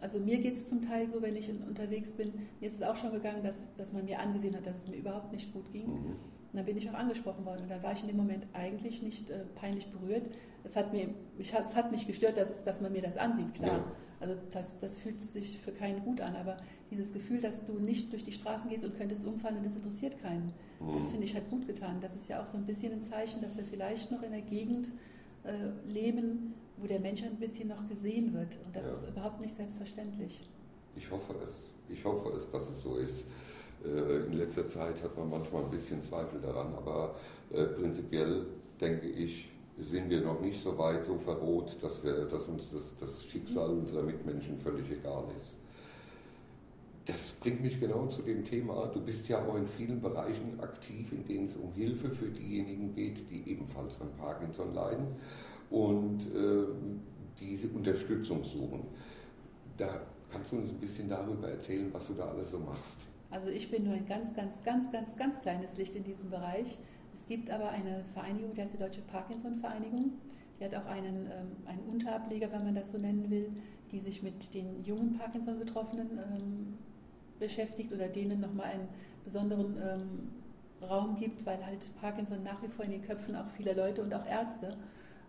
Also 0.00 0.18
mir 0.18 0.38
geht 0.40 0.56
es 0.56 0.68
zum 0.68 0.82
Teil 0.82 1.06
so, 1.06 1.22
wenn 1.22 1.36
ich 1.36 1.48
in, 1.48 1.62
unterwegs 1.62 2.12
bin, 2.12 2.32
mir 2.60 2.66
ist 2.66 2.74
es 2.74 2.82
auch 2.82 2.96
schon 2.96 3.12
gegangen, 3.12 3.42
dass, 3.42 3.60
dass 3.76 3.92
man 3.92 4.04
mir 4.04 4.18
angesehen 4.18 4.56
hat, 4.56 4.66
dass 4.66 4.84
es 4.84 4.88
mir 4.88 4.96
überhaupt 4.96 5.32
nicht 5.32 5.52
gut 5.52 5.70
ging. 5.72 5.86
Mhm. 5.86 6.16
Und 6.52 6.58
dann 6.58 6.66
bin 6.66 6.76
ich 6.76 6.90
auch 6.90 6.94
angesprochen 6.94 7.46
worden. 7.46 7.62
Und 7.62 7.70
dann 7.70 7.82
war 7.82 7.92
ich 7.92 8.02
in 8.02 8.08
dem 8.08 8.16
Moment 8.16 8.46
eigentlich 8.52 9.02
nicht 9.02 9.30
äh, 9.30 9.44
peinlich 9.54 9.86
berührt. 9.86 10.28
Es 10.64 10.76
hat, 10.76 10.92
mir, 10.92 11.08
ich, 11.38 11.54
es 11.54 11.76
hat 11.76 11.92
mich 11.92 12.06
gestört, 12.06 12.36
dass, 12.36 12.50
es, 12.50 12.62
dass 12.62 12.80
man 12.80 12.92
mir 12.92 13.00
das 13.00 13.16
ansieht, 13.16 13.54
klar. 13.54 13.78
Ja. 13.78 13.92
Also 14.22 14.36
das, 14.50 14.78
das 14.78 14.98
fühlt 14.98 15.20
sich 15.20 15.58
für 15.58 15.72
keinen 15.72 16.04
gut 16.04 16.20
an. 16.20 16.36
Aber 16.36 16.56
dieses 16.90 17.12
Gefühl, 17.12 17.40
dass 17.40 17.64
du 17.64 17.74
nicht 17.74 18.12
durch 18.12 18.22
die 18.22 18.32
Straßen 18.32 18.70
gehst 18.70 18.84
und 18.84 18.96
könntest 18.96 19.26
umfallen 19.26 19.56
und 19.56 19.66
das 19.66 19.74
interessiert 19.74 20.20
keinen, 20.22 20.52
mhm. 20.80 20.94
das 20.96 21.10
finde 21.10 21.24
ich 21.24 21.34
halt 21.34 21.50
gut 21.50 21.66
getan. 21.66 21.98
Das 22.00 22.14
ist 22.14 22.28
ja 22.28 22.40
auch 22.40 22.46
so 22.46 22.56
ein 22.56 22.64
bisschen 22.64 22.92
ein 22.92 23.02
Zeichen, 23.02 23.42
dass 23.42 23.56
wir 23.56 23.64
vielleicht 23.64 24.12
noch 24.12 24.22
in 24.22 24.30
der 24.30 24.42
Gegend 24.42 24.88
äh, 25.44 25.90
leben, 25.90 26.54
wo 26.76 26.86
der 26.86 27.00
Mensch 27.00 27.22
ein 27.24 27.36
bisschen 27.36 27.68
noch 27.68 27.88
gesehen 27.88 28.32
wird. 28.32 28.58
Und 28.64 28.76
das 28.76 28.86
ja. 28.86 28.92
ist 28.92 29.08
überhaupt 29.08 29.40
nicht 29.40 29.54
selbstverständlich. 29.54 30.40
Ich 30.94 31.10
hoffe 31.10 31.34
es. 31.42 31.64
Ich 31.88 32.04
hoffe 32.04 32.36
es, 32.36 32.48
dass 32.50 32.68
es 32.68 32.82
so 32.82 32.96
ist. 32.96 33.26
Äh, 33.84 34.26
in 34.26 34.34
letzter 34.34 34.68
Zeit 34.68 35.02
hat 35.02 35.16
man 35.18 35.30
manchmal 35.30 35.64
ein 35.64 35.70
bisschen 35.70 36.00
Zweifel 36.00 36.40
daran, 36.40 36.74
aber 36.76 37.16
äh, 37.52 37.64
prinzipiell 37.64 38.46
denke 38.80 39.08
ich, 39.08 39.48
sind 39.78 40.10
wir 40.10 40.20
noch 40.20 40.40
nicht 40.40 40.60
so 40.60 40.76
weit, 40.78 41.04
so 41.04 41.16
verroht, 41.16 41.76
dass, 41.80 42.04
wir, 42.04 42.26
dass 42.26 42.46
uns 42.46 42.70
das, 42.70 42.96
das 42.98 43.24
Schicksal 43.24 43.70
unserer 43.70 44.02
Mitmenschen 44.02 44.58
völlig 44.58 44.90
egal 44.90 45.24
ist. 45.36 45.56
Das 47.04 47.32
bringt 47.40 47.62
mich 47.62 47.80
genau 47.80 48.06
zu 48.06 48.22
dem 48.22 48.44
Thema. 48.44 48.86
Du 48.86 49.00
bist 49.00 49.28
ja 49.28 49.44
auch 49.44 49.56
in 49.56 49.66
vielen 49.66 50.00
Bereichen 50.00 50.60
aktiv, 50.60 51.12
in 51.12 51.24
denen 51.26 51.46
es 51.46 51.56
um 51.56 51.72
Hilfe 51.72 52.10
für 52.10 52.28
diejenigen 52.28 52.94
geht, 52.94 53.28
die 53.28 53.50
ebenfalls 53.50 54.00
an 54.00 54.08
Parkinson 54.18 54.72
leiden 54.72 55.06
und 55.70 56.22
äh, 56.32 56.64
diese 57.40 57.68
Unterstützung 57.68 58.44
suchen. 58.44 58.86
Da 59.76 60.02
kannst 60.30 60.52
du 60.52 60.56
uns 60.56 60.70
ein 60.70 60.78
bisschen 60.78 61.08
darüber 61.08 61.48
erzählen, 61.48 61.88
was 61.92 62.06
du 62.06 62.14
da 62.14 62.26
alles 62.26 62.52
so 62.52 62.58
machst. 62.60 62.98
Also 63.30 63.48
ich 63.48 63.70
bin 63.70 63.84
nur 63.84 63.94
ein 63.94 64.06
ganz, 64.06 64.34
ganz, 64.34 64.62
ganz, 64.62 64.92
ganz, 64.92 65.16
ganz 65.16 65.40
kleines 65.40 65.76
Licht 65.76 65.96
in 65.96 66.04
diesem 66.04 66.30
Bereich. 66.30 66.78
Es 67.22 67.28
gibt 67.28 67.50
aber 67.50 67.70
eine 67.70 68.04
Vereinigung, 68.12 68.52
die 68.52 68.62
heißt 68.62 68.74
die 68.74 68.78
Deutsche 68.78 69.00
Parkinson-Vereinigung. 69.02 70.10
Die 70.58 70.64
hat 70.64 70.74
auch 70.74 70.86
einen, 70.86 71.26
ähm, 71.26 71.52
einen 71.66 71.84
Unterableger, 71.88 72.50
wenn 72.50 72.64
man 72.64 72.74
das 72.74 72.90
so 72.90 72.98
nennen 72.98 73.30
will, 73.30 73.52
die 73.92 74.00
sich 74.00 74.24
mit 74.24 74.52
den 74.54 74.82
jungen 74.82 75.12
Parkinson-Betroffenen 75.12 76.18
ähm, 76.18 76.78
beschäftigt 77.38 77.92
oder 77.92 78.08
denen 78.08 78.40
nochmal 78.40 78.70
einen 78.70 78.88
besonderen 79.24 79.76
ähm, 79.80 80.32
Raum 80.84 81.14
gibt, 81.14 81.46
weil 81.46 81.64
halt 81.64 81.94
Parkinson 82.00 82.42
nach 82.42 82.60
wie 82.60 82.66
vor 82.66 82.84
in 82.84 82.90
den 82.90 83.02
Köpfen 83.02 83.36
auch 83.36 83.48
vieler 83.50 83.76
Leute 83.76 84.02
und 84.02 84.12
auch 84.12 84.26
Ärzte 84.26 84.72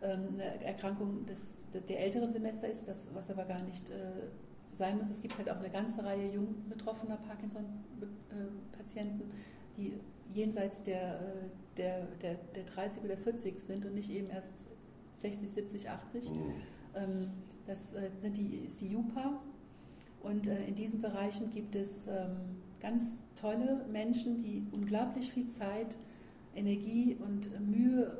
ähm, 0.01 0.29
eine 0.34 0.63
Erkrankung 0.63 1.27
des, 1.27 1.58
der 1.88 1.99
älteren 1.99 2.32
Semester 2.32 2.67
ist, 2.67 2.88
das, 2.88 3.06
was 3.13 3.29
aber 3.29 3.45
gar 3.45 3.62
nicht 3.62 3.91
äh, 3.91 4.32
sein 4.75 4.97
muss. 4.97 5.12
Es 5.12 5.21
gibt 5.21 5.38
halt 5.38 5.47
auch 5.47 5.60
eine 5.60 5.69
ganze 5.69 6.03
Reihe 6.03 6.32
jung 6.32 6.56
betroffener 6.69 7.17
Parkinson-Patienten, 7.17 9.29
die 9.77 9.93
jenseits 10.34 10.82
der, 10.82 11.19
äh, 11.19 11.49
der, 11.77 12.05
der, 12.21 12.36
der 12.55 12.63
30 12.63 13.03
oder 13.03 13.17
40 13.17 13.59
sind 13.59 13.86
und 13.86 13.93
nicht 13.95 14.09
eben 14.09 14.27
erst 14.27 14.53
60, 15.15 15.49
70, 15.49 15.89
80. 15.89 16.29
Mhm. 16.29 16.36
Ähm, 16.95 17.31
das 17.65 17.93
äh, 17.93 18.09
sind 18.19 18.38
die 18.38 18.67
SIUPA. 18.69 19.41
Und 20.21 20.47
in 20.47 20.75
diesen 20.75 21.01
Bereichen 21.01 21.51
gibt 21.51 21.75
es 21.75 22.07
ähm, 22.07 22.38
ganz 22.79 23.19
tolle 23.36 23.86
Menschen, 23.91 24.38
die 24.38 24.65
unglaublich 24.71 25.33
viel 25.33 25.49
Zeit, 25.49 25.97
Energie 26.55 27.17
und 27.19 27.49
Mühe 27.59 28.19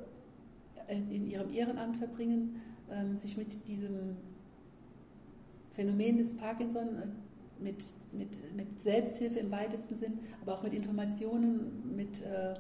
in 0.88 1.28
ihrem 1.28 1.52
Ehrenamt 1.54 1.98
verbringen, 1.98 2.62
ähm, 2.92 3.16
sich 3.16 3.38
mit 3.38 3.68
diesem 3.68 4.18
Phänomen 5.72 6.18
des 6.18 6.36
Parkinson, 6.36 6.88
äh, 6.88 7.64
mit, 7.64 7.84
mit, 8.12 8.56
mit 8.56 8.82
Selbsthilfe 8.82 9.40
im 9.40 9.52
weitesten 9.52 9.96
Sinn, 9.96 10.20
aber 10.42 10.56
auch 10.56 10.64
mit 10.64 10.74
Informationen, 10.74 11.96
mit 11.96 12.22
äh, 12.22 12.56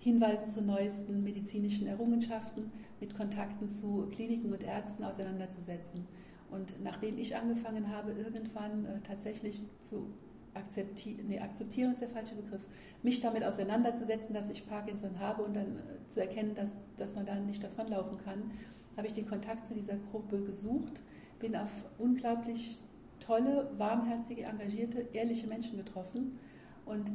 Hinweisen 0.00 0.48
zu 0.48 0.62
neuesten 0.62 1.22
medizinischen 1.22 1.86
Errungenschaften, 1.86 2.72
mit 3.00 3.16
Kontakten 3.16 3.68
zu 3.68 4.08
Kliniken 4.10 4.52
und 4.52 4.64
Ärzten 4.64 5.04
auseinanderzusetzen. 5.04 6.06
Und 6.50 6.82
nachdem 6.82 7.18
ich 7.18 7.36
angefangen 7.36 7.88
habe, 7.94 8.12
irgendwann 8.12 8.86
äh, 8.86 9.00
tatsächlich 9.06 9.62
zu 9.82 10.06
akzeptieren, 10.54 11.26
nee, 11.28 11.38
akzeptieren 11.38 11.92
ist 11.92 12.00
der 12.00 12.08
falsche 12.08 12.34
Begriff, 12.34 12.62
mich 13.02 13.20
damit 13.20 13.44
auseinanderzusetzen, 13.44 14.34
dass 14.34 14.48
ich 14.48 14.66
Parkinson 14.66 15.20
habe 15.20 15.42
und 15.42 15.54
dann 15.54 15.76
äh, 15.76 16.08
zu 16.08 16.20
erkennen, 16.20 16.54
dass, 16.54 16.72
dass 16.96 17.14
man 17.14 17.26
da 17.26 17.36
nicht 17.36 17.62
davonlaufen 17.62 18.18
kann, 18.24 18.50
habe 18.96 19.06
ich 19.06 19.12
den 19.12 19.28
Kontakt 19.28 19.66
zu 19.66 19.74
dieser 19.74 19.96
Gruppe 20.10 20.40
gesucht, 20.40 21.02
bin 21.38 21.54
auf 21.54 21.70
unglaublich 21.98 22.80
tolle, 23.20 23.70
warmherzige, 23.78 24.44
engagierte, 24.44 25.06
ehrliche 25.12 25.46
Menschen 25.46 25.76
getroffen 25.76 26.38
und 26.86 27.12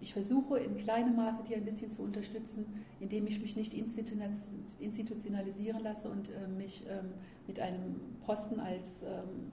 ich 0.00 0.12
versuche 0.12 0.58
in 0.58 0.76
kleinem 0.76 1.16
Maße 1.16 1.42
die 1.48 1.54
ein 1.54 1.64
bisschen 1.64 1.92
zu 1.92 2.02
unterstützen, 2.02 2.66
indem 3.00 3.26
ich 3.26 3.40
mich 3.40 3.56
nicht 3.56 3.72
institutionalisieren 3.74 5.82
lasse 5.82 6.08
und 6.08 6.28
äh, 6.28 6.48
mich 6.56 6.84
ähm, 6.88 7.12
mit 7.46 7.60
einem 7.60 8.00
Posten 8.24 8.60
als 8.60 9.02
ähm, 9.02 9.50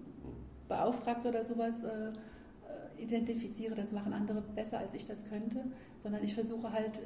Beauftragter 0.67 1.29
oder 1.29 1.45
sowas 1.45 1.83
äh, 1.83 2.11
identifiziere, 3.01 3.75
das 3.75 3.91
machen 3.91 4.13
andere 4.13 4.41
besser, 4.41 4.79
als 4.79 4.93
ich 4.93 5.05
das 5.05 5.25
könnte, 5.25 5.63
sondern 6.01 6.23
ich 6.23 6.33
versuche 6.33 6.71
halt 6.71 7.01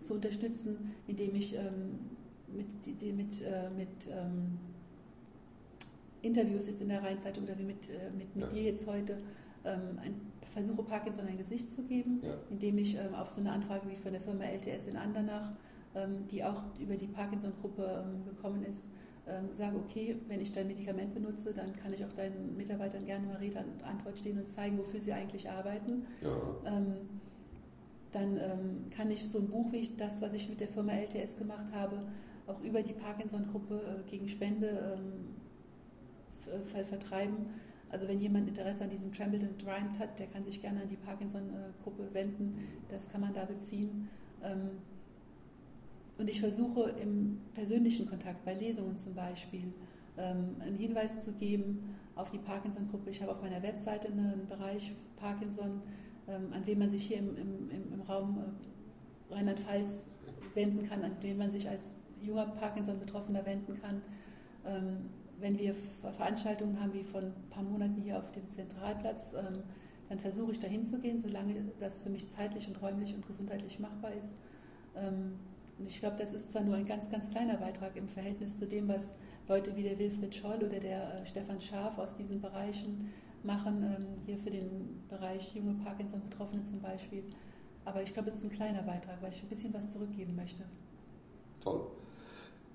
zu 0.00 0.14
unterstützen, 0.14 0.94
indem 1.06 1.34
ich 1.34 1.54
ähm, 1.54 1.98
mit, 2.48 3.00
die, 3.00 3.12
mit, 3.12 3.42
äh, 3.42 3.70
mit 3.70 3.88
ähm, 4.10 4.58
Interviews 6.22 6.66
jetzt 6.66 6.80
in 6.80 6.88
der 6.88 7.02
Rheinzeitung 7.02 7.44
oder 7.44 7.58
wie 7.58 7.64
mit, 7.64 7.90
äh, 7.90 8.10
mit, 8.16 8.34
mit 8.34 8.46
ja. 8.46 8.50
dir 8.50 8.62
jetzt 8.62 8.86
heute 8.86 9.18
ähm, 9.64 9.98
ein, 10.02 10.20
versuche 10.50 10.82
Parkinson 10.82 11.26
ein 11.26 11.38
Gesicht 11.38 11.70
zu 11.72 11.82
geben, 11.82 12.20
ja. 12.22 12.34
indem 12.50 12.78
ich 12.78 12.96
ähm, 12.96 13.14
auf 13.14 13.28
so 13.28 13.40
eine 13.40 13.52
Anfrage 13.52 13.88
wie 13.88 13.96
von 13.96 14.12
der 14.12 14.20
Firma 14.20 14.44
LTS 14.44 14.86
in 14.86 14.96
Andernach, 14.96 15.52
ähm, 15.94 16.26
die 16.30 16.44
auch 16.44 16.62
über 16.78 16.96
die 16.96 17.06
Parkinson-Gruppe 17.06 18.04
ähm, 18.04 18.24
gekommen 18.24 18.64
ist, 18.64 18.84
ähm, 19.26 19.48
sage, 19.52 19.76
okay, 19.76 20.16
wenn 20.28 20.40
ich 20.40 20.50
dein 20.50 20.66
Medikament 20.66 21.14
benutze, 21.14 21.52
dann 21.52 21.72
kann 21.72 21.92
ich 21.92 22.04
auch 22.04 22.12
deinen 22.12 22.56
Mitarbeitern 22.56 23.04
gerne 23.04 23.26
mal 23.26 23.36
Rede 23.36 23.58
und 23.58 23.84
Antwort 23.84 24.18
stehen 24.18 24.38
und 24.38 24.48
zeigen, 24.48 24.78
wofür 24.78 24.98
sie 24.98 25.12
eigentlich 25.12 25.48
arbeiten. 25.48 26.06
Ja. 26.20 26.76
Ähm, 26.76 26.94
dann 28.12 28.36
ähm, 28.38 28.90
kann 28.90 29.10
ich 29.10 29.28
so 29.28 29.38
ein 29.38 29.48
Buch 29.48 29.70
wie 29.70 29.88
das, 29.96 30.20
was 30.20 30.32
ich 30.32 30.48
mit 30.48 30.58
der 30.58 30.66
Firma 30.66 30.92
LTS 30.92 31.36
gemacht 31.36 31.72
habe, 31.72 32.02
auch 32.48 32.60
über 32.62 32.82
die 32.82 32.92
Parkinson-Gruppe 32.92 34.02
äh, 34.04 34.10
gegen 34.10 34.28
Spende 34.28 34.98
vertreiben. 36.64 37.46
Also 37.90 38.06
wenn 38.06 38.20
jemand 38.20 38.48
Interesse 38.48 38.84
an 38.84 38.90
diesem 38.90 39.12
Trembled 39.12 39.42
and 39.42 39.66
Rhymed 39.66 39.98
hat, 39.98 40.18
der 40.18 40.28
kann 40.28 40.44
sich 40.44 40.62
gerne 40.62 40.82
an 40.82 40.88
die 40.88 40.96
Parkinson-Gruppe 40.96 42.08
wenden. 42.12 42.58
Das 42.88 43.08
kann 43.08 43.20
man 43.20 43.34
da 43.34 43.44
beziehen. 43.44 44.08
Ähm, 44.42 44.70
und 46.18 46.28
ich 46.28 46.40
versuche 46.40 46.90
im 47.02 47.40
persönlichen 47.54 48.08
Kontakt, 48.08 48.44
bei 48.44 48.54
Lesungen 48.54 48.98
zum 48.98 49.14
Beispiel, 49.14 49.72
ähm, 50.18 50.56
einen 50.60 50.76
Hinweis 50.76 51.20
zu 51.20 51.32
geben 51.32 51.96
auf 52.14 52.30
die 52.30 52.38
Parkinson-Gruppe. 52.38 53.10
Ich 53.10 53.22
habe 53.22 53.32
auf 53.32 53.42
meiner 53.42 53.62
Webseite 53.62 54.08
einen 54.08 54.46
Bereich 54.46 54.92
Parkinson, 55.16 55.82
ähm, 56.28 56.52
an 56.52 56.64
den 56.64 56.78
man 56.78 56.90
sich 56.90 57.04
hier 57.04 57.18
im, 57.18 57.36
im, 57.36 57.92
im 57.92 58.00
Raum 58.02 58.38
äh, 58.38 59.34
Rheinland-Pfalz 59.34 60.06
wenden 60.54 60.88
kann, 60.88 61.02
an 61.02 61.18
den 61.22 61.38
man 61.38 61.50
sich 61.50 61.68
als 61.68 61.92
junger 62.20 62.46
Parkinson-Betroffener 62.46 63.44
wenden 63.46 63.80
kann. 63.80 64.02
Ähm, 65.40 65.42
wenn 65.42 65.58
wir 65.58 65.74
Veranstaltungen 66.00 66.80
haben 66.80 66.92
wie 66.92 67.04
vor 67.04 67.20
ein 67.20 67.32
paar 67.50 67.62
Monaten 67.62 68.00
hier 68.02 68.18
auf 68.18 68.30
dem 68.32 68.48
Zentralplatz, 68.48 69.32
dann 70.08 70.18
versuche 70.18 70.52
ich 70.52 70.58
da 70.58 70.66
hinzugehen, 70.66 71.18
solange 71.18 71.54
das 71.78 72.02
für 72.02 72.10
mich 72.10 72.28
zeitlich 72.28 72.68
und 72.68 72.80
räumlich 72.82 73.14
und 73.14 73.26
gesundheitlich 73.26 73.78
machbar 73.78 74.12
ist. 74.12 74.34
Und 75.80 75.86
ich 75.86 75.98
glaube, 75.98 76.16
das 76.18 76.34
ist 76.34 76.52
zwar 76.52 76.62
nur 76.62 76.76
ein 76.76 76.86
ganz, 76.86 77.10
ganz 77.10 77.30
kleiner 77.30 77.56
Beitrag 77.56 77.96
im 77.96 78.06
Verhältnis 78.06 78.58
zu 78.58 78.66
dem, 78.66 78.86
was 78.86 79.14
Leute 79.48 79.74
wie 79.76 79.82
der 79.82 79.98
Wilfried 79.98 80.34
Scholl 80.34 80.58
oder 80.58 80.78
der 80.78 81.22
äh, 81.22 81.26
Stefan 81.26 81.58
Scharf 81.58 81.96
aus 81.96 82.14
diesen 82.16 82.38
Bereichen 82.38 83.10
machen, 83.42 83.82
ähm, 83.82 84.06
hier 84.26 84.36
für 84.36 84.50
den 84.50 85.02
Bereich 85.08 85.54
junge 85.54 85.74
Parkinson-Betroffene 85.82 86.64
zum 86.64 86.80
Beispiel. 86.80 87.24
Aber 87.86 88.02
ich 88.02 88.12
glaube, 88.12 88.28
es 88.28 88.36
ist 88.36 88.44
ein 88.44 88.50
kleiner 88.50 88.82
Beitrag, 88.82 89.22
weil 89.22 89.30
ich 89.30 89.42
ein 89.42 89.48
bisschen 89.48 89.72
was 89.72 89.88
zurückgeben 89.88 90.36
möchte. 90.36 90.64
Toll. 91.60 91.86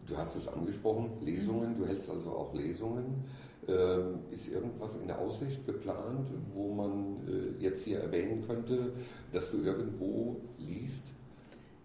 Du 0.08 0.16
hast 0.18 0.36
es 0.36 0.48
angesprochen, 0.48 1.10
Lesungen, 1.22 1.78
du 1.78 1.86
hältst 1.86 2.10
also 2.10 2.32
auch 2.32 2.54
Lesungen. 2.54 3.24
Ähm, 3.68 4.20
ist 4.30 4.50
irgendwas 4.50 4.96
in 4.96 5.08
der 5.08 5.18
Aussicht 5.18 5.66
geplant, 5.66 6.30
wo 6.54 6.72
man 6.72 7.18
äh, 7.28 7.64
jetzt 7.64 7.84
hier 7.84 8.00
erwähnen 8.00 8.46
könnte, 8.46 8.94
dass 9.34 9.50
du 9.50 9.64
irgendwo 9.64 10.40
liest? 10.60 11.08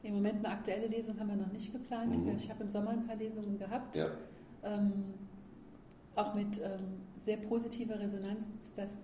Im 0.02 0.14
Moment 0.14 0.44
eine 0.44 0.50
aktuelle 0.50 0.88
Lesung 0.88 1.18
haben 1.18 1.28
wir 1.28 1.36
noch 1.36 1.52
nicht 1.52 1.72
geplant. 1.72 2.14
Mhm. 2.16 2.36
Ich 2.36 2.50
habe 2.50 2.64
im 2.64 2.68
Sommer 2.68 2.90
ein 2.90 3.06
paar 3.06 3.16
Lesungen 3.16 3.58
gehabt. 3.58 3.96
Ja. 3.96 4.08
Ähm, 4.62 5.04
auch 6.14 6.34
mit 6.34 6.58
ähm, 6.58 7.00
sehr 7.16 7.38
positiver 7.38 7.98
Resonanz. 7.98 8.46
Das, 8.76 8.98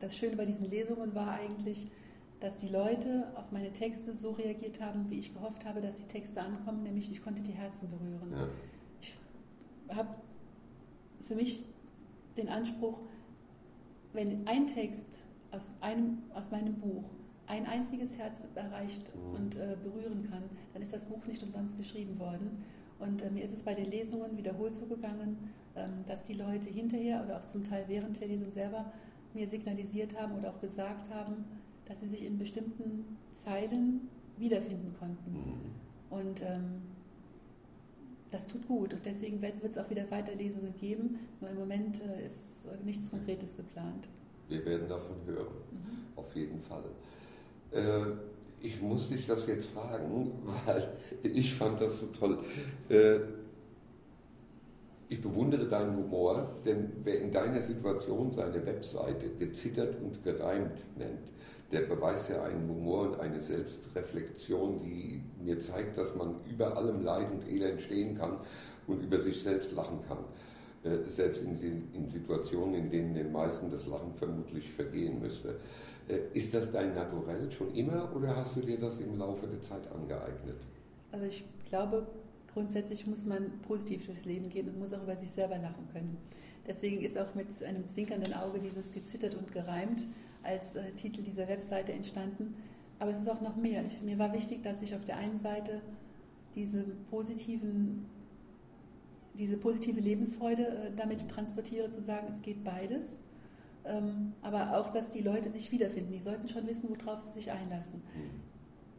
das 0.00 0.16
Schöne 0.16 0.36
bei 0.36 0.44
diesen 0.44 0.68
Lesungen 0.68 1.14
war 1.14 1.32
eigentlich, 1.32 1.86
dass 2.42 2.56
die 2.56 2.68
Leute 2.68 3.28
auf 3.36 3.52
meine 3.52 3.72
Texte 3.72 4.14
so 4.14 4.32
reagiert 4.32 4.80
haben, 4.80 5.08
wie 5.10 5.18
ich 5.20 5.32
gehofft 5.32 5.64
habe, 5.64 5.80
dass 5.80 5.96
die 5.96 6.06
Texte 6.06 6.40
ankommen, 6.40 6.82
nämlich 6.82 7.12
ich 7.12 7.22
konnte 7.22 7.40
die 7.40 7.52
Herzen 7.52 7.88
berühren. 7.88 8.32
Ja. 8.32 8.48
Ich 9.00 9.96
habe 9.96 10.08
für 11.20 11.36
mich 11.36 11.64
den 12.36 12.48
Anspruch, 12.48 12.98
wenn 14.12 14.46
ein 14.48 14.66
Text 14.66 15.20
aus, 15.52 15.70
einem, 15.80 16.18
aus 16.34 16.50
meinem 16.50 16.74
Buch 16.74 17.04
ein 17.46 17.64
einziges 17.66 18.18
Herz 18.18 18.42
erreicht 18.56 19.12
mhm. 19.14 19.34
und 19.34 19.56
äh, 19.56 19.76
berühren 19.80 20.28
kann, 20.28 20.42
dann 20.72 20.82
ist 20.82 20.92
das 20.92 21.04
Buch 21.04 21.24
nicht 21.26 21.44
umsonst 21.44 21.78
geschrieben 21.78 22.18
worden. 22.18 22.64
Und 22.98 23.22
äh, 23.22 23.30
mir 23.30 23.44
ist 23.44 23.52
es 23.52 23.62
bei 23.62 23.74
den 23.74 23.88
Lesungen 23.88 24.36
wiederholt 24.36 24.74
so 24.74 24.86
gegangen, 24.86 25.50
ähm, 25.76 26.04
dass 26.08 26.24
die 26.24 26.34
Leute 26.34 26.70
hinterher 26.70 27.22
oder 27.24 27.38
auch 27.38 27.46
zum 27.46 27.62
Teil 27.62 27.84
während 27.86 28.20
der 28.20 28.28
Lesung 28.28 28.50
selber 28.50 28.92
mir 29.32 29.46
signalisiert 29.46 30.18
haben 30.20 30.36
oder 30.36 30.50
auch 30.50 30.60
gesagt 30.60 31.08
haben, 31.10 31.44
dass 31.92 32.00
sie 32.00 32.08
sich 32.08 32.24
in 32.24 32.38
bestimmten 32.38 33.18
Zeilen 33.34 34.08
wiederfinden 34.38 34.94
konnten. 34.98 35.30
Mhm. 35.30 35.60
Und 36.08 36.40
ähm, 36.40 36.80
das 38.30 38.46
tut 38.46 38.66
gut 38.66 38.94
und 38.94 39.04
deswegen 39.04 39.42
wird 39.42 39.58
es 39.62 39.76
auch 39.76 39.90
wieder 39.90 40.10
Weiterlesungen 40.10 40.74
geben. 40.80 41.18
Nur 41.42 41.50
im 41.50 41.58
Moment 41.58 42.00
äh, 42.00 42.26
ist 42.26 42.66
nichts 42.82 43.10
Konkretes 43.10 43.54
geplant. 43.54 44.08
Wir 44.48 44.64
werden 44.64 44.88
davon 44.88 45.16
hören, 45.26 45.54
mhm. 45.70 46.16
auf 46.16 46.34
jeden 46.34 46.62
Fall. 46.62 46.84
Äh, 47.72 48.12
ich 48.62 48.80
muss 48.80 49.10
dich 49.10 49.26
das 49.26 49.46
jetzt 49.46 49.68
fragen, 49.68 50.32
weil 50.64 50.88
ich 51.22 51.54
fand 51.54 51.78
das 51.78 52.00
so 52.00 52.06
toll. 52.06 52.38
Äh, 52.88 53.18
ich 55.10 55.20
bewundere 55.20 55.68
deinen 55.68 55.94
Humor, 55.94 56.56
denn 56.64 56.90
wer 57.04 57.20
in 57.20 57.30
deiner 57.30 57.60
Situation 57.60 58.32
seine 58.32 58.64
Webseite 58.64 59.28
gezittert 59.38 60.00
und 60.00 60.24
gereimt 60.24 60.72
nennt, 60.96 61.32
der 61.72 61.82
beweist 61.82 62.28
ja 62.28 62.42
einen 62.42 62.68
Humor 62.68 63.08
und 63.08 63.20
eine 63.20 63.40
Selbstreflexion, 63.40 64.78
die 64.78 65.22
mir 65.42 65.58
zeigt, 65.58 65.96
dass 65.96 66.14
man 66.14 66.36
über 66.44 66.76
allem 66.76 67.02
Leid 67.02 67.30
und 67.32 67.48
Elend 67.48 67.80
stehen 67.80 68.14
kann 68.16 68.36
und 68.86 69.02
über 69.02 69.18
sich 69.18 69.42
selbst 69.42 69.72
lachen 69.72 70.00
kann. 70.06 70.18
Äh, 70.84 71.08
selbst 71.08 71.42
in, 71.42 71.88
in 71.92 72.08
Situationen, 72.08 72.74
in 72.74 72.90
denen 72.90 73.14
den 73.14 73.30
meisten 73.30 73.70
das 73.70 73.86
Lachen 73.86 74.12
vermutlich 74.14 74.68
vergehen 74.70 75.20
müsste. 75.20 75.56
Äh, 76.08 76.18
ist 76.34 76.52
das 76.52 76.70
dein 76.72 76.94
Naturell 76.94 77.50
schon 77.52 77.72
immer 77.74 78.14
oder 78.14 78.36
hast 78.36 78.56
du 78.56 78.60
dir 78.60 78.78
das 78.78 79.00
im 79.00 79.16
Laufe 79.16 79.46
der 79.46 79.62
Zeit 79.62 79.90
angeeignet? 79.92 80.56
Also 81.12 81.26
ich 81.26 81.44
glaube, 81.66 82.06
grundsätzlich 82.52 83.06
muss 83.06 83.24
man 83.24 83.60
positiv 83.66 84.06
durchs 84.06 84.24
Leben 84.24 84.48
gehen 84.48 84.68
und 84.68 84.78
muss 84.78 84.92
auch 84.92 85.02
über 85.04 85.16
sich 85.16 85.30
selber 85.30 85.56
lachen 85.56 85.88
können. 85.92 86.16
Deswegen 86.66 87.00
ist 87.00 87.16
auch 87.16 87.34
mit 87.34 87.46
einem 87.62 87.86
zwinkernden 87.86 88.34
Auge 88.34 88.60
dieses 88.60 88.92
gezittert 88.92 89.36
und 89.36 89.52
gereimt 89.52 90.04
als 90.42 90.76
äh, 90.76 90.92
Titel 90.92 91.22
dieser 91.22 91.48
Webseite 91.48 91.92
entstanden. 91.92 92.54
Aber 92.98 93.10
es 93.10 93.20
ist 93.20 93.28
auch 93.28 93.40
noch 93.40 93.56
mehr. 93.56 93.84
Ich, 93.84 94.02
mir 94.02 94.18
war 94.18 94.32
wichtig, 94.32 94.62
dass 94.62 94.82
ich 94.82 94.94
auf 94.94 95.04
der 95.04 95.16
einen 95.16 95.38
Seite 95.38 95.80
diese, 96.54 96.84
positiven, 97.10 98.06
diese 99.34 99.56
positive 99.56 100.00
Lebensfreude 100.00 100.66
äh, 100.66 100.90
damit 100.94 101.28
transportiere, 101.28 101.90
zu 101.90 102.02
sagen, 102.02 102.28
es 102.30 102.42
geht 102.42 102.62
beides. 102.64 103.18
Ähm, 103.84 104.32
aber 104.42 104.78
auch, 104.78 104.90
dass 104.90 105.10
die 105.10 105.22
Leute 105.22 105.50
sich 105.50 105.72
wiederfinden. 105.72 106.12
Die 106.12 106.20
sollten 106.20 106.46
schon 106.46 106.66
wissen, 106.66 106.88
worauf 106.90 107.20
sie 107.20 107.32
sich 107.32 107.50
einlassen. 107.50 108.02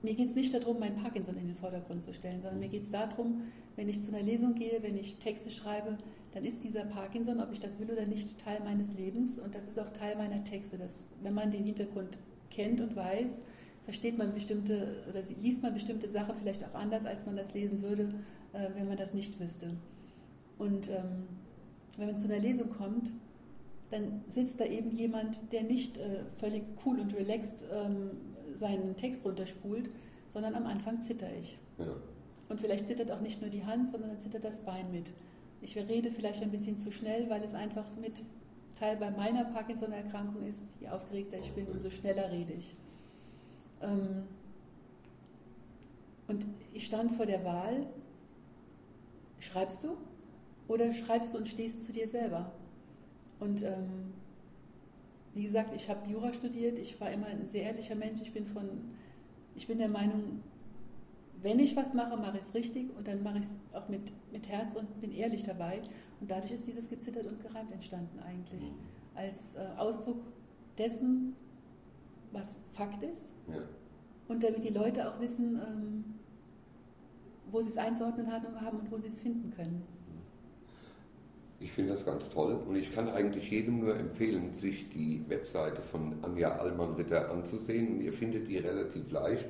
Mir 0.04 0.16
geht 0.16 0.28
es 0.28 0.36
nicht 0.36 0.54
darum, 0.54 0.80
mein 0.80 0.96
Parkinson 0.96 1.38
in 1.38 1.48
den 1.48 1.56
Vordergrund 1.56 2.04
zu 2.04 2.14
stellen, 2.14 2.42
sondern 2.42 2.60
mir 2.60 2.68
geht 2.68 2.84
es 2.84 2.92
darum, 2.92 3.44
wenn 3.78 3.88
ich 3.88 4.02
zu 4.02 4.14
einer 4.14 4.22
Lesung 4.22 4.54
gehe, 4.54 4.84
wenn 4.84 4.98
ich 4.98 5.16
Texte 5.16 5.50
schreibe, 5.50 5.98
dann 6.34 6.44
ist 6.44 6.64
dieser 6.66 6.84
Parkinson, 6.84 7.40
ob 7.40 7.54
ich 7.54 7.62
das 7.62 7.80
will 7.80 7.90
oder 7.90 8.06
nicht, 8.06 8.38
Teil 8.38 8.60
meines 8.66 8.94
Lebens 8.96 9.40
und 9.40 9.56
das 9.56 9.66
ist 9.66 9.80
auch 9.80 9.90
Teil 9.92 10.18
meiner 10.18 10.44
Texte. 10.44 10.78
Dass, 10.78 11.06
wenn 11.22 11.34
man 11.34 11.52
den 11.52 11.64
Hintergrund 11.64 12.20
kennt 12.50 12.82
und 12.82 12.98
weiß, 12.98 13.42
versteht 13.84 14.18
man 14.18 14.34
bestimmte 14.34 15.06
oder 15.10 15.22
liest 15.42 15.64
man 15.64 15.74
bestimmte 15.74 16.10
Sachen 16.10 16.36
vielleicht 16.38 16.66
auch 16.66 16.76
anders, 16.76 17.06
als 17.06 17.26
man 17.26 17.38
das 17.38 17.54
lesen 17.54 17.82
würde, 17.82 18.14
äh, 18.52 18.70
wenn 18.76 18.90
man 18.90 18.98
das 18.98 19.14
nicht 19.14 19.40
wüsste. 19.40 19.70
Und 20.58 20.90
ähm, 20.90 21.28
wenn 21.98 22.08
man 22.08 22.20
zu 22.20 22.28
einer 22.28 22.40
Lesung 22.40 22.72
kommt, 22.72 23.14
dann 23.90 24.24
sitzt 24.28 24.60
da 24.60 24.66
eben 24.66 24.92
jemand, 24.92 25.54
der 25.54 25.64
nicht 25.64 25.98
äh, 25.98 26.24
völlig 26.36 26.64
cool 26.86 27.00
und 27.00 27.16
relaxed 27.16 27.64
ähm, 27.72 28.12
seinen 28.56 28.96
Text 28.96 29.26
runterspult, 29.26 29.90
sondern 30.30 30.56
am 30.56 30.66
Anfang 30.66 31.02
zitter 31.02 31.28
ich. 31.38 31.58
Ja. 31.78 31.96
Und 32.50 32.60
vielleicht 32.60 32.88
zittert 32.88 33.12
auch 33.12 33.22
nicht 33.22 33.42
nur 33.42 33.50
die 33.50 33.66
Hand, 33.66 33.90
sondern 33.90 34.10
dann 34.10 34.20
zittert 34.20 34.44
das 34.44 34.62
Bein 34.62 34.92
mit. 34.92 35.14
Ich 35.62 35.78
rede 35.78 36.12
vielleicht 36.12 36.44
ein 36.44 36.52
bisschen 36.52 36.78
zu 36.78 36.92
schnell, 36.92 37.30
weil 37.30 37.44
es 37.44 37.54
einfach 37.54 37.86
mit 38.00 38.24
Teil 38.78 38.98
bei 38.98 39.12
meiner 39.12 39.46
Parkinson-Erkrankung 39.46 40.44
ist. 40.44 40.66
Je 40.82 40.90
aufgeregter 40.90 41.38
ich 41.40 41.52
bin, 41.54 41.68
umso 41.68 41.90
schneller 41.90 42.32
rede 42.32 42.54
ich. 42.54 42.76
Ähm, 43.82 44.24
und 46.28 46.46
ich 46.74 46.86
stand 46.86 47.12
vor 47.14 47.26
der 47.26 47.44
Wahl, 47.44 47.86
schreibst 49.40 49.84
du 49.84 49.98
oder 50.68 50.92
schreibst 50.94 51.34
du 51.34 51.38
und 51.38 51.48
stehst 51.48 51.84
zu 51.84 51.92
dir 51.92 52.08
selber? 52.08 52.52
Und 53.40 53.62
ähm, 53.64 54.14
wie 55.34 55.44
gesagt, 55.44 55.76
ich 55.76 55.90
habe 55.90 56.10
Jura 56.10 56.32
studiert, 56.32 56.78
ich 56.78 57.00
war 57.02 57.10
immer 57.12 57.28
ein 57.28 57.48
sehr 57.48 57.64
ehrlicher 57.64 57.96
Mensch. 57.96 58.22
Ich 58.22 58.34
bin, 58.34 58.46
von, 58.46 58.70
ich 59.56 59.68
bin 59.68 59.80
der 59.80 59.90
Meinung, 59.90 60.42
wenn 61.42 61.60
ich 61.60 61.76
was 61.76 61.94
mache, 61.94 62.16
mache 62.18 62.38
ich 62.38 62.44
es 62.44 62.54
richtig 62.54 62.96
und 62.96 63.08
dann 63.08 63.24
mache 63.24 63.40
ich 63.40 63.46
es 63.46 63.76
auch 63.76 63.90
mit, 63.90 64.14
mit 64.32 64.48
Herz 64.48 64.76
und 64.76 65.02
bin 65.02 65.12
ehrlich 65.12 65.44
dabei. 65.44 65.82
Und 66.22 66.30
dadurch 66.30 66.52
ist 66.52 66.68
dieses 66.68 66.90
gezittert 66.90 67.26
und 67.26 67.42
gereimt 67.42 67.72
entstanden 67.72 68.20
eigentlich. 68.20 68.72
Als 69.16 69.56
äh, 69.56 69.68
Ausdruck 69.78 70.22
dessen, 70.78 71.36
was 72.32 72.58
Fakt 72.74 73.04
ist. 73.04 73.34
Ja. 73.48 73.62
Und 74.28 74.44
damit 74.44 74.64
die 74.64 74.70
Leute 74.70 75.10
auch 75.10 75.20
wissen, 75.20 75.56
ähm, 75.56 76.04
wo 77.52 77.62
sie 77.62 77.70
es 77.70 77.78
einzuordnen 77.78 78.32
haben 78.32 78.80
und 78.80 78.92
wo 78.92 78.98
sie 78.98 79.08
es 79.08 79.20
finden 79.20 79.52
können. 79.52 79.84
Ich 81.64 81.72
finde 81.72 81.94
das 81.94 82.06
ganz 82.06 82.30
toll 82.30 82.58
und 82.68 82.76
ich 82.76 82.94
kann 82.94 83.08
eigentlich 83.08 83.50
jedem 83.50 83.80
nur 83.80 83.96
empfehlen, 83.96 84.52
sich 84.52 84.90
die 84.90 85.24
Webseite 85.30 85.82
von 85.82 86.14
Anja 86.22 86.58
Allmann-Ritter 86.58 87.32
anzusehen. 87.32 87.88
Und 87.94 88.02
ihr 88.02 88.12
findet 88.12 88.50
die 88.50 88.58
relativ 88.58 89.10
leicht 89.14 89.46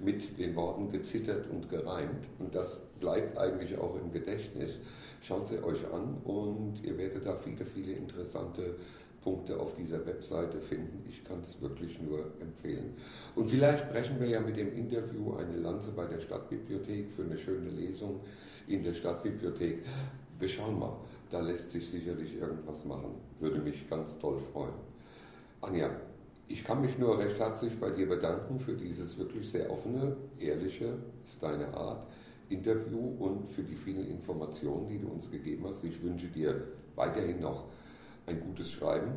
mit 0.00 0.40
den 0.40 0.56
Worten 0.56 0.90
gezittert 0.90 1.48
und 1.48 1.70
gereimt. 1.70 2.26
Und 2.40 2.52
das 2.52 2.80
bleibt 2.98 3.38
eigentlich 3.38 3.78
auch 3.78 3.94
im 3.94 4.10
Gedächtnis. 4.10 4.80
Schaut 5.20 5.48
sie 5.48 5.62
euch 5.62 5.78
an 5.92 6.16
und 6.24 6.82
ihr 6.82 6.98
werdet 6.98 7.24
da 7.24 7.36
viele, 7.36 7.64
viele 7.64 7.92
interessante 7.92 8.74
Punkte 9.22 9.56
auf 9.56 9.76
dieser 9.76 10.04
Webseite 10.04 10.60
finden. 10.60 11.04
Ich 11.08 11.22
kann 11.22 11.42
es 11.42 11.62
wirklich 11.62 12.02
nur 12.02 12.24
empfehlen. 12.40 12.96
Und 13.36 13.48
vielleicht 13.48 13.88
brechen 13.92 14.18
wir 14.18 14.26
ja 14.26 14.40
mit 14.40 14.56
dem 14.56 14.76
Interview 14.76 15.34
eine 15.34 15.58
Lanze 15.58 15.92
bei 15.92 16.06
der 16.06 16.18
Stadtbibliothek 16.18 17.12
für 17.12 17.22
eine 17.22 17.38
schöne 17.38 17.70
Lesung 17.70 18.18
in 18.66 18.82
der 18.82 18.94
Stadtbibliothek. 18.94 19.84
Wir 20.40 20.48
schauen 20.48 20.76
mal. 20.76 20.96
Da 21.32 21.40
lässt 21.40 21.72
sich 21.72 21.90
sicherlich 21.90 22.38
irgendwas 22.38 22.84
machen. 22.84 23.14
Würde 23.40 23.58
mich 23.58 23.88
ganz 23.88 24.18
toll 24.18 24.38
freuen. 24.38 24.74
Anja, 25.62 25.88
ich 26.46 26.62
kann 26.62 26.82
mich 26.82 26.98
nur 26.98 27.18
recht 27.18 27.38
herzlich 27.38 27.80
bei 27.80 27.88
dir 27.88 28.06
bedanken 28.06 28.60
für 28.60 28.74
dieses 28.74 29.16
wirklich 29.16 29.48
sehr 29.48 29.70
offene, 29.70 30.14
ehrliche, 30.38 30.98
ist 31.24 31.42
deine 31.42 31.72
Art, 31.72 32.06
Interview 32.50 33.14
und 33.18 33.48
für 33.48 33.62
die 33.62 33.76
vielen 33.76 34.06
Informationen, 34.06 34.86
die 34.86 34.98
du 34.98 35.08
uns 35.08 35.30
gegeben 35.30 35.64
hast. 35.66 35.82
Ich 35.84 36.02
wünsche 36.02 36.26
dir 36.26 36.68
weiterhin 36.96 37.40
noch 37.40 37.64
ein 38.26 38.38
gutes 38.40 38.70
Schreiben, 38.70 39.12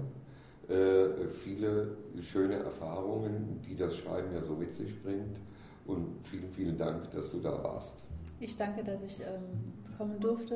äh, 0.69 1.27
viele 1.27 1.97
schöne 2.21 2.55
Erfahrungen, 2.55 3.59
die 3.67 3.75
das 3.75 3.97
Schreiben 3.97 4.33
ja 4.33 4.41
so 4.41 4.55
mit 4.55 4.73
sich 4.73 5.03
bringt. 5.03 5.37
Und 5.85 6.15
vielen, 6.23 6.49
vielen 6.51 6.77
Dank, 6.77 7.11
dass 7.11 7.29
du 7.29 7.39
da 7.39 7.61
warst. 7.61 8.05
Ich 8.39 8.55
danke, 8.55 8.83
dass 8.83 9.03
ich 9.03 9.19
ähm, 9.21 9.73
kommen 9.97 10.19
durfte 10.19 10.55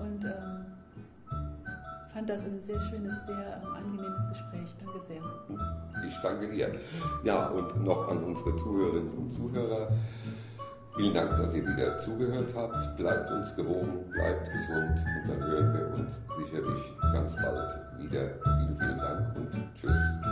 und 0.00 0.24
ähm, 0.24 0.66
fand 2.12 2.28
das 2.28 2.44
ein 2.44 2.60
sehr 2.60 2.80
schönes, 2.80 3.14
sehr 3.26 3.62
ähm, 3.62 3.74
angenehmes 3.74 4.28
Gespräch. 4.28 4.76
Danke 4.78 5.00
sehr. 5.06 5.22
Ich 6.06 6.18
danke 6.20 6.50
dir. 6.50 6.74
Ja, 7.24 7.48
und 7.48 7.84
noch 7.84 8.08
an 8.08 8.24
unsere 8.24 8.56
Zuhörerinnen 8.56 9.12
und 9.12 9.32
Zuhörer. 9.32 9.88
Vielen 10.96 11.14
Dank, 11.14 11.36
dass 11.36 11.54
ihr 11.54 11.64
wieder 11.64 11.98
zugehört 11.98 12.52
habt. 12.56 12.96
Bleibt 12.96 13.30
uns 13.30 13.54
gewogen, 13.54 14.10
bleibt 14.12 14.50
gesund 14.50 14.98
und 14.98 15.30
dann 15.30 15.48
hören 15.48 15.74
wir 15.74 15.94
uns 15.94 16.20
sicherlich 16.36 16.82
ganz 17.12 17.36
bald 17.36 17.78
wieder. 17.98 18.30
Vielen, 18.42 18.76
vielen 18.78 18.98
Dank. 18.98 20.27